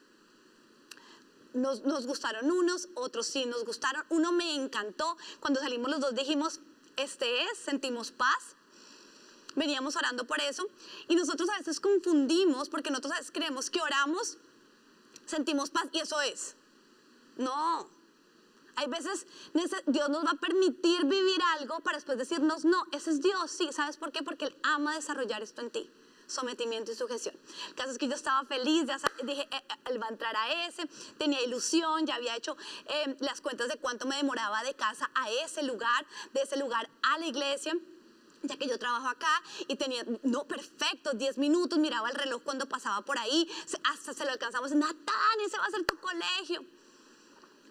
nos, 1.54 2.06
gustaron 2.06 2.52
unos, 2.52 2.90
otros 2.96 3.28
sí 3.28 3.46
nos 3.46 3.66
gustaron. 3.66 4.04
Uno 4.10 4.32
me 4.32 4.56
encantó. 4.56 5.18
Cuando 5.40 5.60
salimos 5.60 5.90
los 5.90 6.00
dos 6.00 6.16
dijimos, 6.16 6.60
este 6.98 7.44
es, 7.44 7.58
sentimos 7.58 8.12
paz. 8.12 8.56
Veníamos 9.56 9.96
orando 9.96 10.26
por 10.26 10.42
eso. 10.42 10.68
Y 11.08 11.16
nosotros 11.16 11.50
a 11.50 11.58
veces 11.58 11.80
confundimos 11.80 12.70
porque 12.70 12.90
nosotros 12.90 13.14
a 13.14 13.18
veces 13.18 13.32
creemos 13.32 13.70
que 13.70 13.82
oramos, 13.82 14.38
sentimos 15.26 15.70
paz 15.70 15.88
y 15.92 16.00
eso 16.00 16.20
es. 16.22 16.56
No. 17.38 17.88
Hay 18.76 18.88
veces 18.88 19.28
Dios 19.86 20.10
nos 20.10 20.26
va 20.26 20.32
a 20.32 20.40
permitir 20.40 21.06
vivir 21.06 21.40
algo 21.60 21.80
para 21.82 21.98
después 21.98 22.18
decirnos, 22.18 22.66
no, 22.66 22.88
ese 22.92 23.12
es 23.12 23.22
Dios, 23.22 23.52
sí. 23.52 23.70
¿Sabes 23.72 23.98
por 23.98 24.12
qué? 24.12 24.24
Porque 24.24 24.46
Él 24.46 24.56
ama 24.64 24.96
desarrollar 24.96 25.44
esto 25.44 25.62
en 25.62 25.70
ti 25.70 25.90
sometimiento 26.34 26.92
y 26.92 26.96
sujeción. 26.96 27.36
El 27.70 27.76
caso 27.76 27.92
es 27.92 27.98
que 27.98 28.08
yo 28.08 28.16
estaba 28.16 28.44
feliz, 28.46 28.86
ya 28.88 29.00
dije, 29.24 29.44
eh, 29.44 29.48
eh, 29.52 29.76
él 29.86 30.02
va 30.02 30.08
a 30.08 30.10
entrar 30.10 30.36
a 30.36 30.68
ese, 30.68 30.84
tenía 31.18 31.42
ilusión, 31.42 32.06
ya 32.06 32.16
había 32.16 32.36
hecho 32.36 32.58
eh, 32.88 33.16
las 33.20 33.40
cuentas 33.40 33.70
de 33.70 33.78
cuánto 33.78 34.06
me 34.08 34.18
demoraba 34.18 34.64
de 34.64 34.74
casa 34.74 35.10
a 35.14 35.32
ese 35.32 35.64
lugar, 35.64 36.06
de 36.34 36.42
ese 36.42 36.58
lugar 36.58 36.90
a 37.04 37.18
la 37.20 37.28
iglesia 37.28 37.74
ya 38.46 38.58
que 38.58 38.68
yo 38.68 38.78
trabajo 38.78 39.08
acá 39.08 39.42
y 39.70 39.78
tenía, 39.78 40.04
no, 40.24 40.44
perfecto, 40.44 41.14
10 41.14 41.38
minutos, 41.38 41.80
miraba 41.80 42.10
el 42.10 42.16
reloj 42.16 42.42
cuando 42.44 42.66
pasaba 42.66 43.00
por 43.06 43.18
ahí, 43.18 43.50
hasta 43.86 44.14
se 44.14 44.26
lo 44.26 44.32
alcanzamos, 44.32 44.74
Natán, 44.74 45.40
ese 45.46 45.58
va 45.58 45.66
a 45.66 45.70
ser 45.70 45.86
tu 45.86 45.98
colegio. 45.98 46.66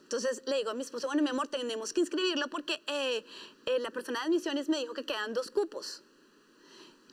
Entonces 0.05 0.43
le 0.47 0.57
digo 0.57 0.71
a 0.71 0.75
mi 0.75 0.81
esposo, 0.81 1.09
bueno, 1.09 1.23
mi 1.23 1.29
amor, 1.29 1.49
tenemos 1.49 1.93
que 1.93 2.01
inscribirlo 2.01 2.49
porque 2.49 2.83
la 3.81 3.91
persona 3.91 4.21
de 4.21 4.27
admisiones 4.29 4.71
me 4.71 4.79
dijo 4.79 4.95
que 4.95 5.05
quedan 5.05 5.35
dos 5.35 5.51
cupos. 5.51 6.03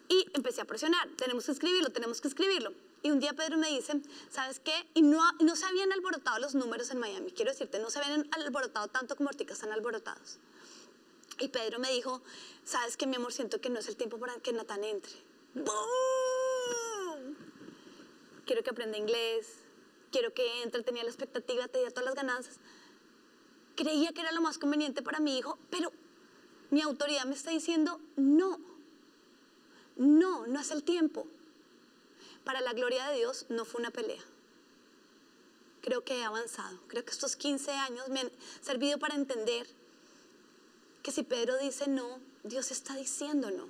Y 0.10 0.26
empecé 0.34 0.61
a 0.61 0.65
presionar, 0.65 1.07
tenemos 1.15 1.45
que 1.45 1.52
escribirlo, 1.52 1.91
tenemos 1.91 2.19
que 2.19 2.27
escribirlo. 2.27 2.73
Y 3.03 3.11
un 3.11 3.19
día 3.19 3.34
Pedro 3.34 3.57
me 3.57 3.69
dice, 3.69 4.02
¿sabes 4.30 4.60
qué? 4.60 4.73
Y 4.95 5.03
no, 5.03 5.22
no 5.40 5.56
se 5.56 5.65
habían 5.65 5.91
alborotado 5.94 6.40
los 6.40 6.56
números 6.56 6.90
en 6.90 6.99
Miami, 6.99 7.31
quiero 7.31 7.52
decirte, 7.52 7.80
no 7.80 7.90
se 7.90 7.99
habían 7.99 8.27
alborotado 8.31 8.88
tanto 8.88 9.15
como 9.15 9.30
ahorita 9.30 9.53
están 9.53 9.72
alborotados. 9.72 10.40
Y 11.40 11.48
Pedro 11.48 11.80
me 11.80 11.91
dijo, 11.91 12.22
¿sabes 12.65 12.98
qué, 12.98 13.07
mi 13.07 13.15
amor? 13.15 13.31
Siento 13.31 13.61
que 13.61 13.69
no 13.69 13.80
es 13.80 13.88
el 13.88 13.95
tiempo 13.95 14.18
para 14.18 14.36
que 14.38 14.52
Natán 14.52 14.84
entre. 14.84 15.14
Quiero 18.45 18.64
que 18.64 18.69
aprenda 18.72 18.98
inglés, 18.98 19.48
quiero 20.11 20.34
que 20.34 20.64
entre, 20.64 20.81
tenía 20.84 21.03
la 21.03 21.10
expectativa, 21.10 21.68
tenía 21.68 21.91
todas 21.91 22.06
las 22.06 22.15
ganancias. 22.15 22.57
Creía 23.76 24.11
que 24.11 24.22
era 24.22 24.31
lo 24.31 24.41
más 24.41 24.57
conveniente 24.57 25.02
para 25.02 25.19
mi 25.19 25.38
hijo, 25.38 25.57
pero 25.69 25.94
mi 26.72 26.81
autoridad 26.81 27.26
me 27.26 27.36
está 27.36 27.52
diciendo, 27.52 28.02
no 28.18 28.60
no, 29.99 30.47
no 30.47 30.59
es 30.59 30.71
el 30.71 30.84
tiempo. 30.84 31.27
Para 32.45 32.61
la 32.61 32.73
gloria 32.73 33.07
de 33.09 33.17
Dios 33.17 33.45
no 33.49 33.65
fue 33.65 33.81
una 33.81 33.91
pelea. 33.91 34.23
Creo 35.81 36.03
que 36.03 36.19
he 36.19 36.23
avanzado. 36.23 36.80
Creo 36.88 37.03
que 37.03 37.11
estos 37.11 37.35
15 37.35 37.71
años 37.71 38.07
me 38.09 38.21
han 38.21 38.31
servido 38.61 38.97
para 38.97 39.15
entender 39.15 39.67
que 41.03 41.11
si 41.11 41.23
Pedro 41.23 41.57
dice 41.57 41.88
no, 41.88 42.19
Dios 42.43 42.71
está 42.71 42.95
diciendo 42.95 43.51
no. 43.51 43.67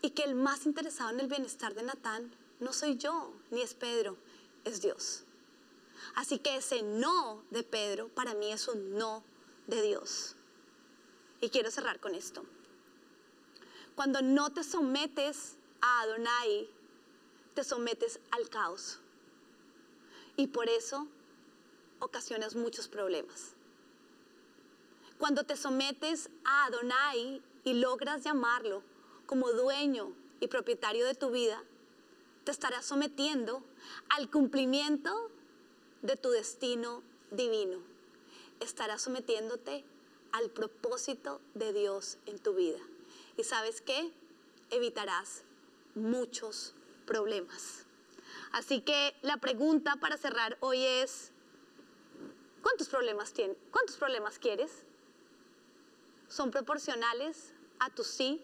Y 0.00 0.10
que 0.10 0.22
el 0.22 0.36
más 0.36 0.64
interesado 0.64 1.10
en 1.10 1.20
el 1.20 1.26
bienestar 1.26 1.74
de 1.74 1.82
Natán 1.82 2.30
no 2.60 2.72
soy 2.72 2.96
yo, 2.96 3.32
ni 3.50 3.62
es 3.62 3.74
Pedro, 3.74 4.16
es 4.64 4.80
Dios. 4.80 5.22
Así 6.14 6.38
que 6.38 6.56
ese 6.56 6.82
no 6.82 7.42
de 7.50 7.64
Pedro 7.64 8.08
para 8.08 8.34
mí 8.34 8.52
es 8.52 8.68
un 8.68 8.96
no 8.96 9.24
de 9.66 9.82
Dios. 9.82 10.36
Y 11.40 11.48
quiero 11.50 11.72
cerrar 11.72 11.98
con 11.98 12.14
esto. 12.14 12.44
Cuando 13.98 14.22
no 14.22 14.50
te 14.50 14.62
sometes 14.62 15.56
a 15.80 16.02
Adonai, 16.02 16.70
te 17.54 17.64
sometes 17.64 18.20
al 18.30 18.48
caos. 18.48 19.00
Y 20.36 20.46
por 20.46 20.68
eso 20.68 21.08
ocasionas 21.98 22.54
muchos 22.54 22.86
problemas. 22.86 23.54
Cuando 25.18 25.42
te 25.42 25.56
sometes 25.56 26.30
a 26.44 26.66
Adonai 26.66 27.42
y 27.64 27.72
logras 27.72 28.22
llamarlo 28.22 28.84
como 29.26 29.50
dueño 29.50 30.12
y 30.38 30.46
propietario 30.46 31.04
de 31.04 31.16
tu 31.16 31.32
vida, 31.32 31.60
te 32.44 32.52
estarás 32.52 32.86
sometiendo 32.86 33.64
al 34.10 34.30
cumplimiento 34.30 35.28
de 36.02 36.14
tu 36.14 36.30
destino 36.30 37.02
divino. 37.32 37.80
Estarás 38.60 39.02
sometiéndote 39.02 39.84
al 40.30 40.50
propósito 40.50 41.40
de 41.54 41.72
Dios 41.72 42.18
en 42.26 42.38
tu 42.38 42.54
vida. 42.54 42.78
Y 43.38 43.44
sabes 43.44 43.80
qué? 43.80 44.12
Evitarás 44.70 45.44
muchos 45.94 46.74
problemas. 47.06 47.86
Así 48.50 48.80
que 48.80 49.14
la 49.22 49.36
pregunta 49.36 49.94
para 49.96 50.16
cerrar 50.16 50.58
hoy 50.60 50.84
es, 50.84 51.30
¿cuántos 52.62 52.88
problemas 52.88 53.32
tienes? 53.32 53.56
¿Cuántos 53.70 53.96
problemas 53.96 54.40
quieres? 54.40 54.82
¿Son 56.26 56.50
proporcionales 56.50 57.54
a 57.78 57.90
tu 57.90 58.02
sí, 58.02 58.42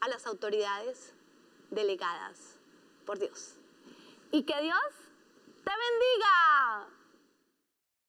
a 0.00 0.08
las 0.08 0.26
autoridades 0.26 1.12
delegadas 1.70 2.56
por 3.04 3.18
Dios? 3.18 3.56
Y 4.32 4.44
que 4.44 4.60
Dios 4.62 4.80
te 5.62 5.70
bendiga. 5.70 6.95